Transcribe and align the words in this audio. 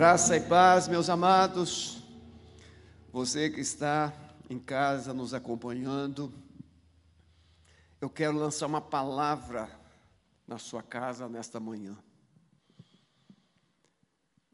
Graça 0.00 0.34
e 0.34 0.40
paz, 0.40 0.88
meus 0.88 1.10
amados. 1.10 2.02
Você 3.12 3.50
que 3.50 3.60
está 3.60 4.10
em 4.48 4.58
casa 4.58 5.12
nos 5.12 5.34
acompanhando, 5.34 6.32
eu 8.00 8.08
quero 8.08 8.38
lançar 8.38 8.66
uma 8.66 8.80
palavra 8.80 9.68
na 10.46 10.56
sua 10.56 10.82
casa 10.82 11.28
nesta 11.28 11.60
manhã. 11.60 11.98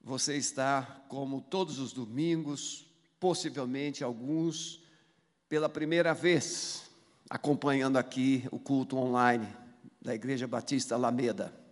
Você 0.03 0.37
está, 0.37 0.83
como 1.09 1.41
todos 1.41 1.79
os 1.79 1.93
domingos, 1.93 2.85
possivelmente 3.21 4.03
alguns, 4.03 4.83
pela 5.49 5.69
primeira 5.69 6.13
vez, 6.13 6.91
acompanhando 7.31 7.99
aqui 7.99 8.49
o 8.51 8.59
culto 8.59 8.97
online 8.97 9.47
da 10.03 10.13
Igreja 10.13 10.49
Batista 10.49 10.97
Alameda. 10.97 11.66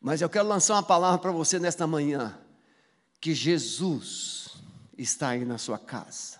Mas 0.00 0.20
eu 0.20 0.28
quero 0.28 0.48
lançar 0.48 0.74
uma 0.74 0.82
palavra 0.82 1.18
para 1.18 1.32
você 1.32 1.58
nesta 1.58 1.86
manhã, 1.86 2.38
que 3.20 3.34
Jesus 3.34 4.56
está 4.96 5.30
aí 5.30 5.44
na 5.44 5.58
sua 5.58 5.78
casa. 5.78 6.38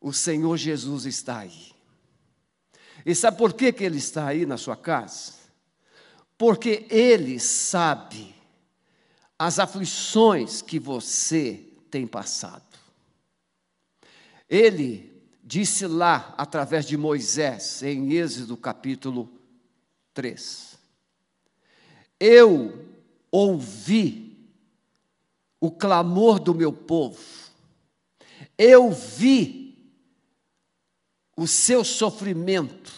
O 0.00 0.12
Senhor 0.12 0.56
Jesus 0.56 1.04
está 1.04 1.40
aí. 1.40 1.72
E 3.04 3.14
sabe 3.14 3.36
por 3.38 3.52
que, 3.52 3.72
que 3.72 3.84
Ele 3.84 3.98
está 3.98 4.26
aí 4.26 4.46
na 4.46 4.56
sua 4.56 4.76
casa? 4.76 5.34
Porque 6.36 6.86
Ele 6.90 7.38
sabe 7.38 8.34
as 9.38 9.58
aflições 9.58 10.62
que 10.62 10.78
você 10.78 11.64
tem 11.90 12.06
passado. 12.06 12.78
Ele 14.48 15.10
disse 15.42 15.86
lá, 15.86 16.34
através 16.36 16.86
de 16.86 16.96
Moisés, 16.96 17.82
em 17.82 18.12
Êxodo 18.12 18.56
capítulo 18.56 19.30
3: 20.12 20.69
Eu 22.20 22.86
ouvi 23.32 24.38
o 25.58 25.70
clamor 25.70 26.38
do 26.38 26.54
meu 26.54 26.72
povo, 26.72 27.18
eu 28.58 28.90
vi 28.92 29.92
o 31.36 31.46
seu 31.46 31.82
sofrimento, 31.82 32.92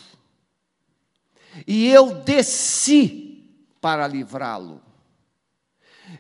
e 1.67 1.87
eu 1.89 2.17
desci 2.23 3.47
para 3.81 4.07
livrá-lo. 4.07 4.83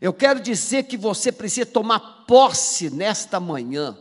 Eu 0.00 0.12
quero 0.12 0.40
dizer 0.40 0.84
que 0.84 0.96
você 0.96 1.32
precisa 1.32 1.66
tomar 1.66 2.24
posse 2.26 2.88
nesta 2.90 3.40
manhã 3.40 3.98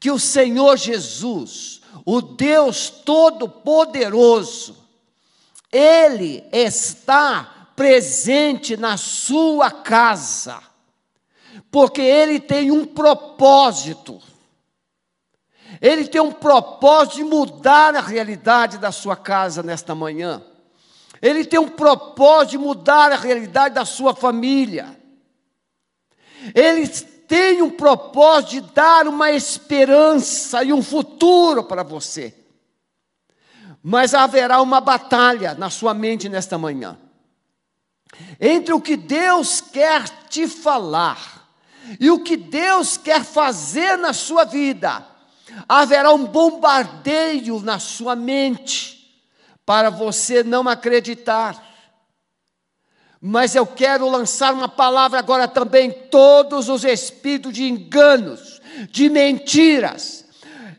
que 0.00 0.10
o 0.10 0.18
Senhor 0.18 0.76
Jesus, 0.76 1.80
o 2.04 2.20
Deus 2.20 2.88
Todo-Poderoso, 2.88 4.76
Ele 5.72 6.44
está 6.52 7.57
presente 7.78 8.76
na 8.76 8.96
sua 8.96 9.70
casa, 9.70 10.60
porque 11.70 12.02
Ele 12.02 12.40
tem 12.40 12.72
um 12.72 12.84
propósito. 12.84 14.20
Ele 15.80 16.08
tem 16.08 16.20
um 16.20 16.32
propósito 16.32 17.18
de 17.18 17.22
mudar 17.22 17.94
a 17.94 18.00
realidade 18.00 18.78
da 18.78 18.90
sua 18.90 19.14
casa 19.14 19.62
nesta 19.62 19.94
manhã. 19.94 20.42
Ele 21.22 21.44
tem 21.44 21.60
um 21.60 21.68
propósito 21.68 22.50
de 22.50 22.58
mudar 22.58 23.12
a 23.12 23.16
realidade 23.16 23.76
da 23.76 23.84
sua 23.84 24.12
família. 24.12 24.98
Ele 26.52 26.88
tem 26.88 27.62
um 27.62 27.70
propósito 27.70 28.50
de 28.50 28.60
dar 28.72 29.06
uma 29.06 29.30
esperança 29.30 30.64
e 30.64 30.72
um 30.72 30.82
futuro 30.82 31.62
para 31.62 31.84
você. 31.84 32.34
Mas 33.80 34.14
haverá 34.14 34.60
uma 34.60 34.80
batalha 34.80 35.54
na 35.54 35.70
sua 35.70 35.94
mente 35.94 36.28
nesta 36.28 36.58
manhã. 36.58 36.98
Entre 38.40 38.72
o 38.72 38.80
que 38.80 38.96
Deus 38.96 39.60
quer 39.60 40.08
te 40.28 40.46
falar 40.46 41.48
e 41.98 42.10
o 42.10 42.20
que 42.20 42.36
Deus 42.36 42.96
quer 42.96 43.24
fazer 43.24 43.96
na 43.96 44.12
sua 44.12 44.44
vida, 44.44 45.06
haverá 45.68 46.12
um 46.12 46.24
bombardeio 46.24 47.60
na 47.60 47.78
sua 47.78 48.14
mente 48.14 49.22
para 49.64 49.90
você 49.90 50.42
não 50.42 50.68
acreditar 50.68 51.68
mas 53.20 53.56
eu 53.56 53.66
quero 53.66 54.08
lançar 54.08 54.54
uma 54.54 54.68
palavra 54.68 55.18
agora 55.18 55.48
também: 55.48 55.90
todos 55.90 56.68
os 56.68 56.84
espíritos 56.84 57.52
de 57.52 57.64
enganos, 57.64 58.60
de 58.90 59.08
mentiras, 59.08 60.24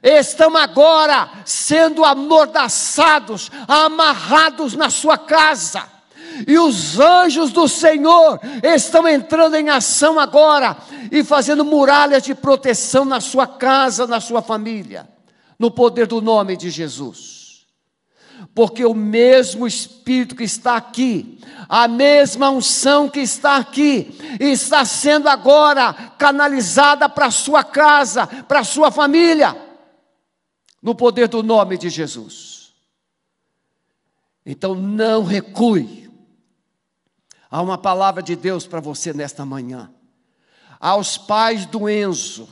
estão 0.01 0.55
agora 0.55 1.29
sendo 1.45 2.05
amordaçados, 2.05 3.51
amarrados 3.67 4.73
na 4.73 4.89
sua 4.89 5.17
casa. 5.17 5.98
E 6.47 6.57
os 6.57 6.99
anjos 6.99 7.51
do 7.51 7.67
Senhor 7.67 8.39
estão 8.63 9.07
entrando 9.07 9.55
em 9.55 9.69
ação 9.69 10.19
agora 10.19 10.77
e 11.11 11.23
fazendo 11.23 11.65
muralhas 11.65 12.23
de 12.23 12.35
proteção 12.35 13.05
na 13.05 13.19
sua 13.19 13.47
casa, 13.47 14.05
na 14.07 14.19
sua 14.19 14.41
família, 14.41 15.07
no 15.57 15.71
poder 15.71 16.07
do 16.07 16.21
nome 16.21 16.55
de 16.55 16.69
Jesus 16.69 17.39
porque 18.53 18.85
o 18.85 18.93
mesmo 18.93 19.67
Espírito 19.67 20.35
que 20.35 20.43
está 20.43 20.75
aqui, 20.75 21.39
a 21.67 21.87
mesma 21.87 22.49
unção 22.49 23.09
que 23.09 23.19
está 23.19 23.57
aqui, 23.57 24.17
está 24.39 24.85
sendo 24.85 25.27
agora 25.27 25.93
canalizada 26.17 27.07
para 27.09 27.27
a 27.27 27.31
sua 27.31 27.63
casa, 27.63 28.27
para 28.27 28.59
a 28.59 28.63
sua 28.63 28.91
família, 28.91 29.55
no 30.81 30.95
poder 30.95 31.27
do 31.27 31.43
nome 31.43 31.77
de 31.77 31.89
Jesus. 31.89 32.73
Então 34.45 34.73
não 34.73 35.23
recue. 35.23 35.98
Há 37.49 37.61
uma 37.61 37.77
palavra 37.77 38.21
de 38.21 38.35
Deus 38.35 38.67
para 38.67 38.79
você 38.79 39.13
nesta 39.13 39.45
manhã. 39.45 39.91
Aos 40.79 41.17
pais 41.17 41.65
do 41.65 41.89
Enzo, 41.89 42.47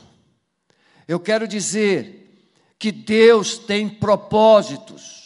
eu 1.06 1.18
quero 1.20 1.46
dizer 1.46 2.50
que 2.78 2.92
Deus 2.92 3.58
tem 3.58 3.88
propósitos 3.88 5.18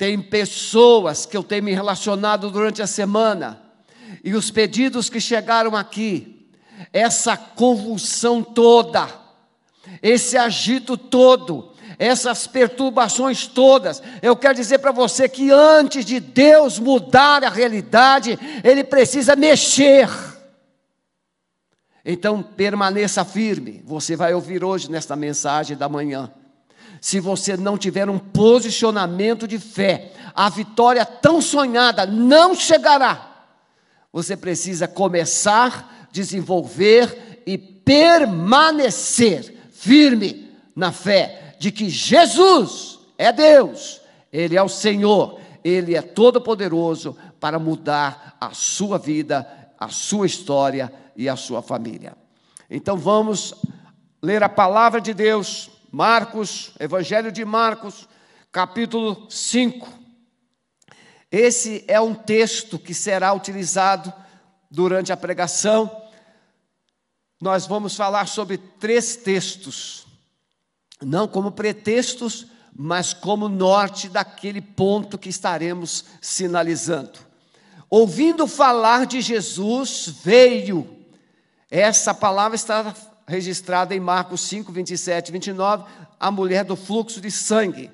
tem 0.00 0.18
pessoas 0.18 1.26
que 1.26 1.36
eu 1.36 1.42
tenho 1.42 1.64
me 1.64 1.74
relacionado 1.74 2.50
durante 2.50 2.80
a 2.80 2.86
semana, 2.86 3.60
e 4.24 4.32
os 4.32 4.50
pedidos 4.50 5.10
que 5.10 5.20
chegaram 5.20 5.76
aqui, 5.76 6.48
essa 6.90 7.36
convulsão 7.36 8.42
toda, 8.42 9.06
esse 10.00 10.38
agito 10.38 10.96
todo, 10.96 11.69
essas 12.00 12.46
perturbações 12.46 13.46
todas, 13.46 14.02
eu 14.22 14.34
quero 14.34 14.54
dizer 14.54 14.78
para 14.78 14.90
você 14.90 15.28
que 15.28 15.50
antes 15.52 16.04
de 16.04 16.18
Deus 16.18 16.78
mudar 16.78 17.44
a 17.44 17.50
realidade, 17.50 18.38
Ele 18.64 18.82
precisa 18.82 19.36
mexer. 19.36 20.08
Então 22.02 22.42
permaneça 22.42 23.22
firme, 23.24 23.82
você 23.84 24.16
vai 24.16 24.32
ouvir 24.32 24.64
hoje 24.64 24.90
nesta 24.90 25.14
mensagem 25.14 25.76
da 25.76 25.88
manhã 25.88 26.32
se 27.00 27.18
você 27.18 27.56
não 27.56 27.78
tiver 27.78 28.10
um 28.10 28.18
posicionamento 28.18 29.48
de 29.48 29.58
fé, 29.58 30.12
a 30.34 30.50
vitória 30.50 31.04
tão 31.04 31.40
sonhada 31.40 32.04
não 32.04 32.54
chegará. 32.54 33.46
Você 34.12 34.36
precisa 34.36 34.86
começar, 34.86 36.08
desenvolver 36.12 37.42
e 37.46 37.56
permanecer 37.56 39.54
firme 39.72 40.50
na 40.76 40.92
fé 40.92 41.39
de 41.60 41.70
que 41.70 41.90
Jesus 41.90 43.00
é 43.18 43.30
Deus, 43.30 44.00
Ele 44.32 44.56
é 44.56 44.62
o 44.62 44.68
Senhor, 44.68 45.38
Ele 45.62 45.94
é 45.94 46.00
todo-poderoso 46.00 47.14
para 47.38 47.58
mudar 47.58 48.38
a 48.40 48.54
sua 48.54 48.98
vida, 48.98 49.46
a 49.78 49.90
sua 49.90 50.24
história 50.24 50.90
e 51.14 51.28
a 51.28 51.36
sua 51.36 51.60
família. 51.60 52.16
Então 52.70 52.96
vamos 52.96 53.54
ler 54.22 54.42
a 54.42 54.48
palavra 54.48 55.02
de 55.02 55.12
Deus 55.12 55.70
Marcos, 55.92 56.72
Evangelho 56.80 57.30
de 57.30 57.44
Marcos, 57.44 58.08
capítulo 58.50 59.26
5. 59.28 59.86
Esse 61.30 61.84
é 61.86 62.00
um 62.00 62.14
texto 62.14 62.78
que 62.78 62.94
será 62.94 63.34
utilizado 63.34 64.10
durante 64.70 65.12
a 65.12 65.16
pregação. 65.16 65.94
Nós 67.38 67.66
vamos 67.66 67.94
falar 67.94 68.26
sobre 68.28 68.56
três 68.56 69.14
textos, 69.16 70.06
não 71.02 71.26
como 71.26 71.52
pretextos, 71.52 72.46
mas 72.74 73.12
como 73.12 73.48
norte 73.48 74.08
daquele 74.08 74.60
ponto 74.60 75.18
que 75.18 75.28
estaremos 75.28 76.04
sinalizando. 76.20 77.18
Ouvindo 77.88 78.46
falar 78.46 79.06
de 79.06 79.20
Jesus, 79.20 80.14
veio. 80.22 80.86
Essa 81.70 82.14
palavra 82.14 82.54
está 82.54 82.94
registrada 83.26 83.94
em 83.94 84.00
Marcos 84.00 84.42
5, 84.42 84.70
27 84.72 85.28
e 85.28 85.32
29, 85.32 85.84
a 86.18 86.30
mulher 86.30 86.64
do 86.64 86.76
fluxo 86.76 87.20
de 87.20 87.30
sangue. 87.30 87.90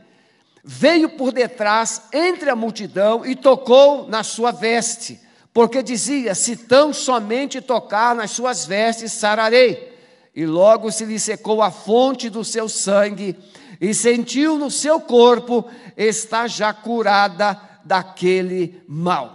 Veio 0.62 1.10
por 1.10 1.32
detrás, 1.32 2.02
entre 2.12 2.50
a 2.50 2.56
multidão, 2.56 3.24
e 3.24 3.36
tocou 3.36 4.08
na 4.08 4.22
sua 4.22 4.50
veste, 4.50 5.20
porque 5.52 5.82
dizia: 5.82 6.34
Se 6.34 6.56
tão 6.56 6.92
somente 6.92 7.60
tocar 7.60 8.14
nas 8.14 8.32
suas 8.32 8.66
vestes, 8.66 9.12
sararei. 9.12 9.95
E 10.36 10.44
logo 10.44 10.92
se 10.92 11.06
lhe 11.06 11.18
secou 11.18 11.62
a 11.62 11.70
fonte 11.70 12.28
do 12.28 12.44
seu 12.44 12.68
sangue, 12.68 13.34
e 13.80 13.94
sentiu 13.94 14.58
no 14.58 14.70
seu 14.70 15.00
corpo 15.00 15.64
está 15.96 16.46
já 16.46 16.74
curada 16.74 17.58
daquele 17.84 18.82
mal. 18.86 19.34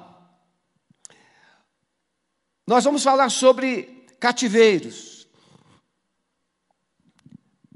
nós 2.67 2.83
vamos 2.83 3.03
falar 3.03 3.29
sobre 3.29 4.05
cativeiros. 4.19 5.27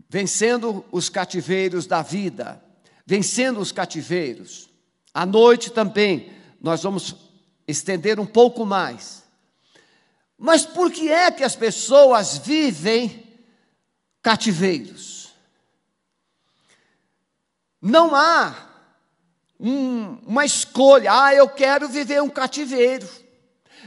Vencendo 0.07 0.85
os 0.91 1.09
cativeiros 1.09 1.85
da 1.87 2.01
vida, 2.01 2.63
vencendo 3.05 3.59
os 3.59 3.71
cativeiros. 3.71 4.69
À 5.13 5.25
noite 5.25 5.71
também 5.71 6.31
nós 6.61 6.83
vamos 6.83 7.15
estender 7.67 8.19
um 8.19 8.25
pouco 8.25 8.65
mais. 8.65 9.24
Mas 10.37 10.65
por 10.65 10.91
que 10.91 11.11
é 11.11 11.31
que 11.31 11.43
as 11.43 11.55
pessoas 11.55 12.37
vivem 12.37 13.23
cativeiros? 14.21 15.33
Não 17.81 18.13
há 18.13 18.53
um, 19.59 20.17
uma 20.25 20.43
escolha, 20.43 21.11
ah, 21.13 21.33
eu 21.33 21.47
quero 21.47 21.87
viver 21.87 22.21
um 22.21 22.29
cativeiro. 22.29 23.07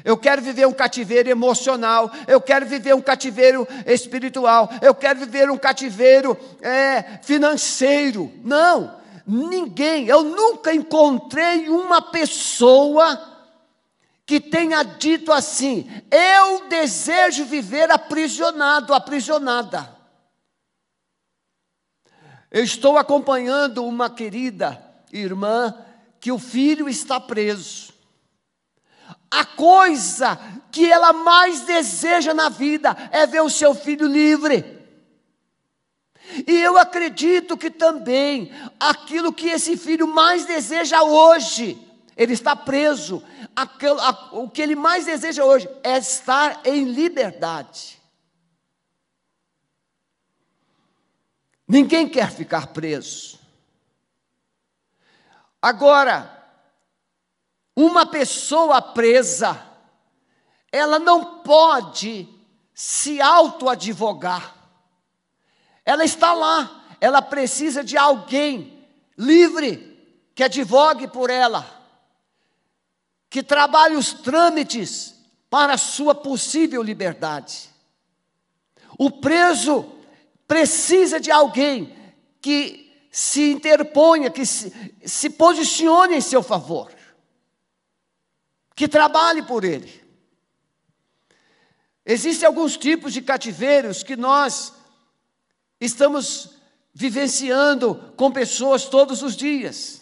Eu 0.04 0.16
quero 0.16 0.40
viver 0.40 0.66
um 0.66 0.72
cativeiro 0.72 1.28
emocional, 1.28 2.10
eu 2.28 2.40
quero 2.40 2.64
viver 2.64 2.94
um 2.94 3.00
cativeiro 3.00 3.66
espiritual, 3.84 4.70
eu 4.80 4.94
quero 4.94 5.18
viver 5.18 5.50
um 5.50 5.58
cativeiro 5.58 6.38
é, 6.62 7.18
financeiro. 7.22 8.32
Não, 8.44 8.96
ninguém, 9.26 10.06
eu 10.06 10.22
nunca 10.22 10.72
encontrei 10.72 11.68
uma 11.68 12.00
pessoa 12.00 13.27
que 14.28 14.38
tenha 14.38 14.82
dito 14.82 15.32
assim: 15.32 15.90
eu 16.10 16.68
desejo 16.68 17.46
viver 17.46 17.90
aprisionado, 17.90 18.92
aprisionada. 18.92 19.96
Eu 22.50 22.62
estou 22.62 22.98
acompanhando 22.98 23.82
uma 23.86 24.10
querida 24.10 24.84
irmã 25.10 25.74
que 26.20 26.30
o 26.30 26.38
filho 26.38 26.90
está 26.90 27.18
preso. 27.18 27.94
A 29.30 29.46
coisa 29.46 30.38
que 30.70 30.92
ela 30.92 31.14
mais 31.14 31.62
deseja 31.62 32.34
na 32.34 32.50
vida 32.50 32.94
é 33.10 33.26
ver 33.26 33.40
o 33.40 33.50
seu 33.50 33.74
filho 33.74 34.06
livre. 34.06 34.76
E 36.46 36.60
eu 36.60 36.76
acredito 36.76 37.56
que 37.56 37.70
também 37.70 38.52
aquilo 38.78 39.32
que 39.32 39.48
esse 39.48 39.74
filho 39.74 40.06
mais 40.06 40.44
deseja 40.44 41.02
hoje, 41.02 41.78
ele 42.14 42.34
está 42.34 42.54
preso, 42.54 43.22
aquilo, 43.62 44.00
a, 44.00 44.28
o 44.32 44.48
que 44.48 44.62
ele 44.62 44.76
mais 44.76 45.04
deseja 45.04 45.44
hoje 45.44 45.68
é 45.82 45.98
estar 45.98 46.64
em 46.64 46.84
liberdade. 46.84 47.98
Ninguém 51.66 52.08
quer 52.08 52.30
ficar 52.30 52.68
preso. 52.68 53.38
Agora, 55.60 56.34
uma 57.74 58.06
pessoa 58.06 58.80
presa, 58.80 59.60
ela 60.70 60.98
não 60.98 61.42
pode 61.42 62.28
se 62.72 63.20
autoadvogar. 63.20 64.54
Ela 65.84 66.04
está 66.04 66.32
lá, 66.32 66.86
ela 67.00 67.20
precisa 67.20 67.82
de 67.82 67.96
alguém 67.96 68.86
livre 69.16 69.98
que 70.34 70.44
advogue 70.44 71.08
por 71.08 71.28
ela 71.28 71.77
que 73.30 73.42
trabalhe 73.42 73.96
os 73.96 74.12
trâmites 74.12 75.14
para 75.50 75.74
a 75.74 75.78
sua 75.78 76.14
possível 76.14 76.82
liberdade. 76.82 77.70
O 78.98 79.10
preso 79.10 79.92
precisa 80.46 81.20
de 81.20 81.30
alguém 81.30 81.94
que 82.40 83.08
se 83.10 83.50
interponha, 83.50 84.30
que 84.30 84.46
se, 84.46 84.94
se 85.04 85.30
posicione 85.30 86.16
em 86.16 86.20
seu 86.20 86.42
favor, 86.42 86.92
que 88.74 88.88
trabalhe 88.88 89.42
por 89.42 89.64
ele. 89.64 90.06
Existem 92.04 92.46
alguns 92.46 92.76
tipos 92.76 93.12
de 93.12 93.20
cativeiros 93.20 94.02
que 94.02 94.16
nós 94.16 94.72
estamos 95.80 96.58
vivenciando 96.94 98.14
com 98.16 98.32
pessoas 98.32 98.86
todos 98.86 99.22
os 99.22 99.36
dias. 99.36 99.97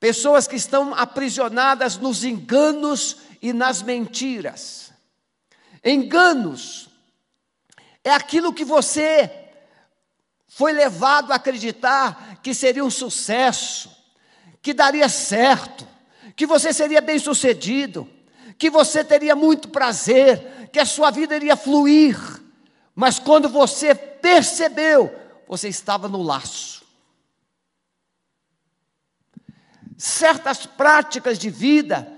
Pessoas 0.00 0.48
que 0.48 0.56
estão 0.56 0.94
aprisionadas 0.94 1.98
nos 1.98 2.24
enganos 2.24 3.18
e 3.42 3.52
nas 3.52 3.82
mentiras. 3.82 4.90
Enganos 5.84 6.88
é 8.02 8.10
aquilo 8.10 8.52
que 8.52 8.64
você 8.64 9.30
foi 10.48 10.72
levado 10.72 11.32
a 11.32 11.36
acreditar 11.36 12.40
que 12.42 12.54
seria 12.54 12.84
um 12.84 12.90
sucesso, 12.90 13.90
que 14.62 14.72
daria 14.72 15.08
certo, 15.08 15.86
que 16.34 16.46
você 16.46 16.72
seria 16.72 17.02
bem-sucedido, 17.02 18.08
que 18.58 18.70
você 18.70 19.04
teria 19.04 19.36
muito 19.36 19.68
prazer, 19.68 20.68
que 20.72 20.78
a 20.78 20.86
sua 20.86 21.10
vida 21.10 21.36
iria 21.36 21.56
fluir. 21.56 22.18
Mas 22.94 23.18
quando 23.18 23.48
você 23.48 23.94
percebeu, 23.94 25.14
você 25.46 25.68
estava 25.68 26.08
no 26.08 26.22
laço. 26.22 26.82
Certas 30.00 30.64
práticas 30.64 31.38
de 31.38 31.50
vida 31.50 32.10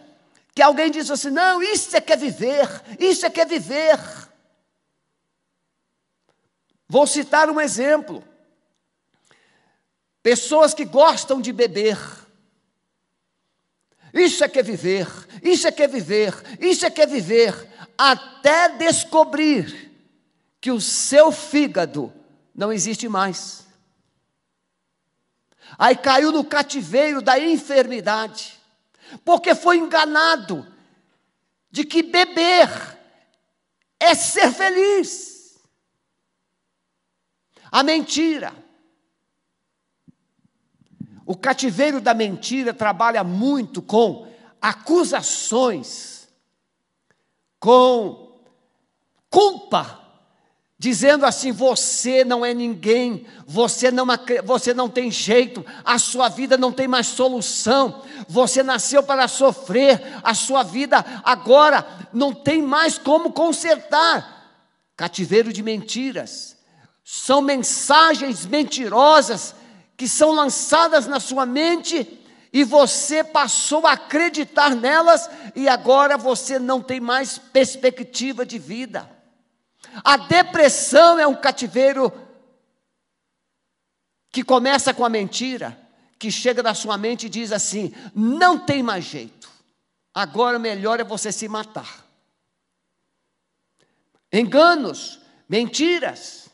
que 0.54 0.62
alguém 0.62 0.90
diz 0.90 1.10
assim: 1.10 1.30
não, 1.30 1.60
isso 1.60 1.96
é 1.96 2.00
que 2.00 2.12
é 2.12 2.16
viver, 2.16 2.68
isso 2.98 3.26
é 3.26 3.30
que 3.30 3.40
é 3.40 3.44
viver. 3.44 3.98
Vou 6.88 7.06
citar 7.06 7.50
um 7.50 7.60
exemplo. 7.60 8.22
Pessoas 10.22 10.72
que 10.72 10.84
gostam 10.84 11.40
de 11.40 11.52
beber. 11.52 11.98
Isso 14.14 14.44
é 14.44 14.48
que 14.48 14.58
é 14.58 14.62
viver, 14.62 15.08
isso 15.42 15.66
é 15.66 15.72
que 15.72 15.82
é 15.82 15.88
viver, 15.88 16.34
isso 16.60 16.84
é 16.84 16.90
que 16.90 17.00
é 17.00 17.06
viver, 17.06 17.66
até 17.96 18.68
descobrir 18.68 19.90
que 20.60 20.70
o 20.70 20.78
seu 20.78 21.32
fígado 21.32 22.12
não 22.54 22.70
existe 22.70 23.08
mais. 23.08 23.66
Aí 25.78 25.96
caiu 25.96 26.30
no 26.32 26.44
cativeiro 26.44 27.22
da 27.22 27.38
enfermidade, 27.38 28.60
porque 29.24 29.54
foi 29.54 29.78
enganado 29.78 30.66
de 31.70 31.84
que 31.84 32.02
beber 32.02 32.68
é 33.98 34.14
ser 34.14 34.52
feliz. 34.52 35.58
A 37.70 37.82
mentira. 37.82 38.52
O 41.24 41.36
cativeiro 41.36 42.00
da 42.00 42.12
mentira 42.12 42.74
trabalha 42.74 43.24
muito 43.24 43.80
com 43.80 44.30
acusações, 44.60 46.28
com 47.58 48.38
culpa 49.30 50.01
dizendo 50.82 51.24
assim: 51.24 51.52
você 51.52 52.24
não 52.24 52.44
é 52.44 52.52
ninguém, 52.52 53.24
você 53.46 53.88
não, 53.92 54.04
você 54.44 54.74
não 54.74 54.88
tem 54.88 55.12
jeito, 55.12 55.64
a 55.84 55.96
sua 55.96 56.28
vida 56.28 56.58
não 56.58 56.72
tem 56.72 56.88
mais 56.88 57.06
solução, 57.06 58.02
você 58.28 58.64
nasceu 58.64 59.00
para 59.00 59.28
sofrer, 59.28 60.02
a 60.24 60.34
sua 60.34 60.64
vida 60.64 61.04
agora 61.22 61.86
não 62.12 62.34
tem 62.34 62.60
mais 62.60 62.98
como 62.98 63.30
consertar. 63.30 64.40
Cativeiro 64.96 65.52
de 65.52 65.62
mentiras, 65.62 66.56
são 67.04 67.40
mensagens 67.40 68.44
mentirosas 68.44 69.54
que 69.96 70.08
são 70.08 70.32
lançadas 70.32 71.06
na 71.06 71.20
sua 71.20 71.46
mente 71.46 72.20
e 72.52 72.64
você 72.64 73.22
passou 73.22 73.86
a 73.86 73.92
acreditar 73.92 74.74
nelas 74.74 75.30
e 75.54 75.68
agora 75.68 76.18
você 76.18 76.58
não 76.58 76.80
tem 76.80 76.98
mais 76.98 77.38
perspectiva 77.38 78.44
de 78.44 78.58
vida. 78.58 79.21
A 80.04 80.16
depressão 80.16 81.18
é 81.18 81.26
um 81.26 81.34
cativeiro 81.34 82.12
que 84.30 84.42
começa 84.42 84.94
com 84.94 85.04
a 85.04 85.08
mentira, 85.08 85.78
que 86.18 86.30
chega 86.30 86.62
na 86.62 86.74
sua 86.74 86.96
mente 86.96 87.26
e 87.26 87.28
diz 87.28 87.52
assim: 87.52 87.94
não 88.14 88.58
tem 88.58 88.82
mais 88.82 89.04
jeito, 89.04 89.50
agora 90.14 90.58
melhor 90.58 91.00
é 91.00 91.04
você 91.04 91.30
se 91.30 91.48
matar. 91.48 92.06
Enganos, 94.32 95.20
mentiras, 95.46 96.48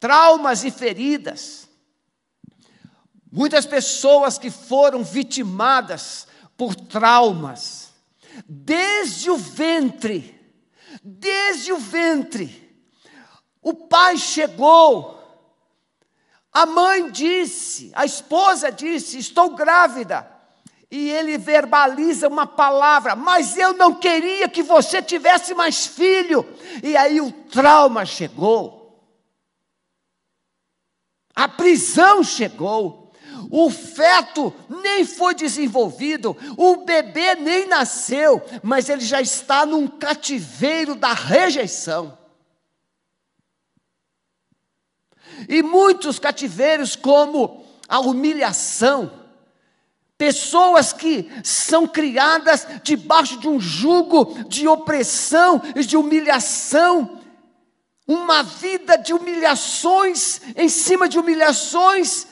traumas 0.00 0.64
e 0.64 0.70
feridas. 0.70 1.68
Muitas 3.30 3.66
pessoas 3.66 4.38
que 4.38 4.50
foram 4.50 5.04
vitimadas 5.04 6.26
por 6.56 6.74
traumas, 6.74 7.92
desde 8.48 9.30
o 9.30 9.36
ventre, 9.36 10.33
desde 11.04 11.70
o 11.70 11.76
ventre. 11.76 12.64
O 13.60 13.74
pai 13.74 14.16
chegou, 14.16 15.20
a 16.50 16.64
mãe 16.64 17.10
disse, 17.10 17.92
a 17.94 18.06
esposa 18.06 18.72
disse: 18.72 19.18
Estou 19.18 19.50
grávida. 19.50 20.32
E 20.90 21.10
ele 21.10 21.36
verbaliza 21.36 22.28
uma 22.28 22.46
palavra, 22.46 23.16
mas 23.16 23.56
eu 23.56 23.72
não 23.72 23.94
queria 23.94 24.48
que 24.48 24.62
você 24.62 25.02
tivesse 25.02 25.52
mais 25.52 25.86
filho. 25.86 26.46
E 26.84 26.96
aí 26.96 27.20
o 27.20 27.32
trauma 27.32 28.06
chegou, 28.06 29.02
a 31.34 31.48
prisão 31.48 32.22
chegou, 32.22 33.03
O 33.56 33.70
feto 33.70 34.52
nem 34.68 35.04
foi 35.04 35.32
desenvolvido, 35.32 36.36
o 36.56 36.78
bebê 36.78 37.36
nem 37.36 37.68
nasceu, 37.68 38.42
mas 38.64 38.88
ele 38.88 39.02
já 39.02 39.20
está 39.20 39.64
num 39.64 39.86
cativeiro 39.86 40.96
da 40.96 41.12
rejeição. 41.12 42.18
E 45.48 45.62
muitos 45.62 46.18
cativeiros, 46.18 46.96
como 46.96 47.64
a 47.88 48.00
humilhação, 48.00 49.22
Pessoas 50.16 50.92
que 50.92 51.28
são 51.42 51.88
criadas 51.88 52.66
debaixo 52.84 53.38
de 53.40 53.48
um 53.48 53.58
jugo 53.58 54.44
de 54.48 54.66
opressão 54.66 55.60
e 55.74 55.84
de 55.84 55.96
humilhação, 55.96 57.20
uma 58.06 58.44
vida 58.44 58.96
de 58.96 59.12
humilhações 59.12 60.40
em 60.54 60.68
cima 60.68 61.08
de 61.08 61.18
humilhações, 61.18 62.28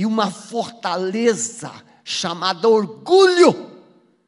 e 0.00 0.06
uma 0.06 0.30
fortaleza 0.30 1.70
chamada 2.02 2.66
orgulho 2.66 3.70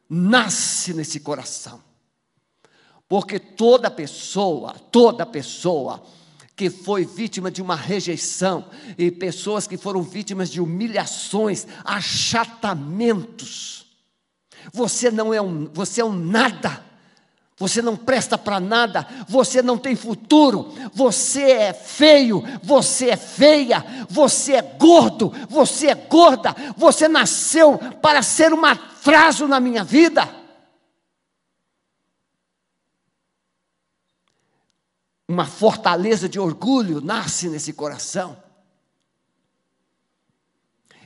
nasce 0.07 0.93
nesse 0.93 1.19
coração. 1.19 1.83
Porque 3.09 3.39
toda 3.39 3.91
pessoa, 3.91 4.75
toda 4.75 5.25
pessoa 5.25 6.03
que 6.55 6.69
foi 6.69 7.07
vítima 7.07 7.51
de 7.51 7.63
uma 7.63 7.75
rejeição 7.75 8.67
e 8.99 9.11
pessoas 9.11 9.67
que 9.67 9.79
foram 9.79 10.03
vítimas 10.03 10.51
de 10.51 10.61
humilhações, 10.61 11.67
achatamentos. 11.83 13.87
Você 14.75 15.11
não 15.11 15.33
é 15.33 15.41
um, 15.41 15.71
você 15.73 16.03
é 16.03 16.05
um 16.05 16.13
nada. 16.13 16.85
Você 17.59 17.83
não 17.83 17.97
presta 17.97 18.39
para 18.39 18.59
nada, 18.59 19.07
você 19.29 19.63
não 19.63 19.77
tem 19.79 19.95
futuro, 19.95 20.73
você 20.93 21.53
é 21.53 21.73
feio, 21.73 22.43
você 22.63 23.11
é 23.11 23.17
feia, 23.17 23.85
você 24.09 24.55
é 24.55 24.63
gordo, 24.63 25.33
você 25.49 25.89
é 25.89 25.95
gorda, 25.95 26.55
você 26.77 27.07
nasceu 27.09 27.79
para 28.01 28.23
ser 28.23 28.53
um 28.53 28.65
atraso 28.65 29.47
na 29.47 29.61
minha 29.61 29.85
vida. 29.85 30.29
Uma 35.29 35.47
fortaleza 35.47 36.29
de 36.29 36.41
orgulho 36.41 37.01
nasce 37.01 37.49
nesse 37.49 37.73
coração. 37.73 38.43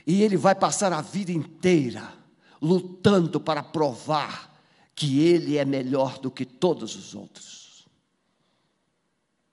E 0.05 0.23
ele 0.23 0.37
vai 0.37 0.55
passar 0.55 0.93
a 0.93 1.01
vida 1.01 1.31
inteira 1.31 2.13
lutando 2.61 3.39
para 3.39 3.61
provar 3.61 4.46
que 4.97 5.21
ele 5.21 5.59
é 5.59 5.63
melhor 5.63 6.17
do 6.17 6.31
que 6.31 6.43
todos 6.43 6.95
os 6.95 7.13
outros. 7.13 7.87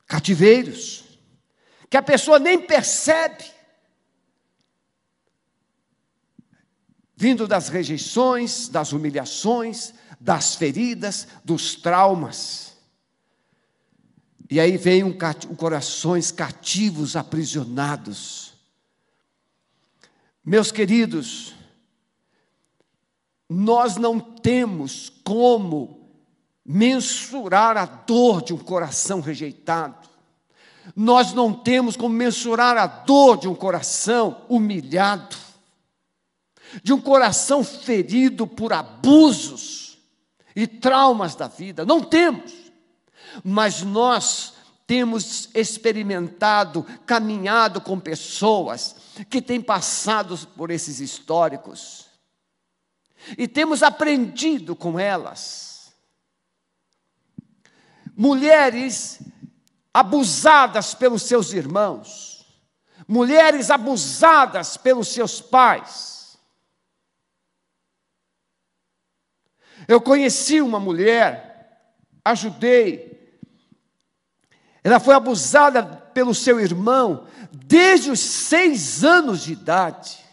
Cativeiros, 0.07 1.05
que 1.91 1.99
a 1.99 2.03
pessoa 2.03 2.39
nem 2.39 2.59
percebe, 2.59 3.45
vindo 7.15 7.47
das 7.47 7.69
rejeições, 7.69 8.69
das 8.69 8.93
humilhações, 8.93 9.93
das 10.19 10.55
feridas, 10.55 11.29
dos 11.45 11.75
traumas. 11.75 12.79
E 14.51 14.59
aí 14.59 14.79
vem 14.79 15.05
um, 15.05 15.11
um 15.51 15.55
corações 15.55 16.33
cativos, 16.33 17.17
aprisionados. 17.17 18.55
Meus 20.43 20.73
queridos, 20.73 21.55
nós 23.55 23.97
não 23.97 24.19
temos 24.19 25.13
como 25.23 26.11
mensurar 26.67 27.77
a 27.77 27.85
dor 27.85 28.43
de 28.43 28.53
um 28.53 28.59
coração 28.59 29.21
rejeitado. 29.21 30.09
Nós 30.97 31.33
não 31.33 31.53
temos 31.53 31.97
como 31.97 32.15
mensurar 32.15 32.77
a 32.77 32.87
dor 32.87 33.39
de 33.39 33.49
um 33.49 33.55
coração 33.55 34.43
humilhado, 34.49 35.37
de 36.83 36.93
um 36.93 37.01
coração 37.01 37.63
ferido 37.63 38.47
por 38.47 38.73
abusos 38.73 39.99
e 40.57 40.67
traumas 40.67 41.37
da 41.37 41.47
vida. 41.47 41.85
Não 41.85 42.03
temos. 42.03 42.53
Mas 43.43 43.83
nós 43.83 44.55
temos 44.87 45.49
experimentado, 45.55 46.85
caminhado 47.07 47.81
com 47.81 48.01
pessoas 48.01 48.97
que 49.31 49.41
têm 49.41 49.61
passado 49.61 50.37
por 50.57 50.71
esses 50.71 50.99
históricos 51.01 52.04
e 53.37 53.49
temos 53.49 53.83
aprendido 53.83 54.75
com 54.77 54.99
elas. 54.99 55.93
Mulheres 58.17 59.21
abusadas 59.93 60.95
pelos 60.95 61.23
seus 61.23 61.53
irmãos, 61.53 62.47
mulheres 63.07 63.71
abusadas 63.71 64.77
pelos 64.77 65.09
seus 65.09 65.41
pais. 65.41 66.39
Eu 69.87 70.01
conheci 70.01 70.61
uma 70.61 70.81
mulher, 70.81 71.93
ajudei, 72.25 73.15
ela 74.85 75.01
foi 75.01 75.15
abusada 75.15 75.83
pelo 75.83 76.35
seu 76.35 76.61
irmão 76.61 77.27
desde 77.51 78.11
os 78.11 78.21
seis 78.21 79.03
anos 79.03 79.43
de 79.43 79.53
idade. 79.55 80.24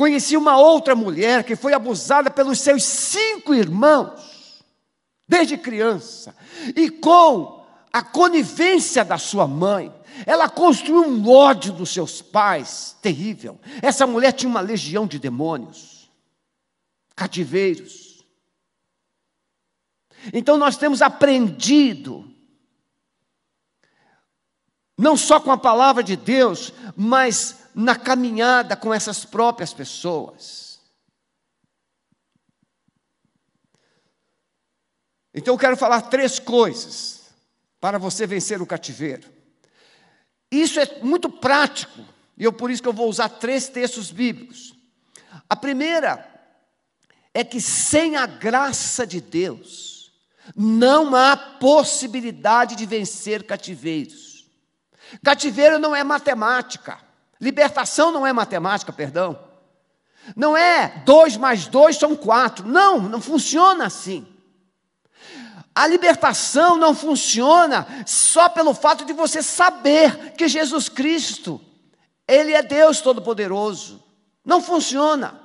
Conheci 0.00 0.34
uma 0.34 0.56
outra 0.56 0.94
mulher 0.94 1.44
que 1.44 1.54
foi 1.54 1.74
abusada 1.74 2.30
pelos 2.30 2.58
seus 2.58 2.82
cinco 2.84 3.52
irmãos, 3.52 4.64
desde 5.28 5.58
criança, 5.58 6.34
e 6.74 6.88
com 6.88 7.62
a 7.92 8.02
conivência 8.02 9.04
da 9.04 9.18
sua 9.18 9.46
mãe, 9.46 9.94
ela 10.24 10.48
construiu 10.48 11.02
um 11.02 11.28
ódio 11.28 11.74
dos 11.74 11.90
seus 11.90 12.22
pais 12.22 12.96
terrível. 13.02 13.60
Essa 13.82 14.06
mulher 14.06 14.32
tinha 14.32 14.48
uma 14.48 14.62
legião 14.62 15.06
de 15.06 15.18
demônios, 15.18 16.10
cativeiros. 17.14 18.24
Então 20.32 20.56
nós 20.56 20.78
temos 20.78 21.02
aprendido, 21.02 22.26
não 24.96 25.14
só 25.14 25.38
com 25.38 25.52
a 25.52 25.58
palavra 25.58 26.02
de 26.02 26.16
Deus, 26.16 26.72
mas 26.96 27.59
na 27.74 27.96
caminhada 27.96 28.76
com 28.76 28.92
essas 28.92 29.24
próprias 29.24 29.72
pessoas. 29.72 30.80
Então 35.32 35.54
eu 35.54 35.58
quero 35.58 35.76
falar 35.76 36.02
três 36.02 36.38
coisas 36.38 37.20
para 37.80 37.98
você 37.98 38.26
vencer 38.26 38.60
o 38.60 38.66
cativeiro. 38.66 39.28
Isso 40.50 40.80
é 40.80 41.00
muito 41.00 41.30
prático, 41.30 42.04
e 42.36 42.44
eu 42.44 42.52
por 42.52 42.70
isso 42.70 42.82
que 42.82 42.88
eu 42.88 42.92
vou 42.92 43.08
usar 43.08 43.28
três 43.28 43.68
textos 43.68 44.10
bíblicos. 44.10 44.74
A 45.48 45.54
primeira 45.54 46.28
é 47.32 47.44
que 47.44 47.60
sem 47.60 48.16
a 48.16 48.26
graça 48.26 49.06
de 49.06 49.20
Deus 49.20 50.12
não 50.56 51.14
há 51.14 51.36
possibilidade 51.36 52.74
de 52.74 52.84
vencer 52.84 53.46
cativeiros. 53.46 54.50
Cativeiro 55.22 55.78
não 55.78 55.94
é 55.94 56.02
matemática. 56.02 57.00
Libertação 57.40 58.12
não 58.12 58.26
é 58.26 58.32
matemática, 58.32 58.92
perdão. 58.92 59.38
Não 60.36 60.56
é 60.56 61.02
dois 61.04 61.36
mais 61.36 61.66
dois 61.66 61.96
são 61.96 62.14
quatro. 62.14 62.66
Não, 62.66 63.00
não 63.00 63.20
funciona 63.20 63.86
assim. 63.86 64.26
A 65.74 65.86
libertação 65.86 66.76
não 66.76 66.94
funciona 66.94 67.86
só 68.04 68.48
pelo 68.48 68.74
fato 68.74 69.04
de 69.04 69.12
você 69.12 69.42
saber 69.42 70.32
que 70.32 70.48
Jesus 70.48 70.88
Cristo, 70.88 71.60
Ele 72.28 72.52
é 72.52 72.62
Deus 72.62 73.00
Todo-Poderoso. 73.00 74.02
Não 74.44 74.60
funciona. 74.60 75.40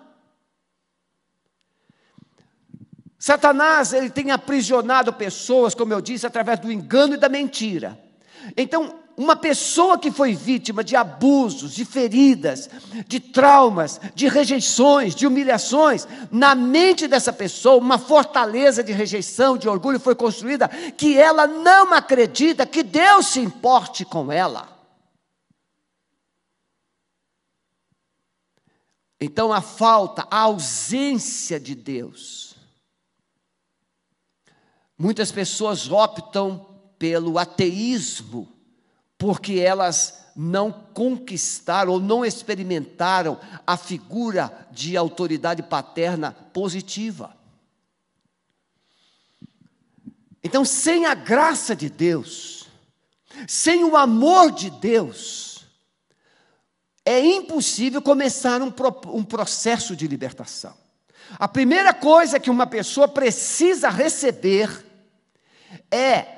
Satanás, 3.17 3.91
ele 3.91 4.09
tem 4.09 4.29
aprisionado 4.29 5.11
pessoas, 5.11 5.73
como 5.73 5.93
eu 5.93 5.99
disse, 5.99 6.27
através 6.27 6.59
do 6.59 6.71
engano 6.71 7.15
e 7.15 7.17
da 7.17 7.27
mentira. 7.27 7.99
Então, 8.55 8.99
uma 9.17 9.35
pessoa 9.35 9.97
que 9.97 10.11
foi 10.11 10.33
vítima 10.33 10.83
de 10.83 10.95
abusos, 10.95 11.73
de 11.73 11.85
feridas, 11.85 12.69
de 13.07 13.19
traumas, 13.19 13.99
de 14.13 14.27
rejeições, 14.27 15.15
de 15.15 15.25
humilhações, 15.25 16.05
na 16.29 16.53
mente 16.53 17.07
dessa 17.07 17.31
pessoa, 17.31 17.77
uma 17.77 17.97
fortaleza 17.97 18.83
de 18.83 18.91
rejeição, 18.91 19.57
de 19.57 19.69
orgulho 19.69 19.99
foi 19.99 20.15
construída, 20.15 20.67
que 20.67 21.17
ela 21.17 21.47
não 21.47 21.93
acredita 21.93 22.65
que 22.65 22.83
Deus 22.83 23.27
se 23.27 23.39
importe 23.39 24.03
com 24.03 24.31
ela. 24.31 24.67
Então 29.19 29.53
a 29.53 29.61
falta, 29.61 30.27
a 30.29 30.39
ausência 30.39 31.57
de 31.57 31.73
Deus. 31.73 32.55
Muitas 34.97 35.31
pessoas 35.31 35.89
optam 35.89 36.67
pelo 36.99 37.39
ateísmo 37.39 38.54
porque 39.17 39.59
elas 39.59 40.25
não 40.35 40.71
conquistaram 40.71 41.93
ou 41.93 41.99
não 41.99 42.25
experimentaram 42.25 43.39
a 43.65 43.77
figura 43.77 44.67
de 44.71 44.97
autoridade 44.97 45.63
paterna 45.63 46.33
positiva. 46.53 47.35
Então, 50.43 50.65
sem 50.65 51.05
a 51.05 51.13
graça 51.15 51.75
de 51.75 51.89
Deus, 51.89 52.65
Sem 53.47 53.83
o 53.83 53.97
amor 53.97 54.51
de 54.51 54.69
Deus, 54.69 55.65
é 57.03 57.19
impossível 57.19 58.01
começar 58.01 58.61
um, 58.61 58.73
um 59.07 59.23
processo 59.23 59.95
de 59.95 60.07
libertação. 60.07 60.73
A 61.37 61.47
primeira 61.47 61.93
coisa 61.93 62.39
que 62.39 62.49
uma 62.49 62.65
pessoa 62.65 63.07
precisa 63.07 63.89
receber 63.89 64.85
é 65.91 66.34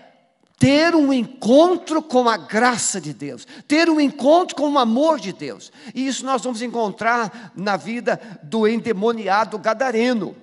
ter 0.57 0.95
um 0.95 1.13
encontro 1.13 2.01
com 2.01 2.27
a 2.27 2.35
graça 2.35 2.99
de 2.99 3.13
Deus, 3.13 3.45
ter 3.67 3.89
um 3.89 4.01
encontro 4.01 4.55
com 4.55 4.71
o 4.71 4.79
amor 4.79 5.19
de 5.19 5.31
Deus. 5.31 5.71
E 5.93 6.07
isso 6.07 6.25
nós 6.25 6.41
vamos 6.41 6.61
encontrar 6.61 7.51
na 7.55 7.77
vida 7.77 8.19
do 8.43 8.67
endemoniado 8.67 9.59
gadareno. 9.59 10.35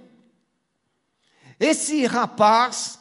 Esse 1.59 2.07
rapaz 2.07 2.99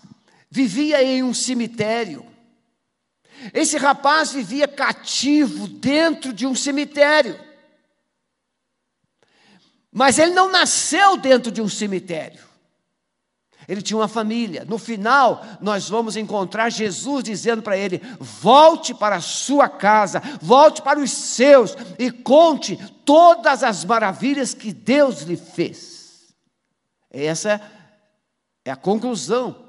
vivia 0.50 1.04
em 1.04 1.24
um 1.24 1.34
cemitério. 1.34 2.26
Esse 3.54 3.78
rapaz 3.78 4.32
vivia 4.32 4.68
cativo 4.68 5.68
dentro 5.68 6.34
de 6.34 6.48
um 6.48 6.56
cemitério. 6.56 7.40
Mas 9.92 10.18
ele 10.18 10.32
não 10.32 10.50
nasceu 10.50 11.18
dentro 11.18 11.52
de 11.52 11.62
um 11.62 11.70
cemitério. 11.70 12.53
Ele 13.74 13.82
tinha 13.82 13.98
uma 13.98 14.08
família. 14.08 14.64
No 14.70 14.78
final, 14.78 15.44
nós 15.60 15.90
vamos 15.90 16.16
encontrar 16.16 16.70
Jesus 16.70 17.24
dizendo 17.24 17.64
para 17.64 17.76
ele: 17.76 18.00
volte 18.20 18.94
para 18.94 19.16
a 19.16 19.22
sua 19.22 19.68
casa, 19.68 20.22
volte 20.40 20.82
para 20.84 21.00
os 21.00 21.12
seus 21.12 21.76
e 21.98 22.12
conte 22.12 22.78
todas 23.04 23.64
as 23.64 23.84
maravilhas 23.84 24.54
que 24.54 24.72
Deus 24.72 25.24
lhe 25.24 25.36
fez. 25.36 26.36
Essa 27.12 27.60
é 28.64 28.70
a 28.70 28.76
conclusão. 28.76 29.64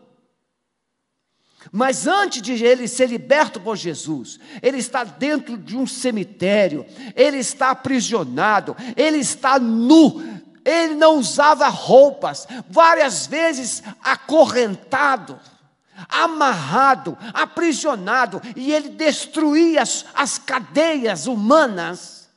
Mas 1.73 2.07
antes 2.07 2.43
de 2.43 2.63
ele 2.63 2.87
ser 2.87 3.09
liberto 3.09 3.59
por 3.59 3.75
Jesus, 3.75 4.39
ele 4.63 4.77
está 4.77 5.03
dentro 5.03 5.57
de 5.57 5.77
um 5.77 5.87
cemitério, 5.87 6.85
ele 7.17 7.39
está 7.39 7.71
aprisionado, 7.71 8.77
ele 8.95 9.17
está 9.17 9.59
nu, 9.59 10.34
ele 10.65 10.95
não 10.95 11.19
usava 11.19 11.69
roupas, 11.69 12.47
várias 12.69 13.27
vezes 13.27 13.83
acorrentado, 14.03 15.39
amarrado, 16.09 17.17
aprisionado, 17.35 18.41
e 18.57 18.73
ele 18.73 18.89
destruía 18.89 19.83
as, 19.83 20.07
as 20.15 20.39
cadeias 20.39 21.27
humanas. 21.27 22.31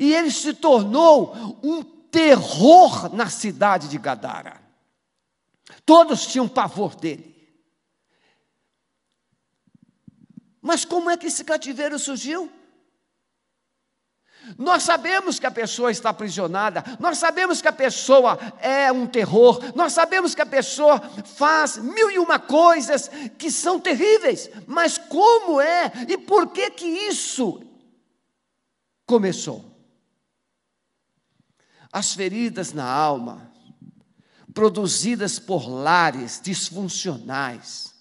E 0.00 0.14
ele 0.14 0.30
se 0.30 0.54
tornou 0.54 1.60
um 1.62 1.82
terror 1.82 3.14
na 3.14 3.28
cidade 3.28 3.88
de 3.88 3.98
Gadara. 3.98 4.60
Todos 5.84 6.26
tinham 6.26 6.48
pavor 6.48 6.96
dele. 6.96 7.36
Mas 10.62 10.84
como 10.84 11.10
é 11.10 11.16
que 11.16 11.26
esse 11.26 11.44
cativeiro 11.44 11.98
surgiu? 11.98 12.50
Nós 14.56 14.84
sabemos 14.84 15.38
que 15.38 15.46
a 15.46 15.50
pessoa 15.50 15.90
está 15.90 16.10
aprisionada, 16.10 16.84
nós 17.00 17.18
sabemos 17.18 17.60
que 17.60 17.68
a 17.68 17.72
pessoa 17.72 18.38
é 18.60 18.92
um 18.92 19.06
terror, 19.06 19.60
nós 19.74 19.92
sabemos 19.92 20.34
que 20.34 20.42
a 20.42 20.46
pessoa 20.46 21.00
faz 21.24 21.76
mil 21.78 22.10
e 22.10 22.18
uma 22.18 22.38
coisas 22.38 23.10
que 23.38 23.50
são 23.50 23.80
terríveis, 23.80 24.48
mas 24.66 24.98
como 24.98 25.60
é 25.60 25.92
e 26.08 26.16
por 26.16 26.48
que 26.48 26.70
que 26.70 26.86
isso 26.86 27.60
começou? 29.04 29.64
As 31.92 32.12
feridas 32.12 32.72
na 32.72 32.84
alma, 32.84 33.50
produzidas 34.54 35.38
por 35.38 35.68
lares 35.68 36.40
disfuncionais, 36.42 37.94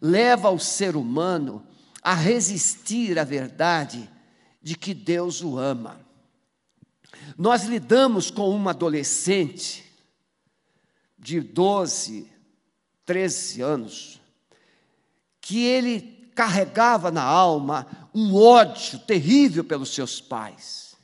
levam 0.00 0.54
o 0.54 0.60
ser 0.60 0.96
humano 0.96 1.66
a 2.02 2.14
resistir 2.14 3.18
à 3.18 3.24
verdade 3.24 4.08
de 4.60 4.76
que 4.76 4.92
Deus 4.94 5.42
o 5.42 5.58
ama. 5.58 6.00
Nós 7.36 7.64
lidamos 7.64 8.30
com 8.30 8.50
uma 8.50 8.70
adolescente 8.70 9.84
de 11.18 11.40
12, 11.40 12.30
13 13.04 13.62
anos, 13.62 14.20
que 15.40 15.64
ele 15.64 16.30
carregava 16.34 17.10
na 17.10 17.22
alma 17.22 17.86
um 18.14 18.34
ódio 18.34 18.98
terrível 19.00 19.64
pelos 19.64 19.92
seus 19.94 20.20
pais. 20.20 20.96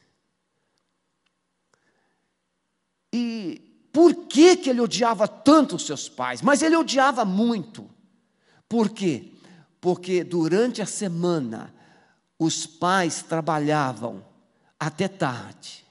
E 3.12 3.88
por 3.92 4.26
que, 4.26 4.56
que 4.56 4.70
ele 4.70 4.80
odiava 4.80 5.28
tanto 5.28 5.76
os 5.76 5.86
seus 5.86 6.08
pais? 6.08 6.42
Mas 6.42 6.62
ele 6.62 6.76
odiava 6.76 7.24
muito. 7.24 7.88
Por 8.68 8.90
quê? 8.90 9.32
Porque 9.80 10.24
durante 10.24 10.82
a 10.82 10.86
semana 10.86 11.72
os 12.38 12.66
pais 12.66 13.22
trabalhavam 13.22 14.24
até 14.78 15.08
tarde. 15.08 15.84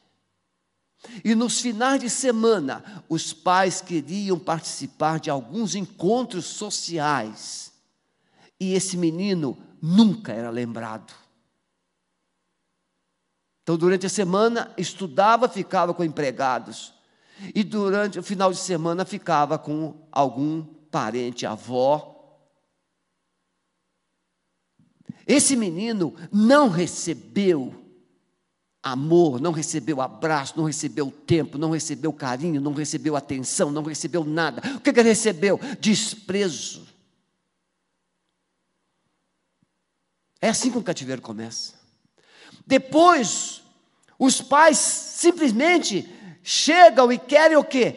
E 1.24 1.36
nos 1.36 1.60
finais 1.60 2.00
de 2.00 2.10
semana, 2.10 3.04
os 3.10 3.34
pais 3.34 3.82
queriam 3.82 4.40
participar 4.40 5.20
de 5.20 5.30
alguns 5.30 5.76
encontros 5.76 6.46
sociais. 6.46 7.74
E 8.60 8.74
esse 8.74 8.96
menino 8.96 9.58
nunca 9.82 10.32
era 10.32 10.50
lembrado. 10.50 11.14
Então, 13.64 13.78
durante 13.78 14.06
a 14.06 14.10
semana, 14.10 14.74
estudava, 14.78 15.48
ficava 15.48 15.94
com 15.94 16.04
empregados. 16.04 16.94
E 17.54 17.64
durante 17.64 18.20
o 18.20 18.24
final 18.24 18.52
de 18.52 18.58
semana, 18.60 19.06
ficava 19.06 19.58
com 19.58 20.08
algum 20.12 20.64
parente, 20.64 21.46
avó, 21.46 22.13
Esse 25.28 25.56
menino 25.56 26.14
não 26.32 26.70
recebeu 26.70 27.74
amor, 28.82 29.40
não 29.40 29.54
recebeu 29.54 30.02
abraço, 30.02 30.56
não 30.58 30.66
recebeu 30.66 31.10
tempo, 31.10 31.58
não 31.58 31.72
recebeu 31.72 32.12
carinho, 32.12 32.60
não 32.60 32.74
recebeu 32.74 33.16
atenção, 33.16 33.72
não 33.72 33.84
recebeu 33.84 34.26
nada. 34.26 34.62
O 34.76 34.82
que, 34.82 34.92
que 34.92 35.00
ele 35.00 35.10
recebeu? 35.10 35.58
Desprezo. 35.80 36.86
É 40.42 40.50
assim 40.50 40.70
que 40.70 40.78
o 40.78 40.84
cativeiro 40.84 41.22
começa. 41.22 41.76
Depois, 42.68 43.64
os 44.20 44.42
pais 44.42 44.78
simplesmente 44.78 46.10
chegam 46.44 47.10
e 47.10 47.18
querem 47.18 47.56
o 47.56 47.64
quê? 47.64 47.96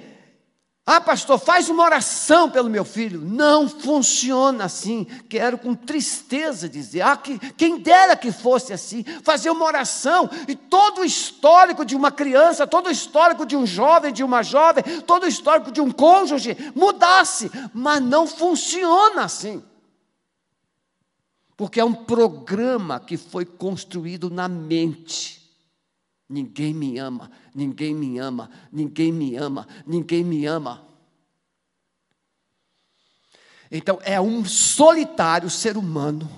Ah, 0.88 1.00
pastor, 1.00 1.36
faz 1.40 1.68
uma 1.68 1.82
oração 1.82 2.48
pelo 2.48 2.70
meu 2.70 2.84
filho. 2.84 3.20
Não 3.20 3.68
funciona 3.68 4.66
assim. 4.66 5.04
Quero 5.28 5.58
com 5.58 5.74
tristeza 5.74 6.68
dizer. 6.68 7.00
Ah, 7.00 7.16
que, 7.16 7.40
quem 7.54 7.78
dera 7.78 8.16
que 8.16 8.30
fosse 8.30 8.72
assim. 8.72 9.02
Fazer 9.24 9.50
uma 9.50 9.64
oração 9.64 10.30
e 10.46 10.54
todo 10.54 11.00
o 11.00 11.04
histórico 11.04 11.84
de 11.84 11.96
uma 11.96 12.12
criança, 12.12 12.68
todo 12.68 12.86
o 12.86 12.92
histórico 12.92 13.44
de 13.44 13.56
um 13.56 13.66
jovem, 13.66 14.12
de 14.12 14.22
uma 14.22 14.44
jovem, 14.44 14.84
todo 15.04 15.24
o 15.24 15.28
histórico 15.28 15.72
de 15.72 15.80
um 15.80 15.90
cônjuge 15.90 16.56
mudasse. 16.72 17.50
Mas 17.74 18.00
não 18.00 18.24
funciona 18.24 19.24
assim. 19.24 19.64
Porque 21.56 21.80
é 21.80 21.84
um 21.84 21.94
programa 21.94 23.00
que 23.00 23.16
foi 23.16 23.44
construído 23.44 24.30
na 24.30 24.46
mente. 24.46 25.45
Ninguém 26.28 26.74
me 26.74 26.98
ama, 26.98 27.30
ninguém 27.54 27.94
me 27.94 28.18
ama, 28.18 28.50
ninguém 28.72 29.12
me 29.12 29.36
ama, 29.36 29.66
ninguém 29.86 30.24
me 30.24 30.44
ama. 30.44 30.84
Então, 33.70 33.98
é 34.02 34.20
um 34.20 34.44
solitário 34.44 35.48
ser 35.48 35.76
humano 35.76 36.28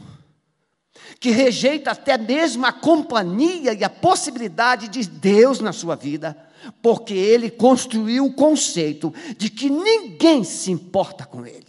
que 1.20 1.30
rejeita 1.30 1.90
até 1.90 2.16
mesmo 2.16 2.64
a 2.66 2.72
companhia 2.72 3.72
e 3.72 3.82
a 3.82 3.90
possibilidade 3.90 4.88
de 4.88 5.08
Deus 5.08 5.60
na 5.60 5.72
sua 5.72 5.96
vida, 5.96 6.36
porque 6.82 7.14
ele 7.14 7.50
construiu 7.50 8.26
o 8.26 8.32
conceito 8.32 9.12
de 9.36 9.48
que 9.48 9.68
ninguém 9.70 10.44
se 10.44 10.70
importa 10.70 11.24
com 11.24 11.46
ele. 11.46 11.66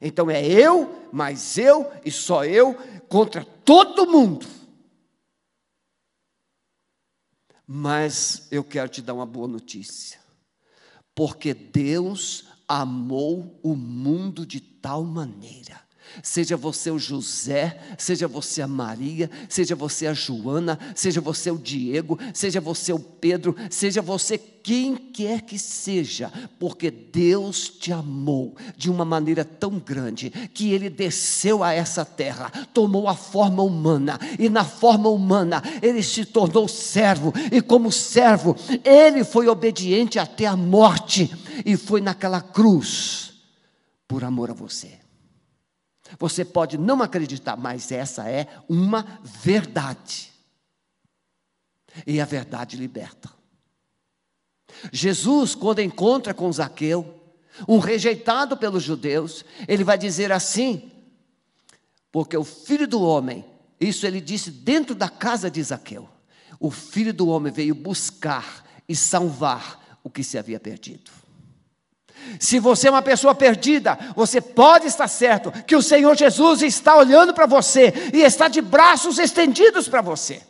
Então 0.00 0.30
é 0.30 0.44
eu, 0.44 1.08
mais 1.12 1.56
eu 1.58 1.90
e 2.04 2.10
só 2.10 2.44
eu 2.44 2.76
contra 3.08 3.44
todo 3.64 4.06
mundo. 4.06 4.46
Mas 7.66 8.48
eu 8.50 8.62
quero 8.64 8.88
te 8.88 9.02
dar 9.02 9.14
uma 9.14 9.26
boa 9.26 9.48
notícia. 9.48 10.20
Porque 11.14 11.52
Deus 11.52 12.46
amou 12.66 13.58
o 13.62 13.76
mundo 13.76 14.46
de 14.46 14.60
tal 14.60 15.04
maneira 15.04 15.81
Seja 16.22 16.56
você 16.56 16.90
o 16.90 16.98
José, 16.98 17.78
seja 17.96 18.26
você 18.26 18.62
a 18.62 18.66
Maria, 18.66 19.30
seja 19.48 19.74
você 19.74 20.06
a 20.06 20.14
Joana, 20.14 20.78
seja 20.94 21.20
você 21.20 21.50
o 21.50 21.58
Diego, 21.58 22.18
seja 22.34 22.60
você 22.60 22.92
o 22.92 22.98
Pedro, 22.98 23.54
seja 23.70 24.02
você 24.02 24.38
quem 24.62 24.94
quer 24.94 25.42
que 25.42 25.58
seja, 25.58 26.32
porque 26.58 26.90
Deus 26.90 27.68
te 27.68 27.92
amou 27.92 28.54
de 28.76 28.90
uma 28.90 29.04
maneira 29.04 29.44
tão 29.44 29.78
grande 29.78 30.30
que 30.30 30.72
ele 30.72 30.88
desceu 30.88 31.64
a 31.64 31.72
essa 31.72 32.04
terra, 32.04 32.50
tomou 32.72 33.08
a 33.08 33.14
forma 33.14 33.62
humana 33.62 34.18
e 34.38 34.48
na 34.48 34.64
forma 34.64 35.08
humana 35.08 35.62
ele 35.82 36.02
se 36.02 36.24
tornou 36.24 36.68
servo 36.68 37.32
e 37.50 37.60
como 37.60 37.90
servo 37.90 38.56
ele 38.84 39.24
foi 39.24 39.48
obediente 39.48 40.18
até 40.18 40.46
a 40.46 40.56
morte 40.56 41.30
e 41.66 41.76
foi 41.76 42.00
naquela 42.00 42.40
cruz 42.40 43.32
por 44.06 44.22
amor 44.22 44.50
a 44.50 44.54
você. 44.54 45.01
Você 46.18 46.44
pode 46.44 46.78
não 46.78 47.02
acreditar, 47.02 47.56
mas 47.56 47.90
essa 47.92 48.28
é 48.28 48.46
uma 48.68 49.20
verdade. 49.22 50.32
E 52.06 52.20
a 52.20 52.24
verdade 52.24 52.76
liberta. 52.76 53.30
Jesus, 54.92 55.54
quando 55.54 55.80
encontra 55.80 56.32
com 56.32 56.50
Zaqueu, 56.50 57.20
um 57.68 57.78
rejeitado 57.78 58.56
pelos 58.56 58.82
judeus, 58.82 59.44
ele 59.68 59.84
vai 59.84 59.98
dizer 59.98 60.32
assim: 60.32 60.90
porque 62.10 62.36
o 62.36 62.44
filho 62.44 62.88
do 62.88 63.02
homem, 63.02 63.44
isso 63.80 64.06
ele 64.06 64.20
disse 64.20 64.50
dentro 64.50 64.94
da 64.94 65.08
casa 65.08 65.50
de 65.50 65.62
Zaqueu, 65.62 66.08
o 66.58 66.70
filho 66.70 67.12
do 67.12 67.28
homem 67.28 67.52
veio 67.52 67.74
buscar 67.74 68.64
e 68.88 68.96
salvar 68.96 69.98
o 70.02 70.10
que 70.10 70.24
se 70.24 70.38
havia 70.38 70.58
perdido. 70.58 71.21
Se 72.38 72.58
você 72.58 72.88
é 72.88 72.90
uma 72.90 73.02
pessoa 73.02 73.34
perdida, 73.34 73.98
você 74.14 74.40
pode 74.40 74.86
estar 74.86 75.08
certo 75.08 75.50
que 75.64 75.76
o 75.76 75.82
Senhor 75.82 76.16
Jesus 76.16 76.62
está 76.62 76.96
olhando 76.96 77.32
para 77.34 77.46
você 77.46 77.92
e 78.12 78.22
está 78.22 78.48
de 78.48 78.60
braços 78.60 79.18
estendidos 79.18 79.88
para 79.88 80.00
você. 80.00 80.42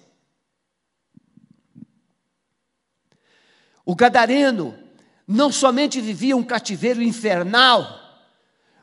O 3.85 3.95
gadareno 3.95 4.79
não 5.27 5.51
somente 5.51 6.01
vivia 6.01 6.37
um 6.37 6.45
cativeiro 6.45 7.03
infernal, 7.03 8.01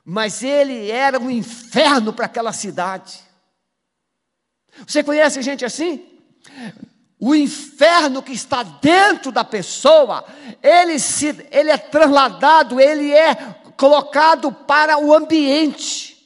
mas 0.03 0.43
ele 0.43 0.89
era 0.89 1.19
um 1.19 1.29
inferno 1.29 2.11
para 2.11 2.25
aquela 2.25 2.51
cidade. 2.51 3.19
Você 4.85 5.03
conhece 5.03 5.41
gente 5.41 5.65
assim? 5.65 6.05
O 7.19 7.35
inferno 7.35 8.23
que 8.23 8.31
está 8.31 8.63
dentro 8.63 9.29
da 9.31 9.43
pessoa, 9.43 10.23
ele, 10.63 10.97
se, 10.97 11.47
ele 11.51 11.69
é 11.69 11.77
trasladado, 11.77 12.79
ele 12.79 13.11
é 13.11 13.35
colocado 13.75 14.51
para 14.53 14.97
o 14.97 15.13
ambiente. 15.13 16.17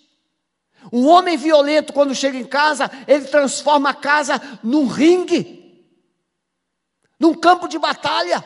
Um 0.91 1.07
homem 1.07 1.35
violento, 1.35 1.93
quando 1.93 2.13
chega 2.13 2.37
em 2.37 2.45
casa, 2.45 2.91
ele 3.07 3.25
transforma 3.25 3.89
a 3.89 3.93
casa 3.95 4.39
num 4.61 4.85
ringue, 4.85 5.83
num 7.19 7.33
campo 7.33 7.67
de 7.67 7.79
batalha. 7.79 8.43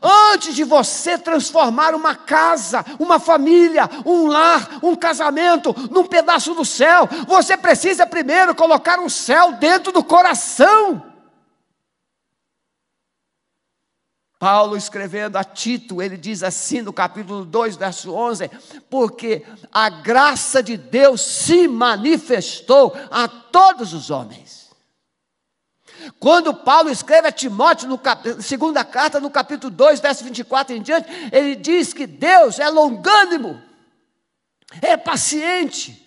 Antes 0.00 0.54
de 0.54 0.64
você 0.64 1.18
transformar 1.18 1.94
uma 1.94 2.14
casa, 2.14 2.84
uma 2.98 3.18
família, 3.18 3.88
um 4.04 4.26
lar, 4.26 4.78
um 4.82 4.94
casamento 4.94 5.74
num 5.90 6.04
pedaço 6.04 6.54
do 6.54 6.64
céu, 6.64 7.08
você 7.26 7.56
precisa 7.56 8.06
primeiro 8.06 8.54
colocar 8.54 9.00
o 9.00 9.10
céu 9.10 9.52
dentro 9.52 9.92
do 9.92 10.02
coração. 10.02 11.02
Paulo 14.38 14.76
escrevendo 14.76 15.36
a 15.36 15.44
Tito, 15.44 16.02
ele 16.02 16.18
diz 16.18 16.42
assim 16.42 16.82
no 16.82 16.92
capítulo 16.92 17.44
2, 17.46 17.76
verso 17.76 18.12
11: 18.12 18.50
Porque 18.90 19.42
a 19.72 19.88
graça 19.88 20.62
de 20.62 20.76
Deus 20.76 21.22
se 21.22 21.66
manifestou 21.66 22.94
a 23.10 23.26
todos 23.26 23.94
os 23.94 24.10
homens 24.10 24.63
quando 26.18 26.54
Paulo 26.54 26.90
escreve 26.90 27.28
a 27.28 27.32
Timóteo, 27.32 27.88
no 27.88 27.98
cap... 27.98 28.42
segunda 28.42 28.84
carta, 28.84 29.20
no 29.20 29.30
capítulo 29.30 29.70
2, 29.70 30.00
verso 30.00 30.24
24 30.24 30.76
em 30.76 30.82
diante, 30.82 31.08
ele 31.32 31.54
diz 31.54 31.92
que 31.92 32.06
Deus 32.06 32.58
é 32.58 32.68
longânimo, 32.68 33.60
é 34.82 34.96
paciente, 34.96 36.00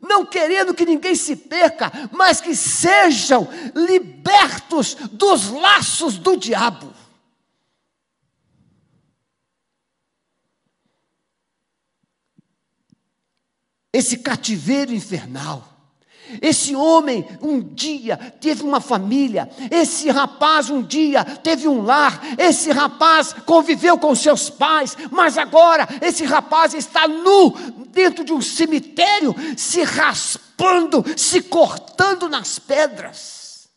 não 0.00 0.24
querendo 0.24 0.74
que 0.74 0.86
ninguém 0.86 1.14
se 1.14 1.36
perca, 1.36 1.92
mas 2.12 2.40
que 2.40 2.54
sejam 2.54 3.48
libertos 3.74 4.94
dos 5.12 5.50
laços 5.50 6.18
do 6.18 6.36
diabo. 6.36 6.92
Esse 13.92 14.18
cativeiro 14.18 14.92
infernal. 14.92 15.73
Esse 16.40 16.74
homem 16.74 17.26
um 17.42 17.60
dia 17.60 18.16
teve 18.40 18.62
uma 18.62 18.80
família, 18.80 19.48
esse 19.70 20.10
rapaz 20.10 20.70
um 20.70 20.82
dia 20.82 21.24
teve 21.24 21.68
um 21.68 21.82
lar, 21.82 22.20
esse 22.38 22.70
rapaz 22.70 23.32
conviveu 23.32 23.98
com 23.98 24.14
seus 24.14 24.48
pais, 24.48 24.96
mas 25.10 25.36
agora 25.36 25.86
esse 26.00 26.24
rapaz 26.24 26.72
está 26.74 27.06
nu 27.06 27.50
dentro 27.88 28.24
de 28.24 28.32
um 28.32 28.40
cemitério, 28.40 29.34
se 29.56 29.82
raspando, 29.82 31.04
se 31.16 31.42
cortando 31.42 32.28
nas 32.28 32.58
pedras, 32.58 33.68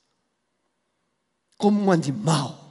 como 1.57 1.81
um 1.81 1.91
animal. 1.91 2.65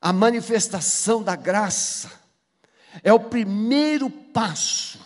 A 0.00 0.12
manifestação 0.12 1.22
da 1.22 1.36
graça 1.36 2.10
é 3.02 3.12
o 3.12 3.20
primeiro 3.20 4.10
passo 4.32 4.98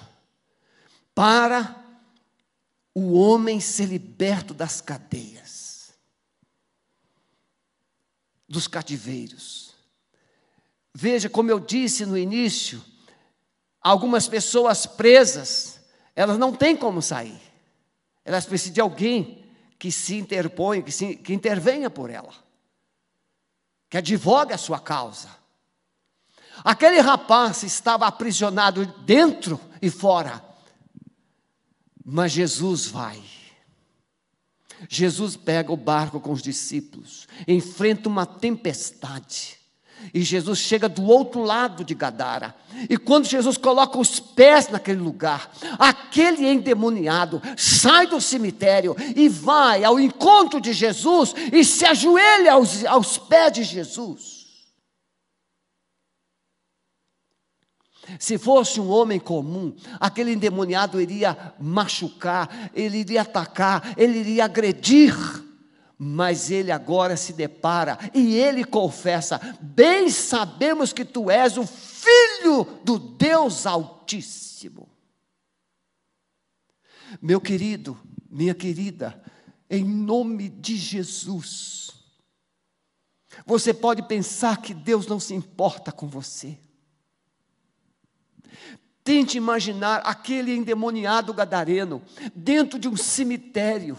para 1.15 1.83
o 2.95 3.15
homem 3.15 3.61
ser 3.61 3.87
liberto 3.87 4.55
das 4.55 4.81
cadeias, 4.81 5.93
dos 8.49 8.69
cativeiros. 8.69 9.75
Veja, 10.95 11.29
como 11.29 11.51
eu 11.51 11.59
disse 11.59 12.07
no 12.07 12.17
início, 12.17 12.83
algumas 13.81 14.29
pessoas 14.29 14.87
presas, 14.87 15.81
elas 16.15 16.39
não 16.39 16.55
têm 16.55 16.77
como 16.77 17.03
sair. 17.03 17.41
Elas 18.25 18.47
precisam 18.47 18.75
de 18.75 18.81
alguém 18.81 19.45
que 19.79 19.91
se 19.91 20.17
interponha, 20.17 20.83
que, 20.83 20.93
se, 20.93 21.17
que 21.17 21.35
intervenha 21.35 21.91
por 21.91 22.11
ela, 22.11 22.33
que 23.91 23.99
advogue 23.99 24.53
a 24.53 24.59
sua 24.59 24.81
causa. 24.81 25.29
Aquele 26.63 27.01
rapaz 27.01 27.63
estava 27.63 28.07
aprisionado 28.07 28.87
dentro 29.05 29.59
e 29.81 29.91
fora. 29.91 30.43
Mas 32.05 32.33
Jesus 32.33 32.87
vai. 32.87 33.21
Jesus 34.89 35.37
pega 35.37 35.73
o 35.73 35.77
barco 35.77 36.21
com 36.21 36.33
os 36.33 36.43
discípulos, 36.43 37.27
enfrenta 37.49 38.09
uma 38.09 38.27
tempestade. 38.27 39.59
E 40.13 40.21
Jesus 40.23 40.59
chega 40.59 40.89
do 40.89 41.05
outro 41.05 41.43
lado 41.43 41.83
de 41.83 41.95
Gadara. 41.95 42.55
E 42.91 42.99
quando 42.99 43.27
Jesus 43.27 43.57
coloca 43.57 43.99
os 43.99 44.21
pés 44.21 44.69
naquele 44.69 45.01
lugar, 45.01 45.51
aquele 45.79 46.47
endemoniado 46.47 47.41
sai 47.57 48.07
do 48.07 48.21
cemitério 48.21 48.95
e 49.17 49.29
vai 49.29 49.83
ao 49.83 49.99
encontro 49.99 50.61
de 50.61 50.73
Jesus 50.75 51.35
e 51.51 51.65
se 51.65 51.87
ajoelha 51.87 52.53
aos, 52.53 52.85
aos 52.85 53.17
pés 53.17 53.53
de 53.53 53.63
Jesus. 53.63 54.34
Se 58.19 58.39
fosse 58.39 58.81
um 58.81 58.91
homem 58.91 59.19
comum, 59.19 59.75
aquele 59.99 60.33
endemoniado 60.33 61.01
iria 61.01 61.55
machucar, 61.59 62.71
ele 62.75 62.99
iria 62.99 63.23
atacar, 63.23 63.95
ele 63.97 64.19
iria 64.19 64.45
agredir. 64.45 65.15
Mas 65.97 66.51
ele 66.51 66.73
agora 66.73 67.17
se 67.17 67.33
depara 67.33 67.99
e 68.13 68.35
ele 68.35 68.65
confessa: 68.65 69.41
Bem 69.61 70.11
sabemos 70.11 70.93
que 70.93 71.05
tu 71.05 71.31
és 71.31 71.57
o 71.57 71.65
filho 71.65 72.65
do 72.85 72.99
Deus 72.99 73.65
Altíssimo. 73.65 74.89
Meu 77.23 77.41
querido, 77.41 77.97
minha 78.29 78.55
querida, 78.55 79.23
em 79.71 79.85
nome 79.85 80.49
de 80.49 80.77
Jesus, 80.77 81.93
você 83.47 83.73
pode 83.73 84.03
pensar 84.03 84.61
que 84.61 84.75
Deus 84.75 85.07
não 85.07 85.21
se 85.21 85.33
importa 85.33 85.93
com 85.93 86.09
você. 86.09 86.59
Tente 89.03 89.37
imaginar 89.37 90.03
aquele 90.05 90.55
endemoniado 90.57 91.35
gadareno 91.35 92.03
dentro 92.35 92.79
de 92.79 92.89
um 92.89 92.97
cemitério. 92.97 93.99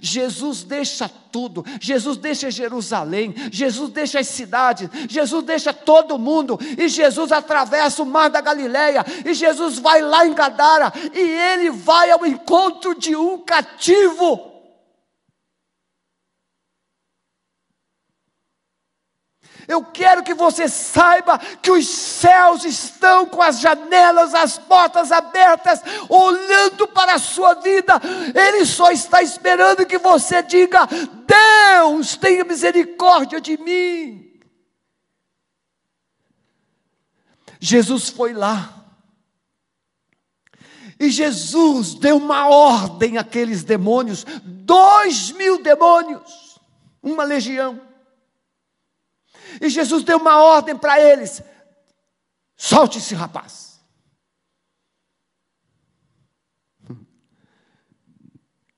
Jesus 0.00 0.62
deixa 0.62 1.08
tudo, 1.08 1.64
Jesus 1.80 2.16
deixa 2.16 2.50
Jerusalém, 2.50 3.34
Jesus 3.50 3.90
deixa 3.90 4.20
as 4.20 4.28
cidades, 4.28 4.88
Jesus 5.08 5.44
deixa 5.44 5.74
todo 5.74 6.18
mundo, 6.18 6.58
e 6.78 6.88
Jesus 6.88 7.30
atravessa 7.30 8.02
o 8.02 8.06
mar 8.06 8.30
da 8.30 8.40
Galileia, 8.40 9.04
e 9.26 9.34
Jesus 9.34 9.78
vai 9.78 10.00
lá 10.00 10.26
em 10.26 10.32
Gadara, 10.32 10.92
e 11.12 11.20
ele 11.20 11.70
vai 11.70 12.10
ao 12.10 12.24
encontro 12.24 12.98
de 12.98 13.14
um 13.14 13.38
cativo. 13.38 14.53
Eu 19.66 19.84
quero 19.84 20.22
que 20.22 20.34
você 20.34 20.68
saiba 20.68 21.38
que 21.38 21.70
os 21.70 21.88
céus 21.88 22.64
estão 22.64 23.26
com 23.26 23.40
as 23.40 23.60
janelas, 23.60 24.34
as 24.34 24.58
portas 24.58 25.10
abertas, 25.10 25.80
olhando 26.08 26.86
para 26.88 27.14
a 27.14 27.18
sua 27.18 27.54
vida. 27.54 28.00
Ele 28.34 28.64
só 28.64 28.90
está 28.90 29.22
esperando 29.22 29.86
que 29.86 29.98
você 29.98 30.42
diga: 30.42 30.86
Deus, 30.86 32.16
tenha 32.16 32.44
misericórdia 32.44 33.40
de 33.40 33.56
mim. 33.56 34.40
Jesus 37.60 38.10
foi 38.10 38.32
lá. 38.32 38.84
E 40.98 41.10
Jesus 41.10 41.94
deu 41.94 42.18
uma 42.18 42.46
ordem 42.48 43.18
àqueles 43.18 43.64
demônios, 43.64 44.24
dois 44.44 45.32
mil 45.32 45.60
demônios, 45.62 46.60
uma 47.02 47.24
legião. 47.24 47.80
E 49.60 49.68
Jesus 49.68 50.04
deu 50.04 50.18
uma 50.18 50.42
ordem 50.42 50.76
para 50.76 51.00
eles: 51.00 51.42
Solte 52.56 52.98
esse 52.98 53.14
rapaz. 53.14 53.74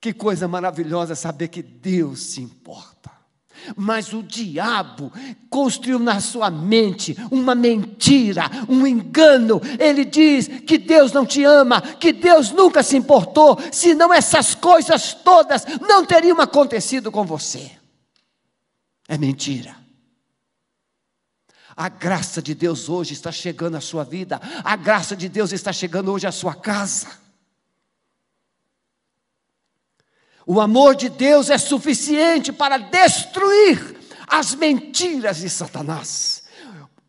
Que 0.00 0.12
coisa 0.12 0.46
maravilhosa 0.46 1.16
saber 1.16 1.48
que 1.48 1.62
Deus 1.62 2.20
se 2.20 2.40
importa. 2.40 3.10
Mas 3.74 4.12
o 4.12 4.22
diabo 4.22 5.12
construiu 5.50 5.98
na 5.98 6.20
sua 6.20 6.50
mente 6.50 7.16
uma 7.30 7.54
mentira, 7.54 8.48
um 8.68 8.86
engano. 8.86 9.60
Ele 9.80 10.04
diz 10.04 10.46
que 10.46 10.78
Deus 10.78 11.10
não 11.10 11.26
te 11.26 11.42
ama, 11.42 11.80
que 11.80 12.12
Deus 12.12 12.52
nunca 12.52 12.82
se 12.82 12.96
importou, 12.96 13.58
senão 13.72 14.12
essas 14.12 14.54
coisas 14.54 15.14
todas 15.14 15.64
não 15.80 16.04
teriam 16.04 16.40
acontecido 16.40 17.10
com 17.10 17.24
você. 17.24 17.72
É 19.08 19.18
mentira. 19.18 19.85
A 21.76 21.90
graça 21.90 22.40
de 22.40 22.54
Deus 22.54 22.88
hoje 22.88 23.12
está 23.12 23.30
chegando 23.30 23.76
à 23.76 23.80
sua 23.80 24.02
vida, 24.02 24.40
a 24.64 24.76
graça 24.76 25.14
de 25.14 25.28
Deus 25.28 25.52
está 25.52 25.72
chegando 25.72 26.10
hoje 26.10 26.26
à 26.26 26.32
sua 26.32 26.54
casa. 26.54 27.08
O 30.46 30.60
amor 30.60 30.94
de 30.94 31.08
Deus 31.08 31.50
é 31.50 31.58
suficiente 31.58 32.52
para 32.52 32.78
destruir 32.78 33.96
as 34.26 34.54
mentiras 34.54 35.38
de 35.38 35.50
Satanás. 35.50 36.44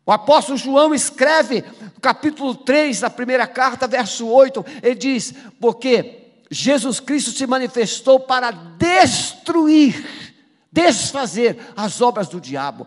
O 0.04 0.12
apóstolo 0.12 0.58
João 0.58 0.94
escreve, 0.94 1.62
no 1.94 2.00
capítulo 2.00 2.54
3 2.54 3.00
da 3.00 3.10
primeira 3.10 3.46
carta, 3.46 3.86
verso 3.86 4.26
8, 4.26 4.64
ele 4.82 4.94
diz: 4.94 5.34
Porque 5.60 6.18
Jesus 6.50 6.98
Cristo 6.98 7.30
se 7.30 7.46
manifestou 7.46 8.20
para 8.20 8.50
destruir, 8.50 10.27
desfazer 10.72 11.58
as 11.76 12.00
obras 12.00 12.28
do 12.28 12.40
diabo. 12.40 12.86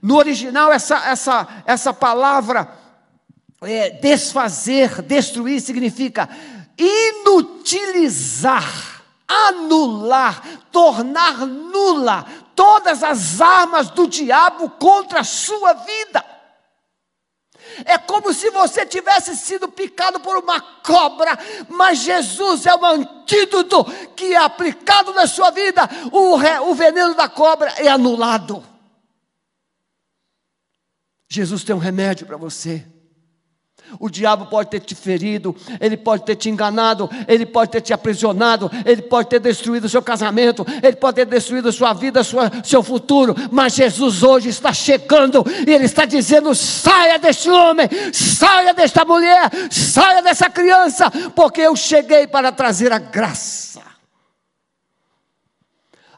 No 0.00 0.16
original, 0.16 0.72
essa, 0.72 0.96
essa, 1.08 1.48
essa 1.66 1.92
palavra 1.92 2.70
é, 3.62 3.90
desfazer, 3.90 5.02
destruir, 5.02 5.60
significa 5.60 6.28
inutilizar 6.76 8.64
anular, 9.26 10.42
tornar 10.70 11.46
nula 11.46 12.26
todas 12.54 13.02
as 13.02 13.40
armas 13.40 13.90
do 13.90 14.06
diabo 14.06 14.70
contra 14.70 15.20
a 15.20 15.24
sua 15.24 15.72
vida. 15.72 16.24
É 17.84 17.98
como 17.98 18.32
se 18.32 18.50
você 18.50 18.86
tivesse 18.86 19.36
sido 19.36 19.68
picado 19.68 20.20
por 20.20 20.36
uma 20.36 20.60
cobra, 20.60 21.38
mas 21.68 21.98
Jesus 21.98 22.66
é 22.66 22.74
o 22.74 22.84
antídoto 22.84 23.84
que 24.14 24.34
é 24.34 24.36
aplicado 24.36 25.12
na 25.12 25.26
sua 25.26 25.50
vida, 25.50 25.88
o, 26.12 26.36
re, 26.36 26.58
o 26.60 26.74
veneno 26.74 27.14
da 27.14 27.28
cobra 27.28 27.72
é 27.78 27.88
anulado. 27.88 28.64
Jesus 31.28 31.64
tem 31.64 31.74
um 31.74 31.78
remédio 31.78 32.26
para 32.26 32.36
você. 32.36 32.86
O 33.98 34.08
diabo 34.08 34.46
pode 34.46 34.70
ter 34.70 34.80
te 34.80 34.94
ferido, 34.94 35.54
ele 35.80 35.96
pode 35.96 36.24
ter 36.24 36.36
te 36.36 36.50
enganado, 36.50 37.08
ele 37.28 37.46
pode 37.46 37.70
ter 37.70 37.80
te 37.80 37.92
aprisionado, 37.92 38.70
ele 38.84 39.02
pode 39.02 39.28
ter 39.28 39.38
destruído 39.38 39.84
o 39.84 39.88
seu 39.88 40.02
casamento, 40.02 40.66
ele 40.82 40.96
pode 40.96 41.16
ter 41.16 41.26
destruído 41.26 41.72
sua 41.72 41.92
vida, 41.92 42.24
sua, 42.24 42.50
seu 42.64 42.82
futuro, 42.82 43.34
mas 43.50 43.74
Jesus 43.74 44.22
hoje 44.22 44.48
está 44.48 44.72
chegando 44.72 45.44
e 45.66 45.70
ele 45.72 45.84
está 45.84 46.04
dizendo: 46.04 46.54
saia 46.54 47.18
deste 47.18 47.48
homem, 47.50 47.88
saia 48.12 48.74
desta 48.74 49.04
mulher, 49.04 49.50
saia 49.70 50.22
dessa 50.22 50.50
criança, 50.50 51.10
porque 51.34 51.60
eu 51.60 51.76
cheguei 51.76 52.26
para 52.26 52.50
trazer 52.50 52.92
a 52.92 52.98
graça. 52.98 53.82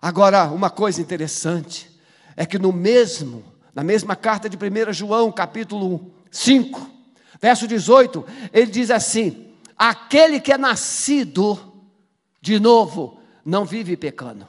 Agora, 0.00 0.44
uma 0.46 0.70
coisa 0.70 1.00
interessante 1.00 1.90
é 2.37 2.46
que 2.46 2.59
no 2.59 2.72
mesmo, 2.72 3.42
na 3.74 3.83
mesma 3.83 4.14
carta 4.14 4.48
de 4.48 4.57
1 4.57 4.92
João, 4.92 5.33
capítulo 5.33 6.12
5, 6.31 6.95
Verso 7.40 7.66
18, 7.66 8.25
ele 8.53 8.70
diz 8.70 8.90
assim: 8.90 9.53
aquele 9.77 10.40
que 10.40 10.53
é 10.53 10.59
nascido 10.59 11.59
de 12.40 12.59
novo 12.59 13.20
não 13.44 13.64
vive 13.64 13.96
pecando. 13.96 14.46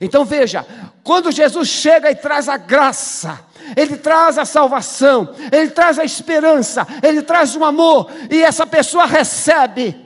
Então 0.00 0.24
veja, 0.24 0.66
quando 1.02 1.32
Jesus 1.32 1.68
chega 1.68 2.10
e 2.10 2.14
traz 2.14 2.48
a 2.48 2.56
graça, 2.56 3.40
ele 3.76 3.96
traz 3.96 4.38
a 4.38 4.44
salvação, 4.44 5.34
ele 5.50 5.70
traz 5.70 5.98
a 5.98 6.04
esperança, 6.04 6.86
ele 7.02 7.22
traz 7.22 7.56
o 7.56 7.64
amor, 7.64 8.10
e 8.30 8.42
essa 8.42 8.66
pessoa 8.66 9.06
recebe. 9.06 9.96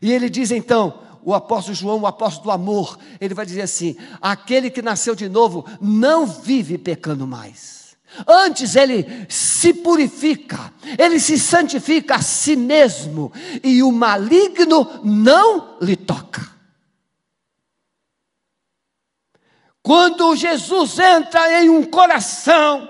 E 0.00 0.12
ele 0.12 0.30
diz 0.30 0.52
então, 0.52 1.00
o 1.24 1.34
apóstolo 1.34 1.74
João, 1.74 2.00
o 2.00 2.06
apóstolo 2.06 2.44
do 2.44 2.50
amor, 2.50 2.98
ele 3.20 3.34
vai 3.34 3.44
dizer 3.44 3.62
assim: 3.62 3.96
aquele 4.20 4.70
que 4.70 4.80
nasceu 4.80 5.14
de 5.14 5.28
novo 5.28 5.64
não 5.80 6.26
vive 6.26 6.78
pecando 6.78 7.26
mais. 7.26 7.77
Antes 8.26 8.74
ele 8.74 9.26
se 9.28 9.72
purifica, 9.74 10.72
ele 10.98 11.20
se 11.20 11.38
santifica 11.38 12.16
a 12.16 12.22
si 12.22 12.56
mesmo, 12.56 13.32
e 13.62 13.82
o 13.82 13.92
maligno 13.92 15.00
não 15.04 15.76
lhe 15.80 15.96
toca. 15.96 16.48
Quando 19.82 20.36
Jesus 20.36 20.98
entra 20.98 21.62
em 21.62 21.68
um 21.68 21.84
coração, 21.84 22.88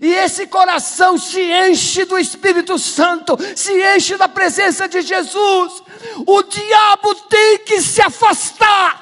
e 0.00 0.14
esse 0.14 0.46
coração 0.46 1.18
se 1.18 1.40
enche 1.40 2.04
do 2.04 2.16
Espírito 2.16 2.78
Santo, 2.78 3.36
se 3.56 3.72
enche 3.96 4.16
da 4.16 4.28
presença 4.28 4.88
de 4.88 5.02
Jesus, 5.02 5.82
o 6.26 6.42
diabo 6.42 7.14
tem 7.28 7.58
que 7.58 7.82
se 7.82 8.00
afastar. 8.00 9.01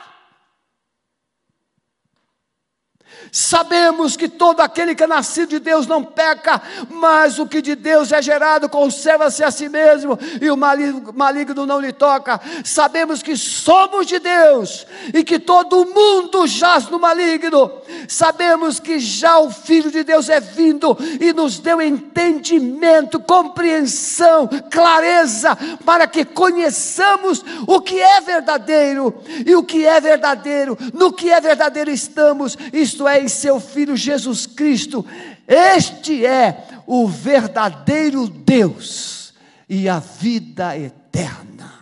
Sabemos 3.32 4.16
que 4.16 4.28
todo 4.28 4.60
aquele 4.60 4.94
que 4.94 5.04
é 5.04 5.06
nascido 5.06 5.50
de 5.50 5.60
Deus 5.60 5.86
não 5.86 6.02
peca, 6.02 6.60
mas 6.90 7.38
o 7.38 7.46
que 7.46 7.62
de 7.62 7.74
Deus 7.74 8.10
é 8.12 8.20
gerado 8.20 8.68
conserva-se 8.68 9.44
a 9.44 9.50
si 9.50 9.68
mesmo 9.68 10.18
e 10.40 10.50
o 10.50 10.56
maligno 10.56 11.66
não 11.66 11.80
lhe 11.80 11.92
toca. 11.92 12.40
Sabemos 12.64 13.22
que 13.22 13.36
somos 13.36 14.06
de 14.06 14.18
Deus 14.18 14.86
e 15.14 15.22
que 15.22 15.38
todo 15.38 15.86
mundo 15.86 16.46
jaz 16.46 16.88
no 16.88 16.98
maligno. 16.98 17.70
Sabemos 18.08 18.80
que 18.80 18.98
já 18.98 19.38
o 19.38 19.50
Filho 19.50 19.90
de 19.90 20.02
Deus 20.02 20.28
é 20.28 20.40
vindo 20.40 20.96
e 21.20 21.32
nos 21.32 21.58
deu 21.58 21.80
entendimento, 21.80 23.20
compreensão, 23.20 24.48
clareza 24.70 25.56
para 25.84 26.06
que 26.06 26.24
conheçamos 26.24 27.44
o 27.66 27.80
que 27.80 28.00
é 28.00 28.20
verdadeiro 28.20 29.22
e 29.46 29.54
o 29.54 29.62
que 29.62 29.86
é 29.86 30.00
verdadeiro, 30.00 30.76
no 30.92 31.12
que 31.12 31.30
é 31.30 31.40
verdadeiro 31.40 31.90
estamos, 31.90 32.56
isto 32.72 33.06
é 33.06 33.19
em 33.20 33.28
seu 33.28 33.60
Filho 33.60 33.96
Jesus 33.96 34.46
Cristo. 34.46 35.04
Este 35.46 36.24
é 36.24 36.66
o 36.86 37.06
verdadeiro 37.06 38.26
Deus 38.28 39.34
e 39.68 39.88
a 39.88 39.98
vida 39.98 40.76
eterna. 40.76 41.72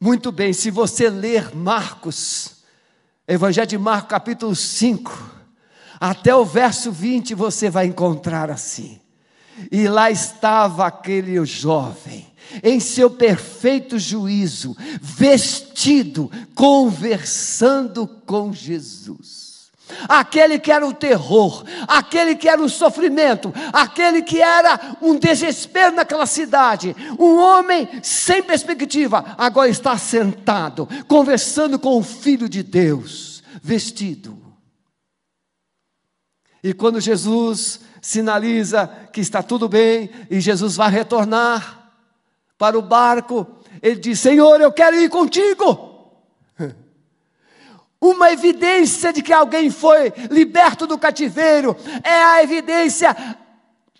Muito 0.00 0.30
bem, 0.30 0.52
se 0.52 0.70
você 0.70 1.08
ler 1.08 1.54
Marcos, 1.54 2.62
Evangelho 3.26 3.66
de 3.66 3.78
Marcos, 3.78 4.10
capítulo 4.10 4.54
5, 4.54 5.10
até 5.98 6.34
o 6.34 6.44
verso 6.44 6.92
20, 6.92 7.34
você 7.34 7.68
vai 7.68 7.86
encontrar 7.86 8.50
assim. 8.50 9.00
E 9.72 9.88
lá 9.88 10.10
estava 10.10 10.86
aquele 10.86 11.44
jovem 11.44 12.27
em 12.62 12.80
seu 12.80 13.10
perfeito 13.10 13.98
juízo, 13.98 14.76
vestido, 15.00 16.30
conversando 16.54 18.06
com 18.26 18.52
Jesus. 18.52 19.38
Aquele 20.08 20.58
que 20.58 20.70
era 20.70 20.86
o 20.86 20.92
terror, 20.92 21.64
aquele 21.86 22.36
que 22.36 22.48
era 22.48 22.60
o 22.60 22.68
sofrimento, 22.68 23.52
aquele 23.72 24.22
que 24.22 24.40
era 24.40 24.96
um 25.00 25.18
desespero 25.18 25.96
naquela 25.96 26.26
cidade, 26.26 26.94
um 27.18 27.38
homem 27.38 27.88
sem 28.02 28.42
perspectiva, 28.42 29.34
agora 29.38 29.68
está 29.68 29.96
sentado, 29.96 30.86
conversando 31.06 31.78
com 31.78 31.98
o 31.98 32.02
Filho 32.02 32.48
de 32.48 32.62
Deus, 32.62 33.42
vestido. 33.62 34.36
E 36.62 36.74
quando 36.74 37.00
Jesus 37.00 37.80
sinaliza 38.00 38.86
que 39.12 39.20
está 39.20 39.42
tudo 39.42 39.68
bem 39.68 40.10
e 40.30 40.40
Jesus 40.40 40.76
vai 40.76 40.90
retornar, 40.90 41.77
para 42.58 42.76
o 42.76 42.82
barco, 42.82 43.46
ele 43.80 44.00
diz: 44.00 44.18
Senhor, 44.18 44.60
eu 44.60 44.72
quero 44.72 44.96
ir 44.96 45.08
contigo. 45.08 46.12
Uma 48.00 48.32
evidência 48.32 49.12
de 49.12 49.22
que 49.22 49.32
alguém 49.32 49.70
foi 49.70 50.12
liberto 50.30 50.86
do 50.86 50.98
cativeiro 50.98 51.76
é 52.02 52.22
a 52.22 52.42
evidência 52.42 53.16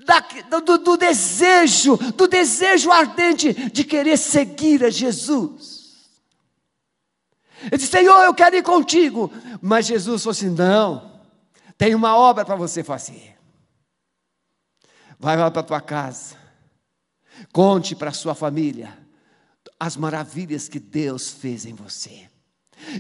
da, 0.05 0.21
do, 0.61 0.79
do, 0.79 0.97
desejo, 0.97 1.97
do 1.97 2.27
desejo 2.27 2.90
ardente 2.90 3.53
de 3.53 3.85
querer 3.85 4.16
seguir 4.16 4.85
a 4.85 4.90
Jesus. 4.90 5.79
Ele 7.62 7.77
disse: 7.77 7.92
Senhor, 7.92 8.25
eu 8.25 8.35
quero 8.35 8.57
ir 8.57 8.62
contigo. 8.62 9.31
Mas 9.62 9.87
Jesus 9.87 10.23
falou 10.23 10.33
assim: 10.33 10.51
Não, 10.51 11.21
tem 11.77 11.94
uma 11.94 12.16
obra 12.16 12.44
para 12.44 12.57
você 12.57 12.83
fazer. 12.83 13.37
Vai 15.21 15.37
lá 15.37 15.51
para 15.51 15.61
a 15.61 15.64
tua 15.64 15.81
casa 15.81 16.47
Conte 17.53 17.94
para 17.94 18.12
sua 18.12 18.35
família 18.35 18.96
as 19.79 19.96
maravilhas 19.96 20.68
que 20.68 20.81
Deus 20.81 21.31
fez 21.31 21.64
em 21.64 21.74
você. 21.74 22.29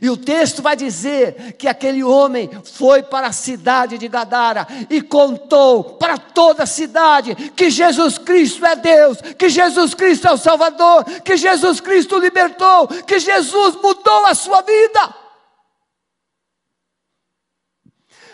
E 0.02 0.10
o 0.10 0.16
texto 0.16 0.60
vai 0.60 0.76
dizer 0.76 1.54
que 1.56 1.68
aquele 1.68 2.02
homem 2.02 2.50
foi 2.64 3.02
para 3.02 3.28
a 3.28 3.32
cidade 3.32 3.96
de 3.96 4.08
Gadara 4.08 4.66
e 4.90 5.00
contou 5.00 5.84
para 5.84 6.18
toda 6.18 6.64
a 6.64 6.66
cidade 6.66 7.34
que 7.34 7.70
Jesus 7.70 8.18
Cristo 8.18 8.66
é 8.66 8.74
Deus, 8.76 9.18
que 9.38 9.48
Jesus 9.48 9.94
Cristo 9.94 10.26
é 10.26 10.32
o 10.32 10.36
Salvador, 10.36 11.04
que 11.24 11.36
Jesus 11.36 11.80
Cristo 11.80 12.18
libertou, 12.18 12.88
que 12.88 13.18
Jesus 13.18 13.76
mudou 13.76 14.26
a 14.26 14.34
sua 14.34 14.62
vida. 14.62 15.14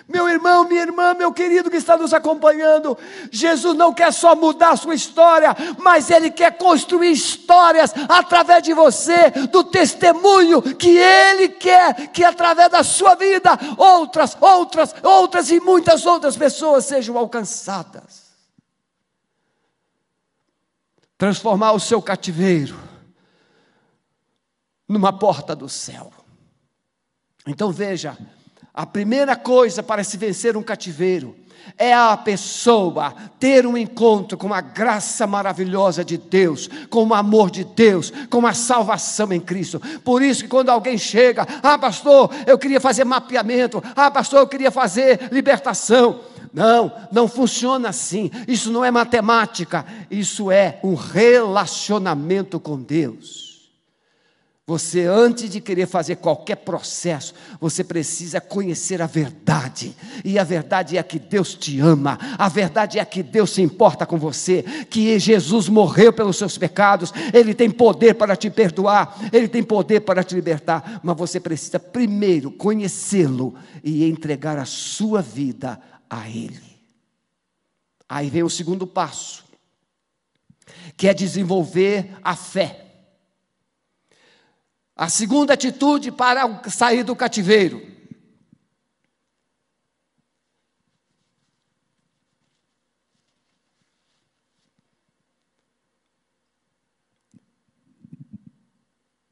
Meu 0.07 0.29
irmão, 0.29 0.69
minha 0.69 0.83
irmã, 0.83 1.15
meu 1.15 1.33
querido 1.33 1.71
que 1.71 1.79
está 1.79 1.97
nos 1.97 2.13
acompanhando, 2.13 2.97
Jesus 3.31 3.75
não 3.75 3.93
quer 3.93 4.13
só 4.13 4.37
mudar 4.37 4.77
sua 4.77 4.95
história, 4.95 5.57
mas 5.79 6.11
Ele 6.11 6.31
quer 6.31 6.59
construir 6.59 7.11
histórias 7.11 7.95
através 8.07 8.63
de 8.63 8.75
você, 8.75 9.31
do 9.51 9.65
testemunho 9.65 10.61
que 10.61 10.99
Ele 10.99 11.49
quer 11.49 12.09
que 12.09 12.23
através 12.23 12.71
da 12.71 12.85
sua 12.85 13.15
vida, 13.15 13.59
outras, 13.79 14.37
outras, 14.39 14.95
outras 15.03 15.51
e 15.51 15.59
muitas 15.59 16.05
outras 16.05 16.37
pessoas 16.37 16.85
sejam 16.85 17.17
alcançadas. 17.17 18.25
Transformar 21.17 21.73
o 21.73 21.81
seu 21.81 22.03
cativeiro 22.03 22.79
numa 24.87 25.19
porta 25.19 25.57
do 25.57 25.69
céu. 25.69 26.13
Então 27.47 27.73
veja, 27.73 28.19
a 28.75 28.85
primeira 28.85 29.37
coisa 29.37 29.85
para 29.85 30.03
se 30.03 30.17
vencer 30.17 30.57
um 30.57 30.63
cativeiro 30.63 31.37
é 31.79 31.95
a 31.95 32.17
pessoa 32.17 33.15
ter 33.39 33.67
um 33.67 33.77
encontro 33.77 34.37
com 34.37 34.53
a 34.53 34.61
graça 34.61 35.27
maravilhosa 35.27 36.05
de 36.05 36.19
Deus, 36.19 36.69
com 36.91 37.07
o 37.07 37.15
amor 37.15 37.51
de 37.51 37.65
Deus, 37.65 38.13
com 38.29 38.47
a 38.47 38.53
salvação 38.53 39.33
em 39.33 39.41
Cristo. 39.41 39.81
Por 40.05 40.23
isso 40.23 40.43
que 40.43 40.49
quando 40.49 40.71
alguém 40.71 40.99
chega, 40.99 41.47
ah, 41.63 41.79
pastor, 41.79 42.31
eu 42.47 42.59
queria 42.59 42.81
fazer 42.81 43.05
mapeamento, 43.05 43.83
ah, 43.97 44.11
pastor, 44.11 44.41
eu 44.41 44.49
queria 44.49 44.71
fazer 44.71 45.29
libertação. 45.33 46.21
Não, 46.53 46.93
não 47.11 47.27
funciona 47.27 47.89
assim. 47.89 48.31
Isso 48.47 48.71
não 48.71 48.85
é 48.85 48.91
matemática, 48.91 49.85
isso 50.11 50.51
é 50.51 50.79
um 50.85 50.95
relacionamento 50.95 52.61
com 52.61 52.81
Deus. 52.81 53.54
Você, 54.67 55.05
antes 55.05 55.51
de 55.51 55.61
querer 55.61 55.87
fazer 55.87 56.17
qualquer 56.17 56.57
processo, 56.57 57.35
você 57.61 57.85
precisa 57.85 58.41
conhecer 58.41 59.03
a 59.03 59.07
verdade. 59.07 59.95
E 60.25 60.39
a 60.39 60.45
verdade 60.45 60.97
é 60.97 61.03
que 61.03 61.19
Deus 61.19 61.55
te 61.55 61.81
ama, 61.81 62.19
a 62.39 62.49
verdade 62.49 62.99
é 62.99 63.05
que 63.05 63.23
Deus 63.23 63.51
se 63.51 63.61
importa 63.61 64.07
com 64.07 64.17
você, 64.17 64.63
que 64.89 65.19
Jesus 65.19 65.69
morreu 65.69 66.15
pelos 66.15 66.39
seus 66.39 66.57
pecados, 66.57 67.13
Ele 67.35 67.53
tem 67.53 67.71
poder 67.71 68.15
para 68.15 68.35
te 68.37 68.49
perdoar, 68.49 69.15
Ele 69.31 69.49
tem 69.49 69.63
poder 69.63 70.01
para 70.01 70.25
te 70.25 70.35
libertar, 70.35 70.99
mas 71.03 71.15
você 71.15 71.39
precisa 71.39 71.79
primeiro 71.79 72.51
conhecê-lo 72.51 73.55
e 73.83 74.09
entregar 74.09 74.57
a 74.57 74.65
sua 74.65 75.21
vida 75.21 75.79
a 76.09 76.27
Ele. 76.27 76.75
Aí 78.09 78.31
vem 78.31 78.43
o 78.43 78.49
segundo 78.49 78.87
passo, 78.87 79.45
que 80.97 81.07
é 81.07 81.13
desenvolver 81.13 82.17
a 82.23 82.35
fé. 82.35 82.84
A 84.97 85.09
segunda 85.09 85.55
atitude 85.55 86.13
para 86.13 86.63
sair 86.71 87.03
do 87.03 87.17
cativeiro. 87.17 87.95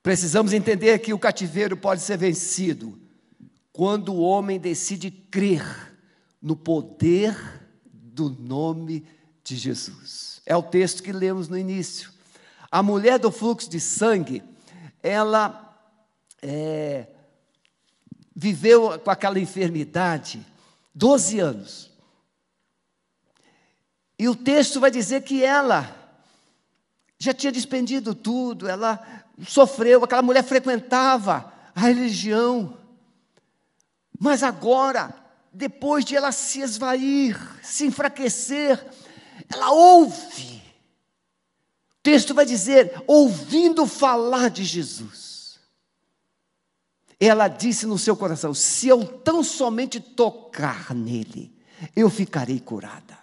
Precisamos 0.02 0.52
entender 0.52 0.98
que 0.98 1.14
o 1.14 1.18
cativeiro 1.18 1.76
pode 1.76 2.00
ser 2.00 2.18
vencido 2.18 3.00
quando 3.72 4.12
o 4.12 4.20
homem 4.20 4.58
decide 4.58 5.12
crer 5.12 5.64
no 6.40 6.56
poder 6.56 7.38
do 7.84 8.28
nome 8.28 9.06
de 9.44 9.54
Jesus. 9.54 10.42
É 10.44 10.56
o 10.56 10.62
texto 10.62 11.04
que 11.04 11.12
lemos 11.12 11.48
no 11.48 11.56
início. 11.56 12.10
A 12.68 12.82
mulher 12.82 13.16
do 13.16 13.30
fluxo 13.30 13.70
de 13.70 13.78
sangue 13.78 14.42
ela 15.02 15.76
é, 16.40 17.06
viveu 18.34 18.98
com 19.00 19.10
aquela 19.10 19.38
enfermidade 19.38 20.44
12 20.94 21.40
anos. 21.40 21.90
E 24.18 24.28
o 24.28 24.36
texto 24.36 24.78
vai 24.78 24.90
dizer 24.90 25.22
que 25.22 25.44
ela 25.44 25.96
já 27.18 27.34
tinha 27.34 27.52
despendido 27.52 28.14
tudo, 28.14 28.68
ela 28.68 29.00
sofreu, 29.46 30.04
aquela 30.04 30.22
mulher 30.22 30.44
frequentava 30.44 31.52
a 31.74 31.80
religião. 31.80 32.76
Mas 34.18 34.42
agora, 34.42 35.14
depois 35.52 36.04
de 36.04 36.16
ela 36.16 36.30
se 36.30 36.60
esvair, 36.60 37.36
se 37.62 37.86
enfraquecer, 37.86 38.84
ela 39.52 39.70
ouve 39.72 40.61
texto 42.12 42.34
vai 42.34 42.44
dizer, 42.44 42.92
ouvindo 43.06 43.86
falar 43.86 44.50
de 44.50 44.64
Jesus. 44.64 45.58
Ela 47.18 47.48
disse 47.48 47.86
no 47.86 47.96
seu 47.96 48.14
coração: 48.14 48.52
se 48.52 48.86
eu 48.86 49.02
tão 49.02 49.42
somente 49.42 49.98
tocar 49.98 50.94
nele, 50.94 51.50
eu 51.96 52.10
ficarei 52.10 52.60
curada. 52.60 53.18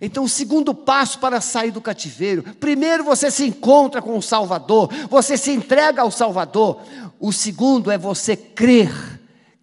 Então, 0.00 0.24
o 0.24 0.28
segundo 0.28 0.74
passo 0.74 1.20
para 1.20 1.40
sair 1.40 1.70
do 1.70 1.80
cativeiro: 1.80 2.42
primeiro 2.56 3.04
você 3.04 3.30
se 3.30 3.46
encontra 3.46 4.02
com 4.02 4.18
o 4.18 4.22
Salvador, 4.22 4.90
você 5.08 5.36
se 5.36 5.52
entrega 5.52 6.02
ao 6.02 6.10
Salvador. 6.10 6.82
O 7.20 7.32
segundo 7.32 7.92
é 7.92 7.96
você 7.96 8.36
crer 8.36 8.90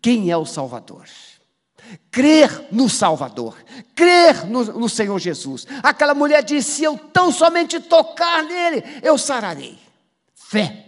quem 0.02 0.32
é 0.32 0.38
o 0.38 0.46
Salvador 0.46 1.04
crer 2.10 2.68
no 2.72 2.90
Salvador, 2.90 3.56
crer 3.96 4.46
no, 4.46 4.64
no, 4.64 4.90
Senhor 4.90 5.20
Jesus. 5.20 5.66
Aquela 5.82 6.14
mulher 6.14 6.44
disse: 6.44 6.72
se 6.72 6.84
eu 6.84 6.98
tão 6.98 7.32
somente 7.32 7.80
tocar 7.80 8.44
nele, 8.44 8.84
eu 9.02 9.18
sararei. 9.18 9.78
Fé. 10.34 10.86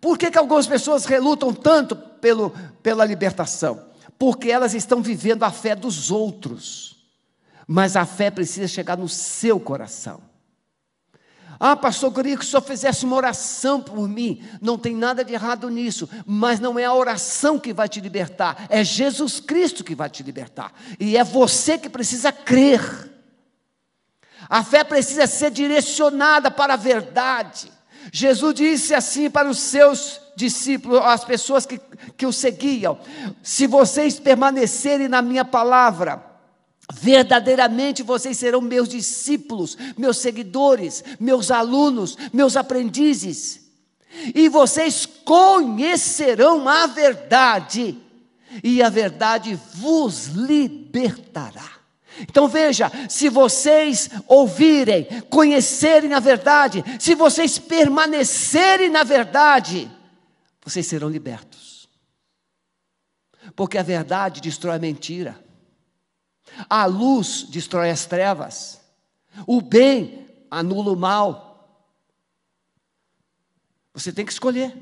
Por 0.00 0.16
que, 0.16 0.30
que 0.30 0.38
algumas 0.38 0.66
pessoas 0.66 1.04
relutam 1.04 1.52
tanto 1.52 1.96
pelo, 1.96 2.50
pela 2.82 3.04
libertação? 3.04 3.88
Porque 4.18 4.50
elas 4.50 4.74
estão 4.74 5.02
vivendo 5.02 5.42
a 5.42 5.50
fé 5.50 5.74
dos 5.74 6.10
outros, 6.10 6.96
mas 7.66 7.96
a 7.96 8.04
fé 8.04 8.30
precisa 8.30 8.68
chegar 8.68 8.96
no 8.96 9.08
seu 9.08 9.58
coração. 9.58 10.27
Ah, 11.60 11.74
pastor, 11.74 12.10
eu 12.10 12.14
queria 12.14 12.36
que 12.36 12.44
o 12.44 12.46
senhor 12.46 12.62
fizesse 12.62 13.04
uma 13.04 13.16
oração 13.16 13.80
por 13.80 14.08
mim. 14.08 14.42
Não 14.60 14.78
tem 14.78 14.94
nada 14.94 15.24
de 15.24 15.32
errado 15.32 15.68
nisso, 15.68 16.08
mas 16.24 16.60
não 16.60 16.78
é 16.78 16.84
a 16.84 16.94
oração 16.94 17.58
que 17.58 17.72
vai 17.72 17.88
te 17.88 18.00
libertar, 18.00 18.66
é 18.68 18.84
Jesus 18.84 19.40
Cristo 19.40 19.82
que 19.82 19.94
vai 19.94 20.08
te 20.08 20.22
libertar. 20.22 20.72
E 21.00 21.16
é 21.16 21.24
você 21.24 21.76
que 21.76 21.88
precisa 21.88 22.30
crer. 22.30 22.80
A 24.48 24.62
fé 24.62 24.84
precisa 24.84 25.26
ser 25.26 25.50
direcionada 25.50 26.50
para 26.50 26.74
a 26.74 26.76
verdade. 26.76 27.72
Jesus 28.12 28.54
disse 28.54 28.94
assim 28.94 29.28
para 29.28 29.50
os 29.50 29.58
seus 29.58 30.20
discípulos, 30.36 31.00
as 31.04 31.24
pessoas 31.24 31.66
que, 31.66 31.80
que 32.16 32.24
o 32.24 32.32
seguiam: 32.32 32.98
Se 33.42 33.66
vocês 33.66 34.18
permanecerem 34.20 35.08
na 35.08 35.20
minha 35.20 35.44
palavra, 35.44 36.27
Verdadeiramente 36.92 38.02
vocês 38.02 38.38
serão 38.38 38.60
meus 38.60 38.88
discípulos, 38.88 39.76
meus 39.96 40.18
seguidores, 40.18 41.04
meus 41.20 41.50
alunos, 41.50 42.16
meus 42.32 42.56
aprendizes. 42.56 43.68
E 44.34 44.48
vocês 44.48 45.04
conhecerão 45.04 46.66
a 46.66 46.86
verdade, 46.86 47.96
e 48.64 48.82
a 48.82 48.88
verdade 48.88 49.58
vos 49.74 50.28
libertará. 50.28 51.78
Então 52.20 52.48
veja, 52.48 52.90
se 53.08 53.28
vocês 53.28 54.08
ouvirem, 54.26 55.06
conhecerem 55.28 56.14
a 56.14 56.20
verdade, 56.20 56.82
se 56.98 57.14
vocês 57.14 57.58
permanecerem 57.58 58.88
na 58.88 59.04
verdade, 59.04 59.90
vocês 60.64 60.86
serão 60.86 61.08
libertos. 61.08 61.88
Porque 63.54 63.78
a 63.78 63.82
verdade 63.82 64.40
destrói 64.40 64.76
a 64.76 64.80
mentira. 64.80 65.47
A 66.68 66.86
luz 66.86 67.44
destrói 67.44 67.90
as 67.90 68.06
trevas. 68.06 68.80
O 69.46 69.60
bem 69.60 70.26
anula 70.50 70.92
o 70.92 70.96
mal. 70.96 71.48
Você 73.92 74.12
tem 74.12 74.24
que 74.24 74.32
escolher, 74.32 74.76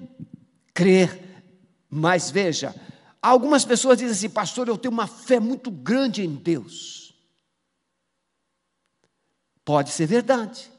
crer. 0.75 1.45
Mas 1.89 2.31
veja, 2.31 2.75
algumas 3.23 3.65
pessoas 3.65 3.99
dizem 3.99 4.13
assim, 4.13 4.29
pastor, 4.29 4.69
eu 4.69 4.77
tenho 4.77 4.93
uma 4.93 5.07
fé 5.07 5.41
muito 5.41 5.71
grande 5.71 6.23
em 6.23 6.35
Deus. 6.35 7.15
Pode 9.65 9.91
ser 9.91 10.07
verdade, 10.07 10.71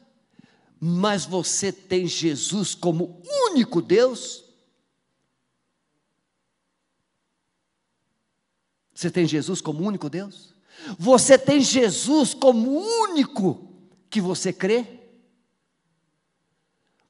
mas 0.80 1.26
você 1.26 1.70
tem 1.70 2.06
Jesus 2.06 2.74
como 2.74 3.22
único 3.50 3.82
Deus? 3.82 4.44
Você 8.94 9.10
tem 9.10 9.26
Jesus 9.26 9.60
como 9.60 9.86
único 9.86 10.08
Deus? 10.08 10.54
Você 10.98 11.36
tem 11.36 11.60
Jesus 11.60 12.34
como 12.34 12.70
único 12.70 13.68
que 14.08 14.20
você 14.20 14.52
crê? 14.52 14.84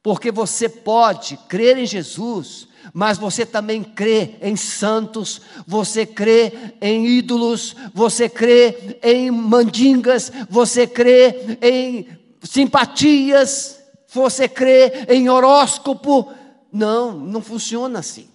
Porque 0.02 0.30
você 0.30 0.68
pode 0.68 1.36
crer 1.48 1.76
em 1.76 1.86
Jesus, 1.86 2.68
mas 2.94 3.18
você 3.18 3.44
também 3.44 3.82
crê 3.82 4.36
em 4.40 4.56
santos, 4.56 5.40
você 5.66 6.06
crê 6.06 6.74
em 6.80 7.06
ídolos, 7.06 7.74
você 7.92 8.28
crê 8.28 8.98
em 9.02 9.30
mandingas, 9.30 10.32
você 10.48 10.86
crê 10.86 11.58
em 11.60 12.08
simpatias, 12.42 13.78
você 14.08 14.48
crê 14.48 15.04
em 15.08 15.28
horóscopo. 15.28 16.32
Não, 16.72 17.12
não 17.12 17.42
funciona 17.42 17.98
assim. 17.98 18.28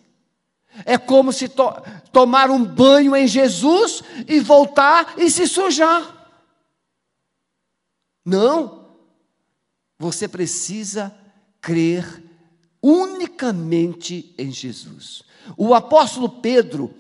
É 0.86 0.98
como 0.98 1.32
se 1.32 1.48
to 1.48 1.72
tomar 2.12 2.50
um 2.50 2.64
banho 2.64 3.16
em 3.16 3.28
Jesus 3.28 4.04
e 4.28 4.40
voltar 4.40 5.16
e 5.18 5.30
se 5.30 5.48
sujar. 5.48 6.28
Não. 8.26 8.84
Você 10.00 10.28
precisa 10.28 11.14
crer 11.62 12.24
unicamente 12.82 14.34
em 14.38 14.52
Jesus. 14.52 15.24
O 15.58 15.74
apóstolo 15.74 16.28
Pedro, 16.28 16.94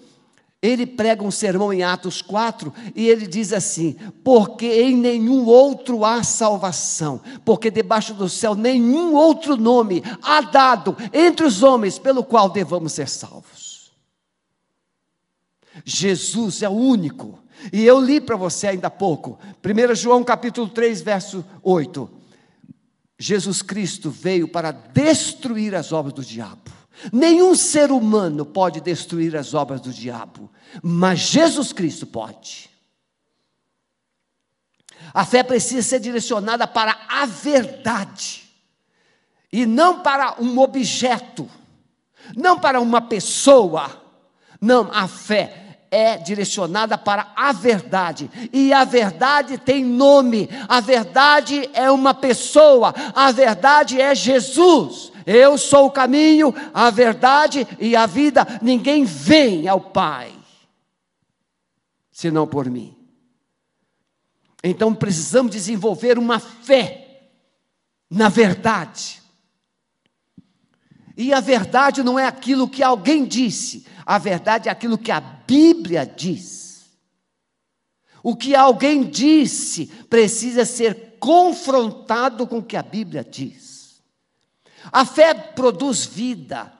ele 0.61 0.85
prega 0.85 1.23
um 1.23 1.31
sermão 1.31 1.73
em 1.73 1.83
Atos 1.83 2.21
4 2.21 2.73
e 2.95 3.07
ele 3.07 3.27
diz 3.27 3.51
assim: 3.51 3.97
Porque 4.23 4.65
em 4.65 4.95
nenhum 4.95 5.45
outro 5.45 6.05
há 6.05 6.23
salvação, 6.23 7.21
porque 7.43 7.69
debaixo 7.69 8.13
do 8.13 8.29
céu 8.29 8.55
nenhum 8.55 9.13
outro 9.13 9.57
nome 9.57 10.01
há 10.21 10.41
dado 10.41 10.95
entre 11.11 11.45
os 11.45 11.61
homens 11.61 11.99
pelo 11.99 12.23
qual 12.23 12.49
devamos 12.49 12.93
ser 12.93 13.09
salvos. 13.09 13.62
Jesus 15.85 16.61
é 16.61 16.69
o 16.69 16.73
único. 16.73 17.39
E 17.71 17.83
eu 17.85 17.99
li 17.99 18.19
para 18.19 18.35
você 18.35 18.67
ainda 18.67 18.87
há 18.87 18.91
pouco, 18.91 19.39
1 19.63 19.95
João 19.95 20.23
capítulo 20.23 20.67
3, 20.67 21.01
verso 21.01 21.45
8. 21.61 22.09
Jesus 23.17 23.61
Cristo 23.61 24.09
veio 24.09 24.47
para 24.47 24.71
destruir 24.71 25.73
as 25.75 25.91
obras 25.91 26.13
do 26.13 26.23
diabo. 26.23 26.71
Nenhum 27.11 27.55
ser 27.55 27.91
humano 27.91 28.45
pode 28.45 28.81
destruir 28.81 29.35
as 29.35 29.53
obras 29.53 29.81
do 29.81 29.91
diabo, 29.91 30.51
mas 30.81 31.19
Jesus 31.19 31.71
Cristo 31.71 32.05
pode. 32.05 32.69
A 35.13 35.25
fé 35.25 35.43
precisa 35.43 35.81
ser 35.81 35.99
direcionada 35.99 36.67
para 36.67 36.97
a 37.07 37.25
verdade, 37.25 38.43
e 39.51 39.65
não 39.65 40.01
para 40.01 40.41
um 40.41 40.59
objeto, 40.59 41.49
não 42.35 42.59
para 42.59 42.81
uma 42.81 43.01
pessoa. 43.01 44.01
Não, 44.59 44.89
a 44.93 45.07
fé 45.07 45.62
é 45.93 46.17
direcionada 46.17 46.97
para 46.97 47.31
a 47.35 47.51
verdade, 47.51 48.29
e 48.51 48.73
a 48.73 48.83
verdade 48.83 49.57
tem 49.59 49.85
nome, 49.85 50.49
a 50.67 50.79
verdade 50.79 51.69
é 51.73 51.91
uma 51.91 52.13
pessoa, 52.13 52.93
a 53.13 53.31
verdade 53.31 54.01
é 54.01 54.15
Jesus. 54.15 55.11
Eu 55.25 55.57
sou 55.57 55.85
o 55.85 55.91
caminho, 55.91 56.53
a 56.73 56.89
verdade 56.89 57.67
e 57.79 57.95
a 57.95 58.05
vida, 58.05 58.59
ninguém 58.61 59.05
vem 59.05 59.67
ao 59.67 59.79
Pai, 59.79 60.33
senão 62.11 62.47
por 62.47 62.69
mim. 62.69 62.97
Então 64.63 64.95
precisamos 64.95 65.51
desenvolver 65.51 66.17
uma 66.17 66.39
fé 66.39 67.03
na 68.13 68.29
verdade. 68.29 69.22
E 71.15 71.33
a 71.33 71.39
verdade 71.39 72.01
não 72.01 72.17
é 72.17 72.25
aquilo 72.25 72.67
que 72.67 72.81
alguém 72.81 73.25
disse, 73.25 73.85
a 74.05 74.17
verdade 74.17 74.67
é 74.67 74.71
aquilo 74.71 74.97
que 74.97 75.11
a 75.11 75.19
Bíblia 75.19 76.05
diz. 76.05 76.85
O 78.23 78.35
que 78.35 78.55
alguém 78.55 79.03
disse 79.03 79.87
precisa 80.09 80.65
ser 80.65 81.17
confrontado 81.19 82.47
com 82.47 82.59
o 82.59 82.63
que 82.63 82.77
a 82.77 82.81
Bíblia 82.81 83.23
diz. 83.23 84.01
A 84.91 85.05
fé 85.05 85.33
produz 85.33 86.05
vida. 86.05 86.71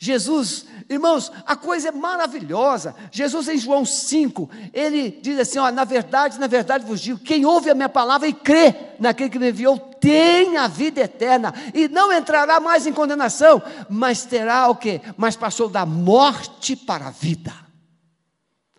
Jesus, 0.00 0.64
irmãos, 0.88 1.32
a 1.44 1.56
coisa 1.56 1.88
é 1.88 1.92
maravilhosa. 1.92 2.94
Jesus, 3.10 3.48
em 3.48 3.58
João 3.58 3.84
5, 3.84 4.48
ele 4.72 5.10
diz 5.10 5.36
assim: 5.40 5.58
ó, 5.58 5.72
na 5.72 5.82
verdade, 5.82 6.38
na 6.38 6.46
verdade 6.46 6.86
vos 6.86 7.00
digo: 7.00 7.18
quem 7.18 7.44
ouve 7.44 7.68
a 7.68 7.74
minha 7.74 7.88
palavra 7.88 8.28
e 8.28 8.32
crê 8.32 8.72
naquele 9.00 9.28
que 9.28 9.40
me 9.40 9.50
enviou, 9.50 9.76
tem 9.76 10.56
a 10.56 10.68
vida 10.68 11.00
eterna 11.00 11.52
e 11.74 11.88
não 11.88 12.12
entrará 12.12 12.60
mais 12.60 12.86
em 12.86 12.92
condenação, 12.92 13.60
mas 13.90 14.24
terá 14.24 14.68
o 14.68 14.76
que? 14.76 15.00
Mas 15.16 15.34
passou 15.34 15.68
da 15.68 15.84
morte 15.84 16.76
para 16.76 17.08
a 17.08 17.10
vida. 17.10 17.52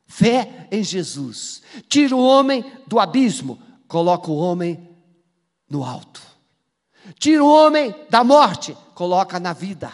Fé 0.08 0.68
em 0.72 0.82
Jesus. 0.82 1.62
Tira 1.90 2.16
o 2.16 2.24
homem 2.24 2.64
do 2.88 2.98
abismo, 2.98 3.60
coloca 3.90 4.32
o 4.32 4.38
homem 4.38 4.90
no 5.70 5.84
alto. 5.84 6.22
Tira 7.20 7.44
o 7.44 7.52
homem 7.52 7.94
da 8.10 8.24
morte, 8.24 8.76
coloca 8.96 9.38
na 9.38 9.52
vida. 9.52 9.92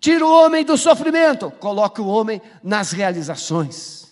Tira 0.00 0.26
o 0.26 0.30
homem 0.30 0.64
do 0.64 0.76
sofrimento, 0.76 1.50
coloca 1.50 2.02
o 2.02 2.08
homem 2.08 2.40
nas 2.62 2.92
realizações. 2.92 4.06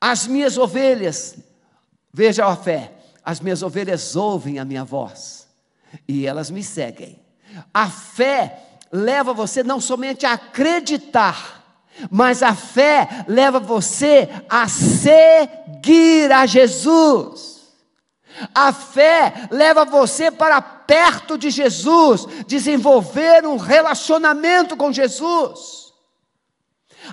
As 0.00 0.26
minhas 0.26 0.58
ovelhas, 0.58 1.36
veja 2.12 2.46
a 2.46 2.56
fé, 2.56 2.92
as 3.24 3.40
minhas 3.40 3.62
ovelhas 3.62 4.16
ouvem 4.16 4.58
a 4.58 4.64
minha 4.64 4.84
voz 4.84 5.48
e 6.08 6.26
elas 6.26 6.50
me 6.50 6.62
seguem. 6.62 7.20
A 7.72 7.88
fé 7.88 8.78
leva 8.90 9.32
você 9.32 9.62
não 9.62 9.80
somente 9.80 10.26
a 10.26 10.32
acreditar, 10.32 11.80
mas 12.10 12.42
a 12.42 12.54
fé 12.54 13.24
leva 13.28 13.60
você 13.60 14.28
a 14.48 14.68
seguir 14.68 16.32
a 16.32 16.46
Jesus. 16.46 17.51
A 18.54 18.72
fé 18.72 19.48
leva 19.50 19.84
você 19.84 20.30
para 20.30 20.60
perto 20.60 21.38
de 21.38 21.50
Jesus, 21.50 22.26
desenvolver 22.46 23.46
um 23.46 23.56
relacionamento 23.56 24.76
com 24.76 24.92
Jesus. 24.92 25.82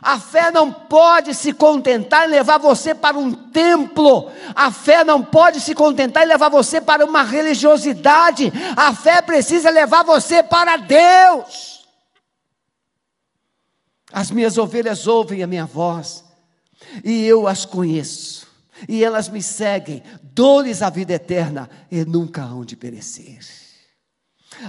A 0.01 0.19
fé 0.19 0.51
não 0.51 0.71
pode 0.71 1.33
se 1.33 1.51
contentar 1.51 2.27
em 2.27 2.31
levar 2.31 2.59
você 2.59 2.93
para 2.93 3.17
um 3.17 3.31
templo, 3.31 4.31
a 4.53 4.71
fé 4.71 5.03
não 5.03 5.23
pode 5.23 5.59
se 5.59 5.73
contentar 5.73 6.23
em 6.23 6.27
levar 6.27 6.49
você 6.49 6.79
para 6.79 7.03
uma 7.03 7.23
religiosidade, 7.23 8.53
a 8.77 8.93
fé 8.93 9.21
precisa 9.21 9.69
levar 9.71 10.03
você 10.03 10.43
para 10.43 10.77
Deus. 10.77 11.87
As 14.13 14.29
minhas 14.29 14.57
ovelhas 14.57 15.07
ouvem 15.07 15.41
a 15.41 15.47
minha 15.47 15.65
voz, 15.65 16.23
e 17.03 17.25
eu 17.25 17.47
as 17.47 17.65
conheço 17.65 18.48
e 18.87 19.03
elas 19.03 19.29
me 19.29 19.41
seguem, 19.41 20.03
dou-lhes 20.21 20.81
a 20.81 20.89
vida 20.89 21.13
eterna 21.13 21.69
e 21.91 22.05
nunca 22.05 22.43
hão 22.43 22.63
de 22.63 22.75
perecer. 22.75 23.39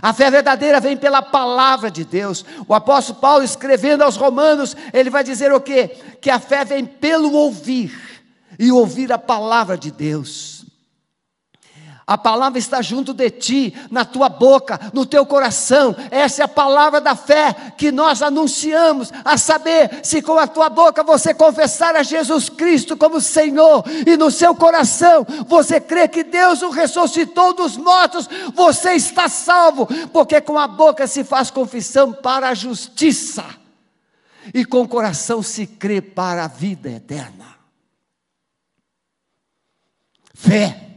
A 0.03 0.13
fé 0.13 0.31
verdadeira 0.31 0.79
vem 0.81 0.97
pela 0.97 1.23
palavra 1.23 1.91
de 1.91 2.05
Deus. 2.05 2.45
O 2.69 2.75
apóstolo 2.75 3.19
Paulo, 3.19 3.45
escrevendo 3.45 4.03
aos 4.03 4.17
Romanos, 4.17 4.77
ele 4.93 5.11
vai 5.11 5.25
dizer 5.25 5.53
o 5.53 5.61
quê? 5.61 5.97
Que 6.21 6.31
a 6.31 6.39
fé 6.39 6.65
vem 6.65 6.85
pelo 6.85 7.33
ouvir, 7.33 7.93
e 8.59 8.71
ouvir 8.71 9.11
a 9.11 9.19
palavra 9.19 9.79
de 9.79 9.91
Deus. 9.91 10.60
A 12.11 12.19
palavra 12.19 12.59
está 12.59 12.83
junto 12.83 13.15
de 13.15 13.31
ti, 13.31 13.73
na 13.89 14.05
tua 14.05 14.29
boca, 14.29 14.81
no 14.93 15.07
teu 15.07 15.25
coração. 15.25 15.95
Essa 16.11 16.43
é 16.43 16.45
a 16.45 16.49
palavra 16.49 17.01
da 17.01 17.15
fé 17.15 17.55
que 17.79 17.93
nós 17.93 18.21
anunciamos, 18.21 19.13
a 19.25 19.39
saber, 19.39 20.01
se 20.03 20.21
com 20.21 20.37
a 20.37 20.49
tua 20.49 20.69
boca 20.69 21.05
você 21.05 21.33
confessar 21.33 21.95
a 21.95 22.03
Jesus 22.03 22.49
Cristo 22.49 22.97
como 22.97 23.21
Senhor 23.21 23.85
e 24.05 24.17
no 24.17 24.29
seu 24.29 24.57
coração 24.57 25.25
você 25.47 25.81
crê 25.81 26.09
que 26.09 26.25
Deus 26.25 26.63
o 26.63 26.71
ressuscitou 26.71 27.55
dos 27.55 27.77
mortos, 27.77 28.29
você 28.57 28.95
está 28.95 29.29
salvo, 29.29 29.87
porque 30.13 30.41
com 30.41 30.59
a 30.59 30.67
boca 30.67 31.07
se 31.07 31.23
faz 31.23 31.49
confissão 31.49 32.13
para 32.13 32.49
a 32.49 32.55
justiça 32.55 33.45
e 34.53 34.65
com 34.65 34.81
o 34.81 34.89
coração 34.89 35.45
se 35.45 35.65
crê 35.65 36.03
para 36.03 36.47
a 36.47 36.49
vida 36.49 36.91
eterna. 36.91 37.55
Fé 40.35 40.89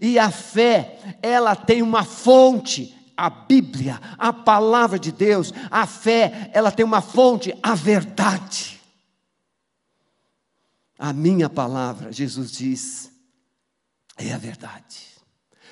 e 0.00 0.18
a 0.18 0.30
fé, 0.30 1.18
ela 1.22 1.54
tem 1.54 1.82
uma 1.82 2.04
fonte, 2.04 2.94
a 3.16 3.30
Bíblia, 3.30 4.00
a 4.18 4.32
palavra 4.32 4.98
de 4.98 5.10
Deus. 5.10 5.52
A 5.70 5.86
fé, 5.86 6.50
ela 6.52 6.70
tem 6.70 6.84
uma 6.84 7.00
fonte, 7.00 7.54
a 7.62 7.74
verdade. 7.74 8.80
A 10.98 11.12
minha 11.12 11.48
palavra, 11.48 12.12
Jesus 12.12 12.52
diz, 12.52 13.10
é 14.16 14.32
a 14.32 14.38
verdade. 14.38 15.06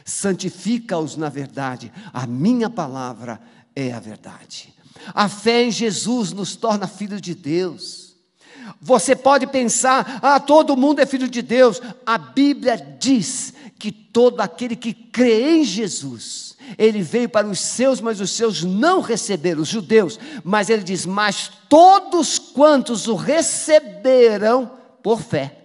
Santifica-os 0.04 1.16
na 1.16 1.28
verdade. 1.30 1.90
A 2.12 2.26
minha 2.26 2.68
palavra 2.68 3.40
é 3.74 3.92
a 3.92 4.00
verdade. 4.00 4.74
A 5.14 5.28
fé 5.28 5.64
em 5.64 5.70
Jesus 5.70 6.32
nos 6.32 6.56
torna 6.56 6.86
filhos 6.86 7.20
de 7.20 7.34
Deus. 7.34 8.03
Você 8.84 9.16
pode 9.16 9.46
pensar, 9.46 10.20
ah, 10.22 10.38
todo 10.38 10.76
mundo 10.76 11.00
é 11.00 11.06
filho 11.06 11.26
de 11.26 11.40
Deus. 11.40 11.80
A 12.04 12.18
Bíblia 12.18 12.76
diz 12.76 13.54
que 13.78 13.90
todo 13.90 14.42
aquele 14.42 14.76
que 14.76 14.92
crê 14.92 15.56
em 15.56 15.64
Jesus, 15.64 16.54
ele 16.76 17.00
veio 17.00 17.26
para 17.26 17.46
os 17.46 17.58
seus, 17.58 17.98
mas 17.98 18.20
os 18.20 18.30
seus 18.32 18.62
não 18.62 19.00
receberam, 19.00 19.62
os 19.62 19.68
judeus. 19.68 20.20
Mas 20.44 20.68
ele 20.68 20.82
diz: 20.82 21.06
Mas 21.06 21.50
todos 21.66 22.38
quantos 22.38 23.08
o 23.08 23.14
receberam 23.14 24.70
por 25.02 25.22
fé, 25.22 25.56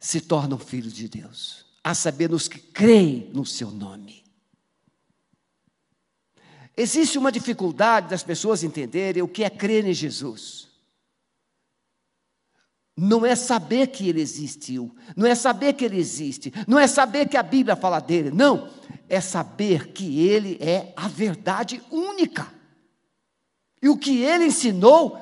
se 0.00 0.20
tornam 0.20 0.58
filhos 0.58 0.92
de 0.92 1.08
Deus. 1.08 1.66
a 1.84 1.94
saber, 1.94 2.28
nos 2.28 2.48
que 2.48 2.58
creem 2.58 3.30
no 3.32 3.46
seu 3.46 3.70
nome. 3.70 4.27
Existe 6.80 7.18
uma 7.18 7.32
dificuldade 7.32 8.08
das 8.08 8.22
pessoas 8.22 8.62
entenderem 8.62 9.20
o 9.20 9.26
que 9.26 9.42
é 9.42 9.50
crer 9.50 9.84
em 9.84 9.92
Jesus. 9.92 10.68
Não 12.96 13.26
é 13.26 13.34
saber 13.34 13.88
que 13.88 14.08
ele 14.08 14.20
existiu, 14.20 14.94
não 15.16 15.26
é 15.26 15.34
saber 15.34 15.72
que 15.72 15.84
ele 15.84 15.98
existe, 15.98 16.52
não 16.68 16.78
é 16.78 16.86
saber 16.86 17.28
que 17.28 17.36
a 17.36 17.42
Bíblia 17.42 17.74
fala 17.74 17.98
dele, 17.98 18.30
não, 18.30 18.70
é 19.08 19.20
saber 19.20 19.88
que 19.88 20.20
ele 20.20 20.56
é 20.60 20.92
a 20.96 21.08
verdade 21.08 21.82
única. 21.90 22.46
E 23.82 23.88
o 23.88 23.98
que 23.98 24.22
ele 24.22 24.46
ensinou 24.46 25.18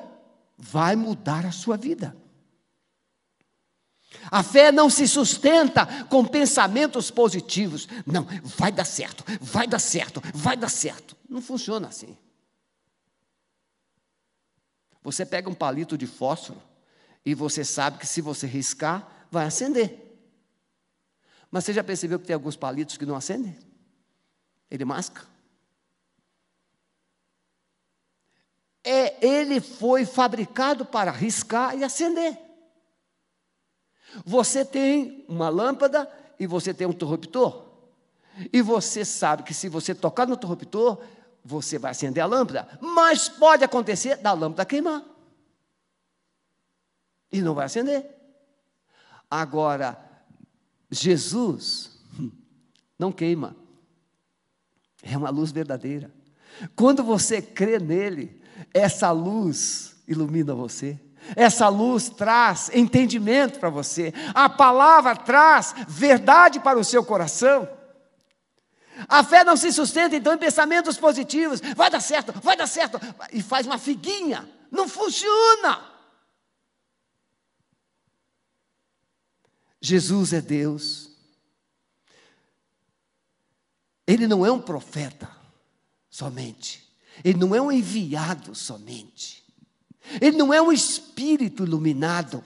vai 0.59 0.95
mudar 0.95 1.43
a 1.43 1.51
sua 1.51 1.75
vida. 1.75 2.15
A 4.31 4.43
fé 4.43 4.71
não 4.71 4.89
se 4.89 5.07
sustenta 5.07 5.85
com 6.05 6.25
pensamentos 6.25 7.09
positivos. 7.09 7.87
Não, 8.05 8.27
vai 8.43 8.71
dar 8.71 8.85
certo, 8.85 9.23
vai 9.41 9.67
dar 9.67 9.79
certo, 9.79 10.21
vai 10.33 10.57
dar 10.57 10.69
certo. 10.69 11.15
Não 11.29 11.41
funciona 11.41 11.87
assim. 11.87 12.17
Você 15.03 15.25
pega 15.25 15.49
um 15.49 15.53
palito 15.53 15.97
de 15.97 16.05
fósforo 16.05 16.61
e 17.25 17.33
você 17.33 17.63
sabe 17.63 17.97
que 17.97 18.07
se 18.07 18.21
você 18.21 18.45
riscar, 18.45 19.27
vai 19.31 19.45
acender. 19.45 20.03
Mas 21.49 21.63
você 21.63 21.73
já 21.73 21.83
percebeu 21.83 22.19
que 22.19 22.25
tem 22.25 22.33
alguns 22.33 22.55
palitos 22.55 22.97
que 22.97 23.05
não 23.05 23.15
acendem? 23.15 23.57
Ele 24.69 24.83
masca. 24.83 25.25
É, 28.83 29.25
ele 29.25 29.59
foi 29.59 30.05
fabricado 30.05 30.85
para 30.85 31.11
riscar 31.11 31.77
e 31.77 31.83
acender. 31.83 32.46
Você 34.25 34.63
tem 34.65 35.25
uma 35.27 35.49
lâmpada 35.49 36.09
e 36.39 36.47
você 36.47 36.73
tem 36.73 36.87
um 36.87 36.91
interruptor. 36.91 37.65
E 38.53 38.61
você 38.61 39.03
sabe 39.03 39.43
que 39.43 39.53
se 39.53 39.67
você 39.67 39.95
tocar 39.95 40.27
no 40.27 40.35
interruptor, 40.35 41.01
você 41.43 41.79
vai 41.79 41.91
acender 41.91 42.23
a 42.23 42.27
lâmpada. 42.27 42.67
Mas 42.81 43.27
pode 43.27 43.63
acontecer 43.63 44.17
da 44.17 44.33
lâmpada 44.33 44.65
queimar. 44.65 45.03
E 47.31 47.41
não 47.41 47.53
vai 47.55 47.65
acender. 47.65 48.05
Agora, 49.29 49.97
Jesus 50.89 51.99
não 52.97 53.11
queima. 53.11 53.55
É 55.01 55.17
uma 55.17 55.29
luz 55.29 55.51
verdadeira. 55.51 56.11
Quando 56.75 57.03
você 57.03 57.41
crê 57.41 57.79
nele, 57.79 58.41
essa 58.73 59.11
luz 59.11 59.95
ilumina 60.07 60.53
você. 60.53 60.99
Essa 61.35 61.67
luz 61.67 62.09
traz 62.09 62.69
entendimento 62.73 63.59
para 63.59 63.69
você. 63.69 64.13
A 64.33 64.49
palavra 64.49 65.15
traz 65.15 65.73
verdade 65.87 66.59
para 66.59 66.79
o 66.79 66.83
seu 66.83 67.03
coração. 67.03 67.67
A 69.07 69.23
fé 69.23 69.43
não 69.43 69.55
se 69.55 69.71
sustenta 69.71 70.15
então 70.15 70.33
em 70.33 70.37
pensamentos 70.37 70.97
positivos. 70.97 71.61
Vai 71.75 71.89
dar 71.89 71.99
certo, 71.99 72.31
vai 72.41 72.55
dar 72.55 72.67
certo. 72.67 72.99
E 73.31 73.41
faz 73.41 73.67
uma 73.67 73.77
figuinha. 73.77 74.49
Não 74.71 74.87
funciona. 74.87 75.93
Jesus 79.79 80.33
é 80.33 80.41
Deus. 80.41 81.11
Ele 84.07 84.25
não 84.27 84.45
é 84.45 84.51
um 84.51 84.61
profeta 84.61 85.29
somente. 86.09 86.87
Ele 87.23 87.37
não 87.37 87.53
é 87.53 87.61
um 87.61 87.71
enviado 87.71 88.55
somente. 88.55 89.46
Ele 90.21 90.37
não 90.37 90.53
é 90.53 90.61
um 90.61 90.71
espírito 90.71 91.63
iluminado. 91.63 92.43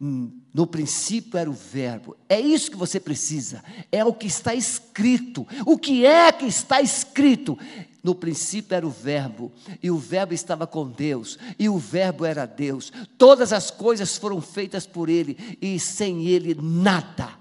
Hum, 0.00 0.40
no 0.52 0.66
princípio 0.66 1.38
era 1.38 1.48
o 1.48 1.54
Verbo. 1.54 2.16
É 2.28 2.38
isso 2.38 2.70
que 2.70 2.76
você 2.76 3.00
precisa. 3.00 3.62
É 3.90 4.04
o 4.04 4.12
que 4.12 4.26
está 4.26 4.54
escrito. 4.54 5.46
O 5.64 5.78
que 5.78 6.04
é 6.04 6.30
que 6.32 6.46
está 6.46 6.80
escrito? 6.80 7.58
No 8.04 8.14
princípio 8.14 8.74
era 8.74 8.86
o 8.86 8.90
Verbo, 8.90 9.50
e 9.82 9.90
o 9.90 9.96
Verbo 9.96 10.34
estava 10.34 10.66
com 10.66 10.86
Deus, 10.86 11.38
e 11.58 11.70
o 11.70 11.78
Verbo 11.78 12.26
era 12.26 12.44
Deus. 12.44 12.92
Todas 13.16 13.50
as 13.50 13.70
coisas 13.70 14.18
foram 14.18 14.42
feitas 14.42 14.86
por 14.86 15.08
Ele, 15.08 15.56
e 15.58 15.80
sem 15.80 16.26
Ele 16.26 16.54
nada 16.54 17.32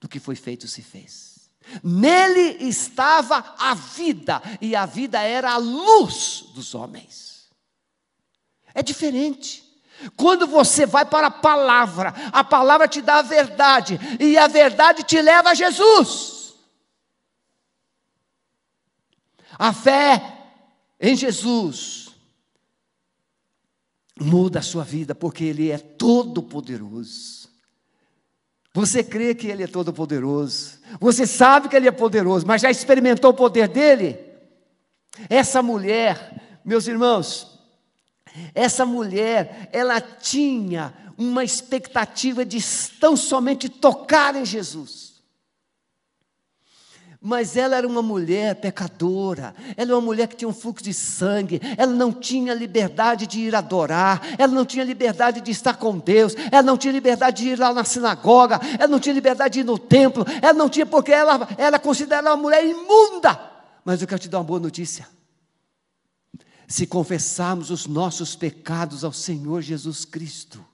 do 0.00 0.08
que 0.08 0.18
foi 0.18 0.34
feito 0.34 0.66
se 0.66 0.80
fez. 0.80 1.35
Nele 1.82 2.64
estava 2.66 3.54
a 3.58 3.74
vida, 3.74 4.42
e 4.60 4.76
a 4.76 4.86
vida 4.86 5.20
era 5.20 5.52
a 5.52 5.56
luz 5.56 6.46
dos 6.54 6.74
homens. 6.74 7.50
É 8.74 8.82
diferente. 8.82 9.64
Quando 10.16 10.46
você 10.46 10.84
vai 10.84 11.06
para 11.06 11.28
a 11.28 11.30
palavra, 11.30 12.14
a 12.32 12.44
palavra 12.44 12.86
te 12.86 13.00
dá 13.00 13.16
a 13.16 13.22
verdade, 13.22 13.98
e 14.20 14.36
a 14.36 14.46
verdade 14.46 15.02
te 15.02 15.20
leva 15.20 15.50
a 15.50 15.54
Jesus. 15.54 16.54
A 19.58 19.72
fé 19.72 20.50
em 21.00 21.16
Jesus 21.16 22.10
muda 24.18 24.58
a 24.58 24.62
sua 24.62 24.84
vida, 24.84 25.14
porque 25.14 25.44
Ele 25.44 25.70
é 25.70 25.78
todo-poderoso. 25.78 27.45
Você 28.76 29.02
crê 29.02 29.34
que 29.34 29.46
Ele 29.46 29.62
é 29.62 29.66
todo-poderoso. 29.66 30.72
Você 31.00 31.26
sabe 31.26 31.66
que 31.66 31.74
Ele 31.74 31.88
é 31.88 31.90
poderoso, 31.90 32.46
mas 32.46 32.60
já 32.60 32.70
experimentou 32.70 33.30
o 33.30 33.34
poder 33.34 33.68
dele? 33.68 34.18
Essa 35.30 35.62
mulher, 35.62 36.60
meus 36.62 36.86
irmãos, 36.86 37.58
essa 38.54 38.84
mulher, 38.84 39.70
ela 39.72 39.98
tinha 39.98 40.92
uma 41.16 41.42
expectativa 41.42 42.44
de 42.44 42.62
tão 43.00 43.16
somente 43.16 43.70
tocar 43.70 44.36
em 44.36 44.44
Jesus 44.44 45.05
mas 47.26 47.56
ela 47.56 47.74
era 47.74 47.88
uma 47.88 48.02
mulher 48.02 48.54
pecadora, 48.54 49.52
ela 49.76 49.88
era 49.90 49.96
uma 49.96 50.00
mulher 50.00 50.28
que 50.28 50.36
tinha 50.36 50.48
um 50.48 50.54
fluxo 50.54 50.84
de 50.84 50.94
sangue, 50.94 51.60
ela 51.76 51.90
não 51.90 52.12
tinha 52.12 52.54
liberdade 52.54 53.26
de 53.26 53.40
ir 53.40 53.52
adorar, 53.52 54.22
ela 54.38 54.52
não 54.52 54.64
tinha 54.64 54.84
liberdade 54.84 55.40
de 55.40 55.50
estar 55.50 55.74
com 55.74 55.98
Deus, 55.98 56.36
ela 56.52 56.62
não 56.62 56.78
tinha 56.78 56.92
liberdade 56.92 57.42
de 57.42 57.48
ir 57.48 57.58
lá 57.58 57.74
na 57.74 57.82
sinagoga, 57.82 58.60
ela 58.78 58.86
não 58.86 59.00
tinha 59.00 59.12
liberdade 59.12 59.54
de 59.54 59.60
ir 59.60 59.64
no 59.64 59.76
templo, 59.76 60.24
ela 60.40 60.52
não 60.52 60.68
tinha 60.68 60.86
porque 60.86 61.10
ela 61.10 61.48
era 61.58 61.80
considerada 61.80 62.30
uma 62.30 62.40
mulher 62.40 62.64
imunda. 62.64 63.40
Mas 63.84 64.00
eu 64.00 64.06
quero 64.06 64.20
te 64.20 64.28
dar 64.28 64.38
uma 64.38 64.44
boa 64.44 64.60
notícia. 64.60 65.08
Se 66.68 66.86
confessarmos 66.86 67.72
os 67.72 67.88
nossos 67.88 68.36
pecados 68.36 69.02
ao 69.02 69.12
Senhor 69.12 69.62
Jesus 69.62 70.04
Cristo, 70.04 70.64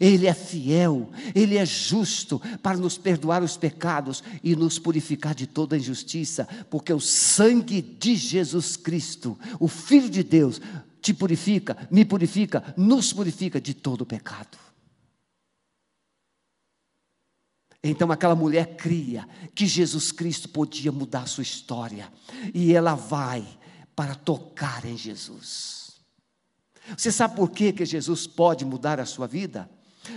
ele 0.00 0.26
é 0.26 0.34
fiel, 0.34 1.10
Ele 1.34 1.56
é 1.56 1.66
justo 1.66 2.40
para 2.62 2.76
nos 2.76 2.96
perdoar 2.96 3.42
os 3.42 3.56
pecados 3.56 4.22
e 4.42 4.56
nos 4.56 4.78
purificar 4.78 5.34
de 5.34 5.46
toda 5.46 5.76
injustiça, 5.76 6.48
porque 6.70 6.92
o 6.92 7.00
sangue 7.00 7.80
de 7.82 8.16
Jesus 8.16 8.76
Cristo, 8.76 9.38
o 9.58 9.68
Filho 9.68 10.08
de 10.08 10.22
Deus, 10.22 10.60
te 11.00 11.12
purifica, 11.12 11.76
me 11.90 12.04
purifica, 12.04 12.74
nos 12.76 13.12
purifica 13.12 13.60
de 13.60 13.74
todo 13.74 14.06
pecado. 14.06 14.58
Então 17.82 18.10
aquela 18.10 18.34
mulher 18.34 18.76
cria 18.76 19.28
que 19.54 19.66
Jesus 19.66 20.10
Cristo 20.10 20.48
podia 20.48 20.90
mudar 20.90 21.22
a 21.22 21.26
sua 21.26 21.42
história, 21.42 22.10
e 22.54 22.72
ela 22.72 22.94
vai 22.94 23.46
para 23.94 24.14
tocar 24.14 24.84
em 24.86 24.96
Jesus. 24.96 25.83
Você 26.96 27.10
sabe 27.10 27.36
por 27.36 27.50
que, 27.50 27.72
que 27.72 27.84
Jesus 27.84 28.26
pode 28.26 28.64
mudar 28.64 29.00
a 29.00 29.06
sua 29.06 29.26
vida? 29.26 29.68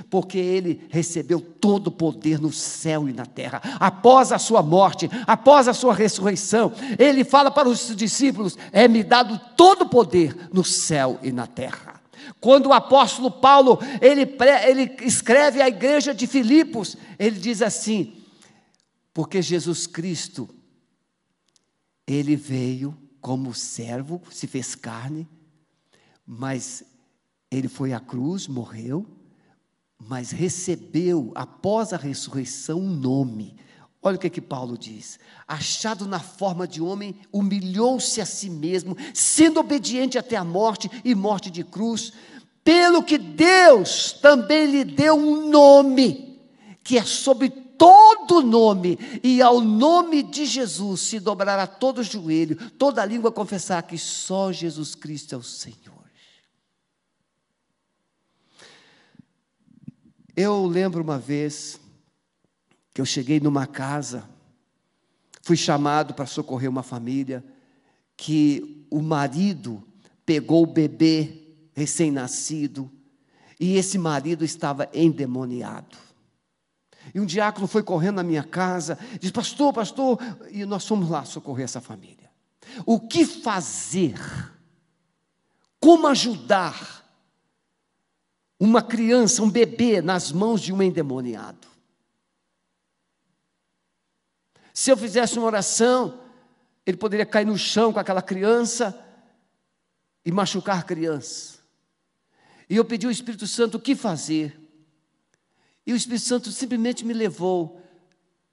Porque 0.10 0.38
ele 0.38 0.86
recebeu 0.90 1.40
todo 1.40 1.88
o 1.88 1.92
poder 1.92 2.40
no 2.40 2.52
céu 2.52 3.08
e 3.08 3.14
na 3.14 3.26
terra. 3.26 3.62
Após 3.80 4.34
a 4.34 4.38
sua 4.38 4.62
morte, 4.62 5.10
após 5.26 5.68
a 5.68 5.74
sua 5.74 5.94
ressurreição, 5.94 6.74
ele 7.00 7.24
fala 7.24 7.50
para 7.50 7.70
os 7.70 7.96
discípulos: 7.96 8.58
é-me 8.74 9.02
dado 9.02 9.40
todo 9.56 9.84
o 9.84 9.90
poder 9.90 10.50
no 10.52 10.64
céu 10.64 11.18
e 11.24 11.32
na 11.32 11.48
terra. 11.48 12.02
Quando 12.42 12.68
o 12.68 12.74
apóstolo 12.74 13.32
Paulo 13.32 13.80
ele, 14.02 14.36
ele 14.68 14.98
escreve 15.02 15.62
à 15.62 15.70
igreja 15.70 16.14
de 16.14 16.28
Filipos, 16.28 16.98
ele 17.18 17.40
diz 17.40 17.62
assim: 17.62 18.14
porque 19.14 19.42
Jesus 19.42 19.88
Cristo, 19.88 20.48
ele 22.06 22.36
veio 22.36 22.96
como 23.22 23.54
servo, 23.54 24.22
se 24.30 24.46
fez 24.46 24.76
carne, 24.76 25.28
mas 26.28 26.84
ele 27.50 27.70
foi 27.70 27.94
à 27.94 28.00
cruz, 28.00 28.48
morreu, 28.48 29.06
mas 29.98 30.32
recebeu, 30.32 31.32
após 31.34 31.94
a 31.94 31.98
ressurreição, 31.98 32.80
um 32.80 32.90
nome. 32.90 33.56
Olha 34.02 34.18
o 34.18 34.20
que, 34.20 34.28
é 34.28 34.30
que 34.30 34.42
Paulo 34.42 34.78
diz: 34.78 35.18
achado 35.48 36.06
na 36.06 36.20
forma 36.20 36.68
de 36.68 36.82
homem, 36.82 37.16
humilhou-se 37.32 38.20
a 38.20 38.26
si 38.26 38.50
mesmo, 38.50 38.96
sendo 39.14 39.60
obediente 39.60 40.18
até 40.18 40.36
a 40.36 40.44
morte 40.44 40.92
e 41.04 41.16
morte 41.16 41.50
de 41.50 41.64
cruz, 41.64 42.12
pelo 42.64 43.02
que 43.02 43.18
Deus 43.18 44.12
também 44.12 44.66
lhe 44.70 44.84
deu 44.84 45.16
um 45.16 45.50
nome, 45.50 46.40
que 46.84 46.98
é 46.98 47.04
sobre 47.04 47.50
todo 47.50 48.42
nome, 48.42 49.00
e 49.24 49.42
ao 49.42 49.62
nome 49.62 50.24
de 50.24 50.46
Jesus 50.46 51.02
se 51.02 51.20
dobrará 51.20 51.66
todo 51.66 52.00
o 52.00 52.04
joelho, 52.04 52.72
toda 52.72 53.06
língua 53.06 53.32
confessar 53.32 53.84
que 53.84 53.98
só 53.98 54.52
Jesus 54.52 54.96
Cristo 54.96 55.34
é 55.34 55.38
o 55.38 55.44
Senhor. 55.44 55.97
Eu 60.40 60.68
lembro 60.68 61.02
uma 61.02 61.18
vez 61.18 61.82
que 62.94 63.02
eu 63.02 63.06
cheguei 63.08 63.40
numa 63.40 63.66
casa, 63.66 64.30
fui 65.42 65.58
chamado 65.58 66.14
para 66.14 66.28
socorrer 66.28 66.70
uma 66.70 66.84
família, 66.84 67.44
que 68.16 68.86
o 68.92 69.02
marido 69.02 69.84
pegou 70.24 70.62
o 70.62 70.72
bebê 70.72 71.42
recém-nascido, 71.74 72.92
e 73.60 73.78
esse 73.78 73.98
marido 73.98 74.46
estava 74.46 74.88
endemoniado. 74.94 75.98
E 77.16 77.20
um 77.20 77.26
diácono 77.26 77.66
foi 77.66 77.82
correndo 77.82 78.18
na 78.18 78.24
minha 78.24 78.44
casa, 78.44 78.96
disse: 79.20 79.34
Pastor, 79.34 79.74
pastor, 79.74 80.20
e 80.52 80.66
nós 80.66 80.86
fomos 80.86 81.10
lá 81.10 81.26
socorrer 81.26 81.64
essa 81.64 81.82
família. 81.82 82.30
O 82.86 83.00
que 83.00 83.26
fazer? 83.26 84.20
Como 85.80 86.06
ajudar 86.06 86.97
uma 88.60 88.82
criança, 88.82 89.44
um 89.44 89.50
bebê, 89.50 90.02
nas 90.02 90.32
mãos 90.32 90.62
de 90.62 90.74
um 90.74 90.82
endemoniado? 90.82 91.68
Se 94.74 94.92
eu 94.92 94.98
fizesse 94.98 95.38
uma 95.38 95.48
oração, 95.48 96.22
ele 96.86 96.98
poderia 96.98 97.26
cair 97.26 97.46
no 97.46 97.58
chão 97.58 97.92
com 97.92 98.00
aquela 98.00 98.22
criança 98.22 98.98
e 100.24 100.32
machucar 100.32 100.80
a 100.80 100.84
criança. 100.84 101.58
E 102.70 102.76
eu 102.76 102.86
pedi 102.86 103.06
ao 103.06 103.12
Espírito 103.12 103.48
Santo 103.48 103.78
o 103.78 103.80
que 103.80 103.96
fazer. 103.96 104.60
E 105.86 105.94
o 105.94 105.96
Espírito 105.96 106.26
Santo 106.26 106.52
simplesmente 106.52 107.06
me 107.06 107.14
levou. 107.14 107.82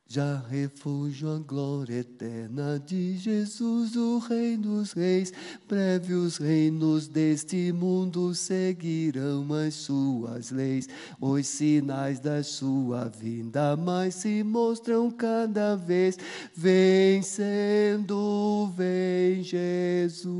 Já 0.06 0.36
refúgio 0.50 1.30
a 1.30 1.38
glória 1.38 2.00
eterna 2.00 2.78
de 2.78 3.16
Jesus, 3.16 3.96
o 3.96 4.18
Rei 4.18 4.54
dos 4.54 4.92
Reis. 4.92 5.32
Breve 5.66 6.12
os 6.12 6.36
reinos 6.36 7.08
deste 7.08 7.72
mundo 7.72 8.34
seguirão 8.34 9.50
as 9.54 9.72
suas 9.74 10.50
leis. 10.50 10.86
Os 11.18 11.46
sinais 11.46 12.20
da 12.20 12.42
sua 12.42 13.08
vinda 13.08 13.78
mais 13.78 14.16
se 14.16 14.44
mostram 14.44 15.10
cada 15.10 15.74
vez. 15.74 16.18
Vencendo, 16.54 18.06
vem 18.76 19.42
Jesus. 19.42 20.34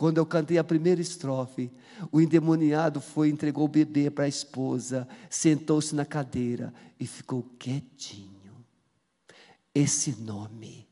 Quando 0.00 0.16
eu 0.16 0.24
cantei 0.24 0.56
a 0.56 0.64
primeira 0.64 0.98
estrofe, 0.98 1.70
o 2.10 2.22
endemoniado 2.22 3.02
foi, 3.02 3.28
entregou 3.28 3.66
o 3.66 3.68
bebê 3.68 4.10
para 4.10 4.24
a 4.24 4.28
esposa, 4.28 5.06
sentou-se 5.28 5.94
na 5.94 6.06
cadeira 6.06 6.72
e 6.98 7.06
ficou 7.06 7.42
quietinho. 7.58 8.64
Esse 9.74 10.18
nome 10.18 10.88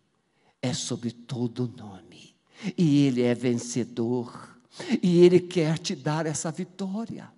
é 0.60 0.74
sobre 0.74 1.10
todo 1.10 1.72
nome, 1.74 2.34
e 2.76 3.06
ele 3.06 3.22
é 3.22 3.34
vencedor, 3.34 4.54
e 5.02 5.24
ele 5.24 5.40
quer 5.40 5.78
te 5.78 5.96
dar 5.96 6.26
essa 6.26 6.50
vitória. 6.52 7.32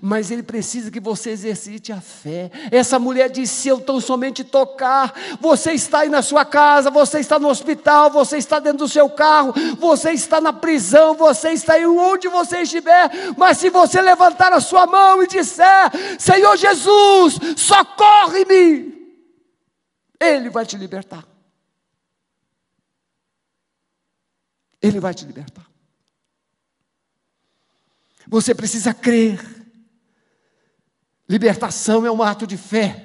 Mas 0.00 0.30
ele 0.30 0.42
precisa 0.42 0.90
que 0.90 0.98
você 0.98 1.30
exercite 1.30 1.92
a 1.92 2.00
fé. 2.00 2.50
Essa 2.70 2.98
mulher 2.98 3.28
disse: 3.28 3.62
Se 3.62 3.68
eu 3.68 3.80
tão 3.80 4.00
somente 4.00 4.42
tocar, 4.42 5.12
você 5.40 5.72
está 5.72 6.00
aí 6.00 6.08
na 6.08 6.22
sua 6.22 6.44
casa, 6.44 6.90
você 6.90 7.20
está 7.20 7.38
no 7.38 7.48
hospital, 7.48 8.10
você 8.10 8.38
está 8.38 8.58
dentro 8.58 8.78
do 8.78 8.88
seu 8.88 9.08
carro, 9.10 9.52
você 9.78 10.12
está 10.12 10.40
na 10.40 10.52
prisão, 10.52 11.14
você 11.14 11.50
está 11.50 11.74
aí 11.74 11.86
onde 11.86 12.26
você 12.28 12.62
estiver. 12.62 13.10
Mas 13.36 13.58
se 13.58 13.68
você 13.68 14.00
levantar 14.00 14.52
a 14.52 14.60
sua 14.60 14.86
mão 14.86 15.22
e 15.22 15.26
disser: 15.26 15.90
Senhor 16.18 16.56
Jesus, 16.56 17.38
socorre-me, 17.56 18.94
Ele 20.18 20.48
vai 20.48 20.64
te 20.64 20.76
libertar. 20.76 21.24
Ele 24.80 25.00
vai 25.00 25.12
te 25.12 25.24
libertar. 25.24 25.66
Você 28.26 28.54
precisa 28.54 28.92
crer. 28.92 29.55
Libertação 31.28 32.06
é 32.06 32.10
um 32.10 32.22
ato 32.22 32.46
de 32.46 32.56
fé. 32.56 33.04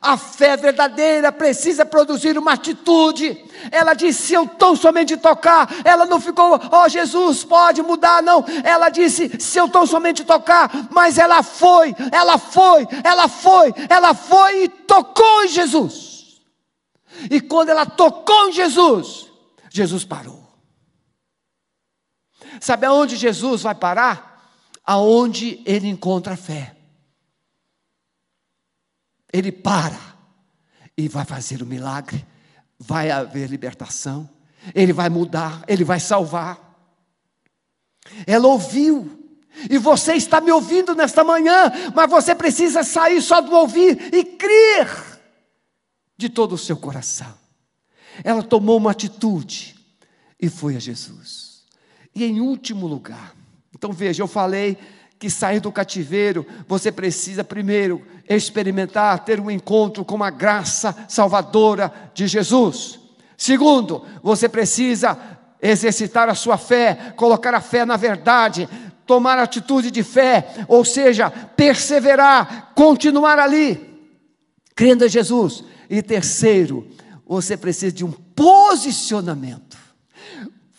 A 0.00 0.16
fé 0.16 0.56
verdadeira 0.56 1.30
precisa 1.30 1.84
produzir 1.84 2.38
uma 2.38 2.54
atitude. 2.54 3.44
Ela 3.70 3.92
disse: 3.92 4.22
se 4.22 4.34
eu 4.34 4.48
tão 4.48 4.74
somente 4.74 5.18
tocar, 5.18 5.68
ela 5.84 6.06
não 6.06 6.18
ficou, 6.18 6.58
ó 6.70 6.84
oh, 6.84 6.88
Jesus, 6.88 7.44
pode 7.44 7.82
mudar, 7.82 8.22
não. 8.22 8.42
Ela 8.64 8.88
disse: 8.88 9.38
se 9.38 9.58
eu 9.58 9.68
tão 9.68 9.86
somente 9.86 10.24
tocar, 10.24 10.70
mas 10.90 11.18
ela 11.18 11.42
foi, 11.42 11.94
ela 12.10 12.38
foi, 12.38 12.88
ela 13.04 13.28
foi, 13.28 13.74
ela 13.88 14.14
foi 14.14 14.64
e 14.64 14.68
tocou 14.68 15.44
em 15.44 15.48
Jesus. 15.48 16.40
E 17.30 17.38
quando 17.40 17.68
ela 17.68 17.84
tocou 17.84 18.48
em 18.48 18.52
Jesus, 18.52 19.26
Jesus 19.68 20.04
parou. 20.04 20.42
Sabe 22.60 22.86
aonde 22.86 23.16
Jesus 23.16 23.62
vai 23.62 23.74
parar? 23.74 24.30
Aonde 24.84 25.62
ele 25.66 25.86
encontra 25.88 26.36
fé 26.36 26.71
ele 29.32 29.50
para 29.50 29.98
e 30.96 31.08
vai 31.08 31.24
fazer 31.24 31.62
o 31.62 31.66
milagre, 31.66 32.24
vai 32.78 33.10
haver 33.10 33.48
libertação, 33.48 34.28
ele 34.74 34.92
vai 34.92 35.08
mudar, 35.08 35.64
ele 35.66 35.84
vai 35.84 35.98
salvar. 35.98 36.70
Ela 38.26 38.46
ouviu, 38.48 39.22
e 39.70 39.78
você 39.78 40.14
está 40.14 40.40
me 40.40 40.50
ouvindo 40.50 40.94
nesta 40.94 41.24
manhã, 41.24 41.72
mas 41.94 42.10
você 42.10 42.34
precisa 42.34 42.82
sair 42.82 43.22
só 43.22 43.40
do 43.40 43.54
ouvir 43.54 44.12
e 44.14 44.24
crer 44.24 45.20
de 46.16 46.28
todo 46.28 46.54
o 46.54 46.58
seu 46.58 46.76
coração. 46.76 47.32
Ela 48.22 48.42
tomou 48.42 48.76
uma 48.76 48.90
atitude 48.90 49.74
e 50.40 50.48
foi 50.48 50.76
a 50.76 50.78
Jesus. 50.78 51.64
E 52.14 52.24
em 52.24 52.40
último 52.40 52.86
lugar, 52.86 53.34
então 53.74 53.92
veja, 53.92 54.22
eu 54.22 54.28
falei 54.28 54.76
que 55.22 55.30
sair 55.30 55.60
do 55.60 55.70
cativeiro, 55.70 56.44
você 56.66 56.90
precisa 56.90 57.44
primeiro 57.44 58.02
experimentar, 58.28 59.24
ter 59.24 59.38
um 59.38 59.52
encontro 59.52 60.04
com 60.04 60.20
a 60.20 60.30
graça 60.30 60.96
salvadora 61.08 61.92
de 62.12 62.26
Jesus. 62.26 62.98
Segundo, 63.36 64.04
você 64.20 64.48
precisa 64.48 65.16
exercitar 65.62 66.28
a 66.28 66.34
sua 66.34 66.58
fé, 66.58 67.14
colocar 67.14 67.54
a 67.54 67.60
fé 67.60 67.84
na 67.84 67.96
verdade, 67.96 68.68
tomar 69.06 69.38
atitude 69.38 69.92
de 69.92 70.02
fé, 70.02 70.44
ou 70.66 70.84
seja, 70.84 71.30
perseverar, 71.30 72.72
continuar 72.74 73.38
ali, 73.38 74.10
crendo 74.74 75.06
em 75.06 75.08
Jesus. 75.08 75.62
E 75.88 76.02
terceiro, 76.02 76.88
você 77.24 77.56
precisa 77.56 77.94
de 77.94 78.04
um 78.04 78.10
posicionamento. 78.10 79.78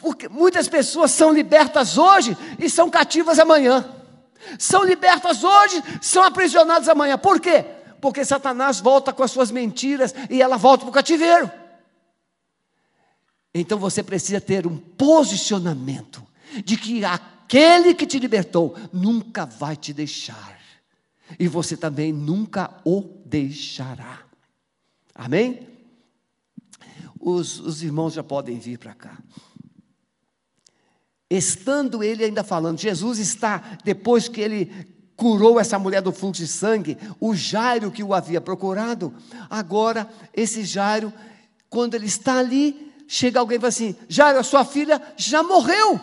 Porque 0.02 0.28
muitas 0.28 0.68
pessoas 0.68 1.12
são 1.12 1.34
libertas 1.34 1.98
hoje 1.98 2.36
e 2.60 2.70
são 2.70 2.90
cativas 2.90 3.40
amanhã 3.40 4.03
são 4.60 4.84
libertas 4.84 5.44
hoje, 5.44 5.82
são 6.02 6.24
aprisionadas 6.24 6.90
amanhã. 6.90 7.18
Por 7.18 7.40
quê? 7.40 7.66
Porque 8.02 8.26
Satanás 8.26 8.80
volta 8.80 9.14
com 9.14 9.24
as 9.24 9.32
suas 9.32 9.52
mentiras 9.52 10.14
e 10.30 10.42
ela 10.42 10.58
volta 10.58 10.84
para 10.84 10.90
o 10.90 10.94
cativeiro. 10.94 11.52
Então 13.54 13.78
você 13.78 14.02
precisa 14.02 14.42
ter 14.42 14.66
um 14.66 14.78
posicionamento 14.78 16.26
de 16.66 16.76
que 16.76 17.06
aquele 17.06 17.94
que 17.94 18.06
te 18.06 18.20
libertou 18.20 18.76
nunca 18.92 19.46
vai 19.46 19.76
te 19.76 19.94
deixar, 19.94 20.60
e 21.40 21.48
você 21.48 21.78
também 21.78 22.12
nunca 22.12 22.70
o 22.84 23.02
deixará. 23.26 24.22
Amém? 25.16 25.68
Os, 27.20 27.60
os 27.60 27.82
irmãos 27.82 28.14
já 28.14 28.24
podem 28.24 28.60
vir 28.60 28.78
para 28.78 28.94
cá. 28.94 29.18
Estando 31.36 32.04
ele 32.04 32.24
ainda 32.24 32.44
falando, 32.44 32.80
Jesus 32.80 33.18
está, 33.18 33.78
depois 33.84 34.28
que 34.28 34.40
ele 34.40 34.72
curou 35.16 35.60
essa 35.60 35.80
mulher 35.80 36.02
do 36.02 36.12
fluxo 36.12 36.44
de 36.44 36.48
sangue, 36.48 36.96
o 37.20 37.34
Jairo 37.34 37.92
que 37.92 38.04
o 38.04 38.14
havia 38.14 38.40
procurado, 38.40 39.12
agora 39.50 40.08
esse 40.32 40.64
Jairo, 40.64 41.12
quando 41.70 41.96
ele 41.96 42.06
está 42.06 42.38
ali, 42.38 42.94
chega 43.08 43.40
alguém 43.40 43.58
e 43.58 43.60
fala 43.60 43.70
assim: 43.70 43.96
Jairo, 44.08 44.38
a 44.38 44.44
sua 44.44 44.64
filha 44.64 45.02
já 45.18 45.42
morreu. 45.42 46.00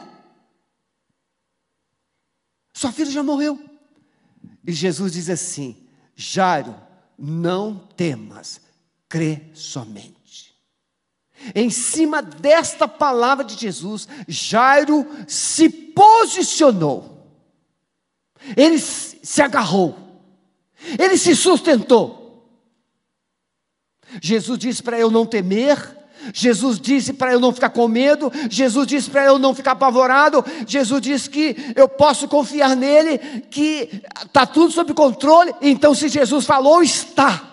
Sua 2.74 2.90
filha 2.90 3.10
já 3.10 3.22
morreu. 3.22 3.56
E 4.66 4.72
Jesus 4.72 5.12
diz 5.12 5.30
assim: 5.30 5.86
Jairo, 6.16 6.74
não 7.16 7.76
temas, 7.96 8.60
crê 9.08 9.42
somente. 9.54 10.19
Em 11.54 11.70
cima 11.70 12.20
desta 12.20 12.86
palavra 12.86 13.44
de 13.44 13.56
Jesus, 13.56 14.06
Jairo 14.28 15.06
se 15.26 15.68
posicionou, 15.68 17.26
ele 18.56 18.78
se 18.78 19.40
agarrou, 19.40 19.96
ele 20.98 21.16
se 21.16 21.34
sustentou. 21.34 22.20
Jesus 24.20 24.58
disse 24.58 24.82
para 24.82 24.98
eu 24.98 25.10
não 25.10 25.24
temer, 25.24 25.96
Jesus 26.34 26.78
disse 26.78 27.12
para 27.14 27.32
eu 27.32 27.40
não 27.40 27.52
ficar 27.52 27.70
com 27.70 27.88
medo, 27.88 28.30
Jesus 28.50 28.86
disse 28.86 29.08
para 29.08 29.24
eu 29.24 29.38
não 29.38 29.54
ficar 29.54 29.72
apavorado, 29.72 30.44
Jesus 30.66 31.00
disse 31.00 31.30
que 31.30 31.56
eu 31.74 31.88
posso 31.88 32.28
confiar 32.28 32.76
nele, 32.76 33.18
que 33.50 34.02
está 34.26 34.44
tudo 34.44 34.72
sob 34.72 34.92
controle. 34.92 35.54
Então, 35.62 35.94
se 35.94 36.08
Jesus 36.08 36.44
falou, 36.44 36.82
está. 36.82 37.49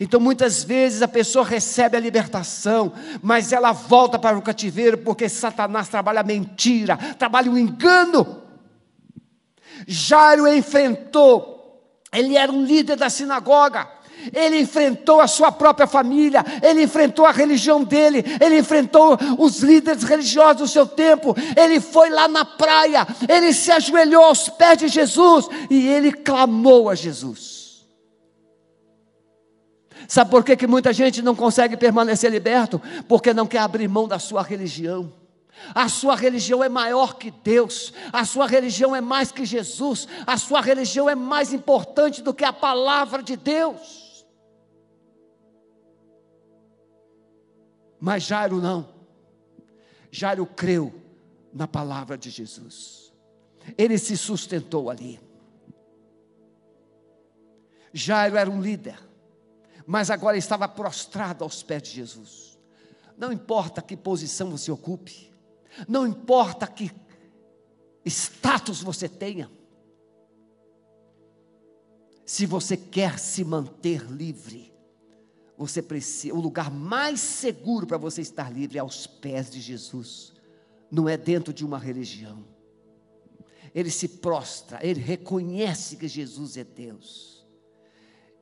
Então, 0.00 0.20
muitas 0.20 0.64
vezes 0.64 1.02
a 1.02 1.08
pessoa 1.08 1.44
recebe 1.44 1.96
a 1.96 2.00
libertação, 2.00 2.92
mas 3.22 3.52
ela 3.52 3.72
volta 3.72 4.18
para 4.18 4.38
o 4.38 4.42
cativeiro 4.42 4.98
porque 4.98 5.28
Satanás 5.28 5.88
trabalha 5.88 6.20
a 6.20 6.24
mentira, 6.24 6.96
trabalha 7.18 7.50
o 7.50 7.58
engano. 7.58 8.42
Jairo 9.86 10.46
enfrentou 10.46 11.50
Ele 12.12 12.36
era 12.36 12.52
um 12.52 12.64
líder 12.64 12.96
da 12.96 13.10
sinagoga. 13.10 13.88
Ele 14.32 14.60
enfrentou 14.60 15.20
a 15.20 15.26
sua 15.26 15.50
própria 15.50 15.86
família, 15.86 16.44
ele 16.62 16.84
enfrentou 16.84 17.26
a 17.26 17.32
religião 17.32 17.82
dele, 17.82 18.24
ele 18.40 18.58
enfrentou 18.58 19.18
os 19.36 19.58
líderes 19.58 20.04
religiosos 20.04 20.58
do 20.58 20.68
seu 20.68 20.86
tempo. 20.86 21.34
Ele 21.56 21.80
foi 21.80 22.08
lá 22.08 22.28
na 22.28 22.44
praia, 22.44 23.04
ele 23.28 23.52
se 23.52 23.72
ajoelhou 23.72 24.22
aos 24.22 24.48
pés 24.48 24.78
de 24.78 24.86
Jesus 24.88 25.48
e 25.68 25.88
ele 25.88 26.12
clamou 26.12 26.88
a 26.88 26.94
Jesus. 26.94 27.51
Sabe 30.12 30.30
por 30.30 30.44
que, 30.44 30.54
que 30.54 30.66
muita 30.66 30.92
gente 30.92 31.22
não 31.22 31.34
consegue 31.34 31.74
permanecer 31.74 32.30
liberto? 32.30 32.78
Porque 33.08 33.32
não 33.32 33.46
quer 33.46 33.60
abrir 33.60 33.88
mão 33.88 34.06
da 34.06 34.18
sua 34.18 34.42
religião. 34.42 35.10
A 35.74 35.88
sua 35.88 36.14
religião 36.14 36.62
é 36.62 36.68
maior 36.68 37.16
que 37.16 37.30
Deus, 37.30 37.94
a 38.12 38.22
sua 38.26 38.46
religião 38.46 38.94
é 38.94 39.00
mais 39.00 39.32
que 39.32 39.46
Jesus, 39.46 40.06
a 40.26 40.36
sua 40.36 40.60
religião 40.60 41.08
é 41.08 41.14
mais 41.14 41.54
importante 41.54 42.20
do 42.20 42.34
que 42.34 42.44
a 42.44 42.52
palavra 42.52 43.22
de 43.22 43.38
Deus. 43.38 44.26
Mas 47.98 48.24
Jairo 48.24 48.60
não. 48.60 48.86
Jairo 50.10 50.44
creu 50.44 50.92
na 51.54 51.66
palavra 51.66 52.18
de 52.18 52.28
Jesus. 52.28 53.14
Ele 53.78 53.96
se 53.96 54.14
sustentou 54.18 54.90
ali. 54.90 55.18
Jairo 57.94 58.36
era 58.36 58.50
um 58.50 58.60
líder, 58.60 58.98
mas 59.86 60.10
agora 60.10 60.36
estava 60.36 60.68
prostrado 60.68 61.44
aos 61.44 61.62
pés 61.62 61.82
de 61.82 61.90
Jesus. 61.90 62.58
Não 63.16 63.32
importa 63.32 63.82
que 63.82 63.96
posição 63.96 64.50
você 64.50 64.70
ocupe, 64.70 65.32
não 65.88 66.06
importa 66.06 66.66
que 66.66 66.90
status 68.04 68.82
você 68.82 69.08
tenha, 69.08 69.50
se 72.24 72.46
você 72.46 72.76
quer 72.76 73.18
se 73.18 73.44
manter 73.44 74.02
livre, 74.10 74.72
você 75.56 75.82
precisa, 75.82 76.34
o 76.34 76.40
lugar 76.40 76.70
mais 76.70 77.20
seguro 77.20 77.86
para 77.86 77.98
você 77.98 78.20
estar 78.22 78.50
livre 78.50 78.78
é 78.78 78.80
aos 78.80 79.06
pés 79.06 79.50
de 79.50 79.60
Jesus, 79.60 80.32
não 80.90 81.08
é 81.08 81.16
dentro 81.16 81.52
de 81.52 81.64
uma 81.64 81.78
religião. 81.78 82.44
Ele 83.74 83.90
se 83.90 84.08
prostra, 84.08 84.78
ele 84.82 85.00
reconhece 85.00 85.96
que 85.96 86.08
Jesus 86.08 86.56
é 86.56 86.64
Deus. 86.64 87.31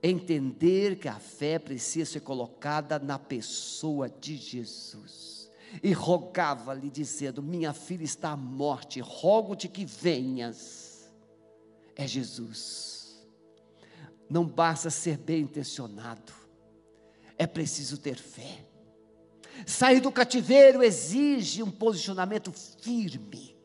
Entender 0.03 0.97
que 0.97 1.09
a 1.09 1.19
fé 1.19 1.59
precisa 1.59 2.13
ser 2.13 2.21
colocada 2.21 2.99
na 2.99 3.19
pessoa 3.19 4.09
de 4.09 4.37
Jesus 4.37 5.51
e 5.83 5.93
rogava-lhe, 5.93 6.91
dizendo: 6.91 7.43
Minha 7.43 7.73
filha 7.73 8.05
está 8.05 8.31
à 8.31 8.37
morte, 8.37 9.01
rogo-te 9.01 9.69
que 9.69 9.85
venhas. 9.85 11.11
É 11.95 12.07
Jesus. 12.07 13.27
Não 14.29 14.47
basta 14.47 14.91
ser 14.91 15.19
bem 15.19 15.43
intencionado, 15.43 16.33
é 17.37 17.47
preciso 17.47 17.99
ter 17.99 18.17
fé. 18.17 18.65
Sair 19.67 20.01
do 20.01 20.11
cativeiro 20.13 20.83
exige 20.83 21.63
um 21.63 21.71
posicionamento 21.71 22.53
firme 22.53 23.57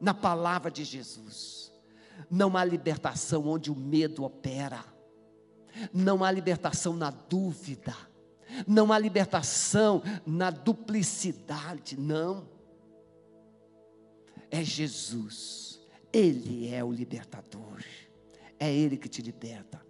na 0.00 0.14
palavra 0.14 0.70
de 0.70 0.84
Jesus. 0.84 1.70
Não 2.30 2.56
há 2.56 2.64
libertação 2.64 3.46
onde 3.46 3.70
o 3.70 3.76
medo 3.76 4.24
opera, 4.24 4.82
não 5.92 6.22
há 6.24 6.30
libertação 6.30 6.94
na 6.94 7.10
dúvida 7.10 7.94
não 8.66 8.92
há 8.92 8.98
libertação 8.98 10.02
na 10.24 10.50
duplicidade, 10.50 11.98
não. 11.98 12.48
É 14.50 14.62
Jesus, 14.62 15.80
Ele 16.12 16.72
é 16.72 16.84
o 16.84 16.92
libertador, 16.92 17.82
é 18.58 18.72
Ele 18.72 18.96
que 18.96 19.08
te 19.08 19.20
liberta. 19.20 19.84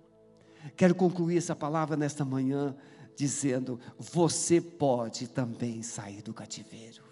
Quero 0.76 0.94
concluir 0.94 1.36
essa 1.36 1.54
palavra 1.54 1.96
nesta 1.96 2.24
manhã 2.24 2.74
dizendo: 3.14 3.78
você 3.98 4.60
pode 4.60 5.28
também 5.28 5.82
sair 5.82 6.22
do 6.22 6.32
cativeiro. 6.32 7.04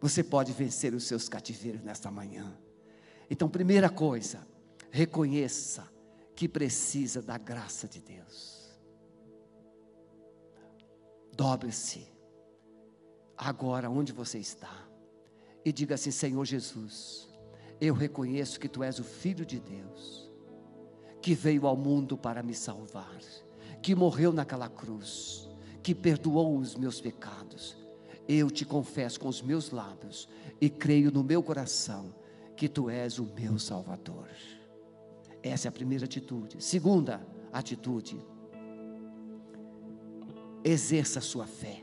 Você 0.00 0.22
pode 0.22 0.52
vencer 0.52 0.94
os 0.94 1.04
seus 1.04 1.28
cativeiros 1.28 1.82
nesta 1.82 2.10
manhã. 2.10 2.56
Então, 3.28 3.48
primeira 3.48 3.90
coisa, 3.90 4.46
reconheça 4.90 5.88
que 6.38 6.48
precisa 6.48 7.20
da 7.20 7.36
graça 7.36 7.88
de 7.88 8.00
Deus. 8.00 8.70
Dobre-se 11.36 12.06
agora 13.36 13.90
onde 13.90 14.12
você 14.12 14.38
está 14.38 14.88
e 15.64 15.72
diga 15.72 15.96
assim: 15.96 16.12
Senhor 16.12 16.44
Jesus, 16.44 17.28
eu 17.80 17.92
reconheço 17.92 18.60
que 18.60 18.68
tu 18.68 18.84
és 18.84 19.00
o 19.00 19.02
Filho 19.02 19.44
de 19.44 19.58
Deus, 19.58 20.30
que 21.20 21.34
veio 21.34 21.66
ao 21.66 21.76
mundo 21.76 22.16
para 22.16 22.40
me 22.40 22.54
salvar, 22.54 23.18
que 23.82 23.92
morreu 23.96 24.32
naquela 24.32 24.68
cruz, 24.68 25.50
que 25.82 25.92
perdoou 25.92 26.56
os 26.56 26.76
meus 26.76 27.00
pecados. 27.00 27.76
Eu 28.28 28.48
te 28.48 28.64
confesso 28.64 29.18
com 29.18 29.26
os 29.26 29.42
meus 29.42 29.72
lábios 29.72 30.28
e 30.60 30.70
creio 30.70 31.10
no 31.10 31.24
meu 31.24 31.42
coração 31.42 32.14
que 32.56 32.68
tu 32.68 32.88
és 32.88 33.18
o 33.18 33.24
meu 33.24 33.58
Salvador. 33.58 34.28
Essa 35.42 35.68
é 35.68 35.70
a 35.70 35.72
primeira 35.72 36.04
atitude. 36.04 36.62
Segunda 36.62 37.26
atitude, 37.52 38.18
exerça 40.64 41.18
a 41.18 41.22
sua 41.22 41.46
fé. 41.46 41.82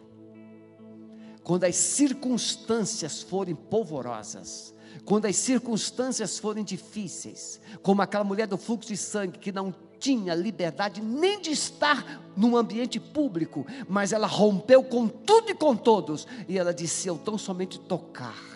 Quando 1.44 1.64
as 1.64 1.76
circunstâncias 1.76 3.22
forem 3.22 3.56
polvorosas, 3.56 4.74
quando 5.04 5.26
as 5.26 5.36
circunstâncias 5.36 6.40
forem 6.40 6.64
difíceis, 6.64 7.60
como 7.84 8.02
aquela 8.02 8.24
mulher 8.24 8.48
do 8.48 8.58
fluxo 8.58 8.88
de 8.88 8.98
sangue 8.98 9.38
que 9.38 9.52
não 9.52 9.74
tinha 10.00 10.34
liberdade 10.34 11.02
nem 11.02 11.40
de 11.40 11.52
estar 11.52 12.22
num 12.36 12.58
ambiente 12.58 13.00
público, 13.00 13.66
mas 13.88 14.12
ela 14.12 14.28
rompeu 14.28 14.84
com 14.84 15.08
tudo 15.08 15.52
e 15.52 15.56
com 15.56 15.76
todos, 15.76 16.28
e 16.48 16.58
ela 16.58 16.74
disse: 16.74 17.08
Eu 17.08 17.18
tão 17.18 17.38
somente 17.38 17.80
tocar. 17.80 18.55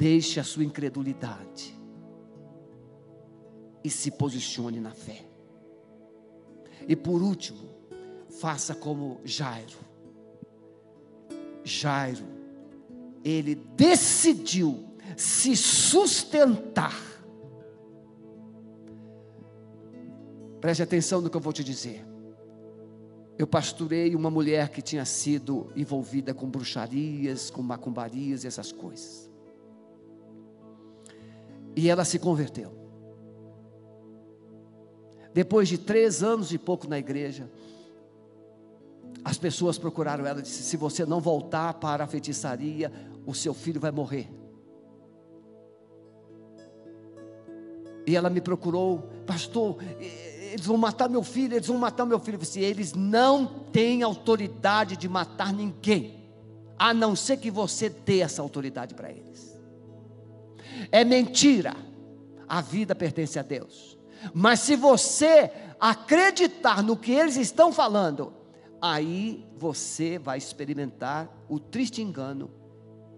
Deixe 0.00 0.40
a 0.40 0.44
sua 0.44 0.64
incredulidade 0.64 1.78
e 3.84 3.90
se 3.90 4.10
posicione 4.10 4.80
na 4.80 4.92
fé. 4.92 5.26
E 6.88 6.96
por 6.96 7.20
último, 7.20 7.68
faça 8.40 8.74
como 8.74 9.20
Jairo. 9.26 9.76
Jairo, 11.62 12.24
ele 13.22 13.54
decidiu 13.54 14.88
se 15.18 15.54
sustentar. 15.54 16.98
Preste 20.62 20.82
atenção 20.82 21.20
no 21.20 21.28
que 21.28 21.36
eu 21.36 21.42
vou 21.42 21.52
te 21.52 21.62
dizer. 21.62 22.06
Eu 23.36 23.46
pasturei 23.46 24.16
uma 24.16 24.30
mulher 24.30 24.70
que 24.70 24.80
tinha 24.80 25.04
sido 25.04 25.70
envolvida 25.76 26.32
com 26.32 26.48
bruxarias, 26.48 27.50
com 27.50 27.62
macumbarias 27.62 28.44
e 28.44 28.46
essas 28.46 28.72
coisas. 28.72 29.29
E 31.76 31.88
ela 31.88 32.04
se 32.04 32.18
converteu. 32.18 32.72
Depois 35.32 35.68
de 35.68 35.78
três 35.78 36.22
anos 36.22 36.52
e 36.52 36.58
pouco 36.58 36.88
na 36.88 36.98
igreja, 36.98 37.50
as 39.24 39.38
pessoas 39.38 39.78
procuraram 39.78 40.26
ela 40.26 40.40
e 40.40 40.42
disse: 40.42 40.62
se 40.62 40.76
você 40.76 41.06
não 41.06 41.20
voltar 41.20 41.74
para 41.74 42.04
a 42.04 42.06
feitiçaria, 42.06 42.92
o 43.26 43.34
seu 43.34 43.54
filho 43.54 43.80
vai 43.80 43.90
morrer. 43.90 44.28
E 48.06 48.16
ela 48.16 48.28
me 48.28 48.40
procurou, 48.40 49.08
pastor, 49.24 49.76
eles 50.00 50.66
vão 50.66 50.76
matar 50.76 51.08
meu 51.08 51.22
filho, 51.22 51.54
eles 51.54 51.68
vão 51.68 51.78
matar 51.78 52.04
meu 52.04 52.18
filho. 52.18 52.34
Eu 52.34 52.40
disse, 52.40 52.60
eles 52.60 52.92
não 52.92 53.46
têm 53.46 54.02
autoridade 54.02 54.96
de 54.96 55.08
matar 55.08 55.52
ninguém, 55.52 56.28
a 56.76 56.92
não 56.92 57.14
ser 57.14 57.36
que 57.36 57.50
você 57.50 57.88
dê 57.88 58.20
essa 58.20 58.42
autoridade 58.42 58.94
para 58.94 59.12
eles. 59.12 59.49
É 60.90 61.04
mentira, 61.04 61.74
a 62.48 62.60
vida 62.60 62.94
pertence 62.94 63.38
a 63.38 63.42
Deus. 63.42 63.98
Mas 64.34 64.60
se 64.60 64.76
você 64.76 65.50
acreditar 65.78 66.82
no 66.82 66.96
que 66.96 67.12
eles 67.12 67.36
estão 67.36 67.72
falando, 67.72 68.32
aí 68.80 69.46
você 69.56 70.18
vai 70.18 70.38
experimentar 70.38 71.28
o 71.48 71.58
triste 71.58 72.02
engano 72.02 72.50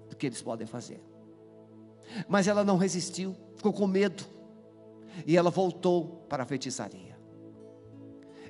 do 0.09 0.17
que 0.17 0.27
eles 0.27 0.43
podem 0.43 0.67
fazer. 0.67 1.03
Mas 2.29 2.47
ela 2.47 2.63
não 2.63 2.77
resistiu, 2.77 3.35
ficou 3.57 3.73
com 3.73 3.87
medo, 3.87 4.25
e 5.27 5.37
ela 5.37 5.51
voltou 5.51 6.27
para 6.29 6.43
a 6.43 6.47
feitiçaria. 6.47 7.19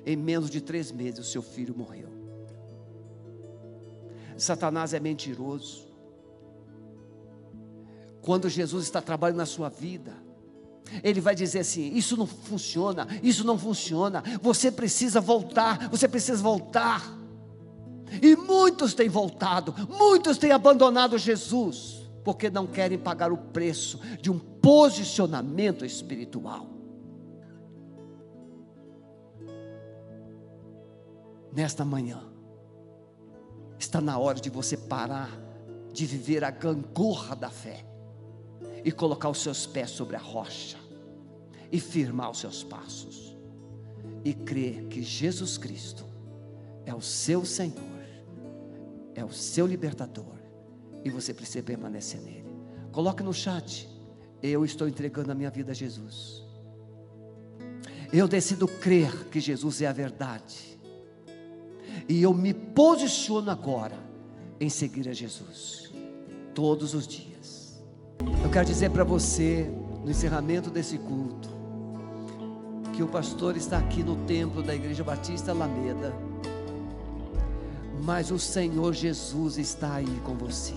Em 0.05 0.15
menos 0.15 0.49
de 0.49 0.61
três 0.61 0.91
meses, 0.91 1.19
o 1.19 1.23
seu 1.23 1.41
filho 1.41 1.75
morreu. 1.75 2.09
Satanás 4.37 4.93
é 4.93 4.99
mentiroso. 4.99 5.92
Quando 8.23 8.49
Jesus 8.49 8.85
está 8.85 9.01
trabalhando 9.01 9.37
na 9.37 9.45
sua 9.45 9.67
vida, 9.67 10.13
ele 11.03 11.19
vai 11.19 11.35
dizer 11.35 11.59
assim: 11.59 11.93
Isso 11.93 12.15
não 12.15 12.25
funciona, 12.25 13.05
isso 13.21 13.43
não 13.43 13.59
funciona, 13.59 14.23
você 14.41 14.71
precisa 14.71 15.19
voltar, 15.19 15.89
você 15.89 16.07
precisa 16.07 16.41
voltar. 16.41 17.03
E 18.21 18.35
muitos 18.35 18.93
têm 18.93 19.09
voltado, 19.09 19.75
muitos 19.89 20.37
têm 20.37 20.51
abandonado 20.51 21.17
Jesus. 21.17 22.01
porque 22.23 22.49
não 22.49 22.65
querem 22.65 22.97
pagar 22.97 23.33
o 23.33 23.37
preço 23.37 23.99
de 24.21 24.31
um 24.31 24.39
posicionamento 24.39 25.83
espiritual. 25.83 26.65
Nesta 31.51 31.83
manhã, 31.83 32.23
está 33.77 33.99
na 33.99 34.17
hora 34.17 34.39
de 34.39 34.49
você 34.49 34.77
parar 34.77 35.37
de 35.91 36.05
viver 36.05 36.45
a 36.45 36.49
gangorra 36.49 37.35
da 37.35 37.49
fé 37.49 37.83
e 38.83 38.91
colocar 38.91 39.29
os 39.29 39.41
seus 39.41 39.65
pés 39.65 39.89
sobre 39.89 40.15
a 40.15 40.19
rocha 40.19 40.77
e 41.71 41.79
firmar 41.79 42.29
os 42.31 42.39
seus 42.39 42.63
passos 42.63 43.35
e 44.23 44.33
crer 44.33 44.85
que 44.85 45.01
Jesus 45.01 45.57
Cristo 45.57 46.05
é 46.85 46.93
o 46.93 47.01
seu 47.01 47.45
Senhor, 47.45 47.77
é 49.15 49.23
o 49.23 49.31
seu 49.31 49.65
libertador 49.65 50.35
e 51.03 51.09
você 51.09 51.33
precisa 51.33 51.63
permanecer 51.63 52.21
nele. 52.21 52.45
Coloque 52.91 53.23
no 53.23 53.33
chat: 53.33 53.89
eu 54.41 54.63
estou 54.63 54.87
entregando 54.87 55.31
a 55.31 55.35
minha 55.35 55.49
vida 55.49 55.71
a 55.71 55.75
Jesus. 55.75 56.43
Eu 58.11 58.27
decido 58.27 58.67
crer 58.67 59.29
que 59.29 59.39
Jesus 59.39 59.81
é 59.81 59.87
a 59.87 59.91
verdade. 59.91 60.79
E 62.07 62.21
eu 62.21 62.33
me 62.33 62.53
posiciono 62.53 63.49
agora 63.49 63.97
em 64.59 64.69
seguir 64.69 65.09
a 65.09 65.13
Jesus 65.13 65.91
todos 66.53 66.93
os 66.93 67.07
dias. 67.07 67.32
Eu 68.43 68.49
quero 68.49 68.65
dizer 68.65 68.89
para 68.91 69.03
você, 69.03 69.69
no 70.03 70.11
encerramento 70.11 70.69
desse 70.69 70.97
culto, 70.97 71.49
que 72.93 73.01
o 73.01 73.07
pastor 73.07 73.57
está 73.57 73.77
aqui 73.77 74.03
no 74.03 74.15
templo 74.15 74.61
da 74.61 74.75
Igreja 74.75 75.03
Batista 75.03 75.51
Alameda, 75.51 76.13
mas 78.03 78.31
o 78.31 78.37
Senhor 78.37 78.93
Jesus 78.93 79.57
está 79.57 79.95
aí 79.95 80.21
com 80.23 80.35
você. 80.35 80.73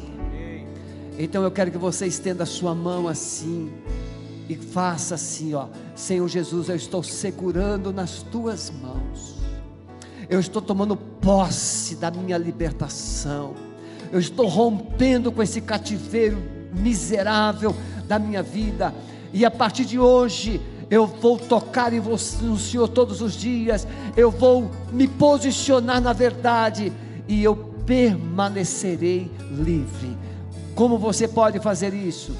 Então 1.18 1.42
eu 1.42 1.50
quero 1.50 1.70
que 1.70 1.78
você 1.78 2.06
estenda 2.06 2.44
a 2.44 2.46
sua 2.46 2.74
mão 2.74 3.08
assim 3.08 3.72
e 4.48 4.54
faça 4.54 5.14
assim, 5.16 5.54
ó, 5.54 5.66
Senhor 5.94 6.28
Jesus, 6.28 6.68
eu 6.68 6.76
estou 6.76 7.02
segurando 7.02 7.92
nas 7.92 8.22
tuas 8.22 8.70
mãos. 8.70 9.34
Eu 10.28 10.40
estou 10.40 10.62
tomando 10.62 10.96
posse 10.96 11.96
da 11.96 12.10
minha 12.10 12.38
libertação. 12.38 13.54
Eu 14.12 14.20
estou 14.20 14.46
rompendo 14.46 15.32
com 15.32 15.42
esse 15.42 15.60
cativeiro 15.60 16.38
miserável 16.72 17.74
da 18.06 18.18
minha 18.18 18.42
vida. 18.42 18.94
E 19.32 19.44
a 19.44 19.50
partir 19.50 19.84
de 19.84 19.98
hoje, 19.98 20.60
eu 20.90 21.06
vou 21.06 21.38
tocar 21.38 21.92
em 21.92 22.00
você, 22.00 22.44
no 22.44 22.58
Senhor 22.58 22.88
todos 22.88 23.20
os 23.20 23.34
dias. 23.34 23.86
Eu 24.16 24.30
vou 24.30 24.70
me 24.92 25.08
posicionar 25.08 26.00
na 26.00 26.12
verdade. 26.12 26.92
E 27.28 27.42
eu 27.42 27.56
permanecerei 27.84 29.30
livre. 29.50 30.16
Como 30.74 30.98
você 30.98 31.26
pode 31.26 31.58
fazer 31.58 31.94
isso? 31.94 32.32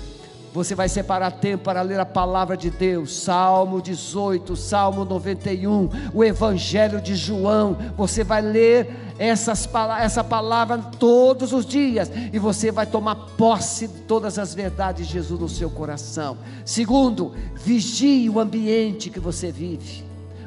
Você 0.56 0.74
vai 0.74 0.88
separar 0.88 1.32
tempo 1.32 1.64
para 1.64 1.82
ler 1.82 2.00
a 2.00 2.06
palavra 2.06 2.56
de 2.56 2.70
Deus, 2.70 3.14
Salmo 3.14 3.82
18, 3.82 4.56
Salmo 4.56 5.04
91, 5.04 5.90
o 6.14 6.24
Evangelho 6.24 6.98
de 6.98 7.14
João. 7.14 7.76
Você 7.94 8.24
vai 8.24 8.40
ler 8.40 8.88
essas, 9.18 9.68
essa 10.00 10.24
palavra 10.24 10.78
todos 10.78 11.52
os 11.52 11.66
dias 11.66 12.10
e 12.32 12.38
você 12.38 12.72
vai 12.72 12.86
tomar 12.86 13.16
posse 13.36 13.86
de 13.86 14.00
todas 14.04 14.38
as 14.38 14.54
verdades 14.54 15.06
de 15.06 15.12
Jesus 15.12 15.38
no 15.38 15.46
seu 15.46 15.68
coração. 15.68 16.38
Segundo, 16.64 17.34
vigie 17.54 18.30
o 18.30 18.40
ambiente 18.40 19.10
que 19.10 19.20
você 19.20 19.52
vive. 19.52 20.06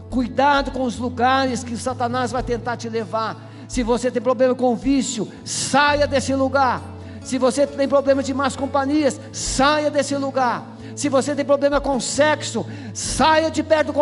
Cuidado 0.09 0.71
com 0.71 0.85
os 0.85 0.97
lugares 0.97 1.63
que 1.63 1.77
Satanás 1.77 2.31
vai 2.31 2.41
tentar 2.41 2.77
te 2.77 2.89
levar. 2.89 3.47
Se 3.67 3.83
você 3.83 4.09
tem 4.09 4.23
problema 4.23 4.55
com 4.55 4.75
vício, 4.75 5.27
saia 5.45 6.07
desse 6.07 6.33
lugar. 6.33 6.81
Se 7.23 7.37
você 7.37 7.67
tem 7.67 7.87
problema 7.87 8.23
de 8.23 8.33
más 8.33 8.55
companhias, 8.55 9.19
saia 9.31 9.91
desse 9.91 10.15
lugar. 10.15 10.65
Se 10.95 11.09
você 11.09 11.35
tem 11.35 11.45
problema 11.45 11.79
com 11.79 11.99
sexo, 11.99 12.65
saia 12.93 13.49
de 13.49 13.63
perto 13.63 13.93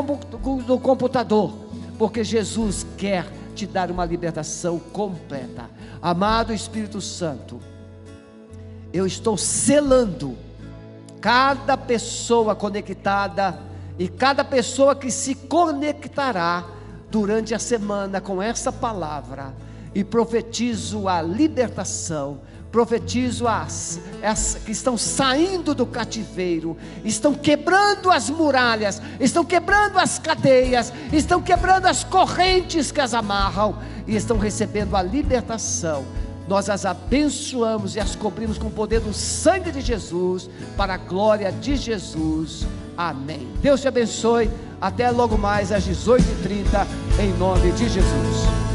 do 0.66 0.80
computador, 0.80 1.54
porque 1.98 2.24
Jesus 2.24 2.86
quer 2.98 3.26
te 3.56 3.66
dar 3.66 3.92
uma 3.92 4.06
libertação 4.06 4.80
completa. 4.80 5.70
Amado 6.02 6.54
Espírito 6.54 7.02
Santo, 7.02 7.60
eu 8.94 9.06
estou 9.06 9.38
selando 9.38 10.38
cada 11.20 11.76
pessoa 11.76 12.56
conectada 12.56 13.60
e 13.98 14.08
cada 14.08 14.44
pessoa 14.44 14.96
que 14.96 15.10
se 15.10 15.34
conectará 15.34 16.66
durante 17.10 17.54
a 17.56 17.60
semana 17.60 18.22
com 18.22 18.42
essa 18.42 18.72
palavra 18.72 19.54
e 19.94 20.04
profetizo 20.04 21.08
a 21.08 21.22
libertação 21.22 22.42
profetizo 22.72 23.48
as, 23.48 24.00
as 24.22 24.56
que 24.66 24.72
estão 24.72 24.98
saindo 24.98 25.74
do 25.74 25.86
cativeiro, 25.86 26.78
estão 27.04 27.34
quebrando 27.34 28.12
as 28.12 28.30
muralhas, 28.30 29.02
estão 29.20 29.44
quebrando 29.44 29.98
as 29.98 30.20
cadeias, 30.20 30.92
estão 31.12 31.42
quebrando 31.42 31.86
as 31.86 32.04
correntes 32.04 32.92
que 32.92 33.02
as 33.02 33.14
amarram 33.14 33.78
e 34.06 34.16
estão 34.16 34.38
recebendo 34.38 34.96
a 34.96 35.02
libertação. 35.02 36.06
Nós 36.48 36.70
as 36.70 36.86
abençoamos 36.86 37.96
e 37.96 38.00
as 38.00 38.16
cobrimos 38.16 38.58
com 38.58 38.68
o 38.68 38.72
poder 38.72 39.02
do 39.02 39.14
sangue 39.14 39.72
de 39.72 39.82
Jesus, 39.82 40.50
para 40.78 40.94
a 40.94 40.98
glória 40.98 41.52
de 41.52 41.76
Jesus. 41.76 42.66
Amém. 42.98 43.48
Deus 43.62 43.82
te 43.82 43.88
abençoe. 43.88 44.50
Até 44.80 45.10
logo 45.10 45.38
mais 45.38 45.72
às 45.72 45.88
18h30, 45.88 46.88
em 47.20 47.34
nome 47.38 47.72
de 47.72 47.90
Jesus. 47.90 48.67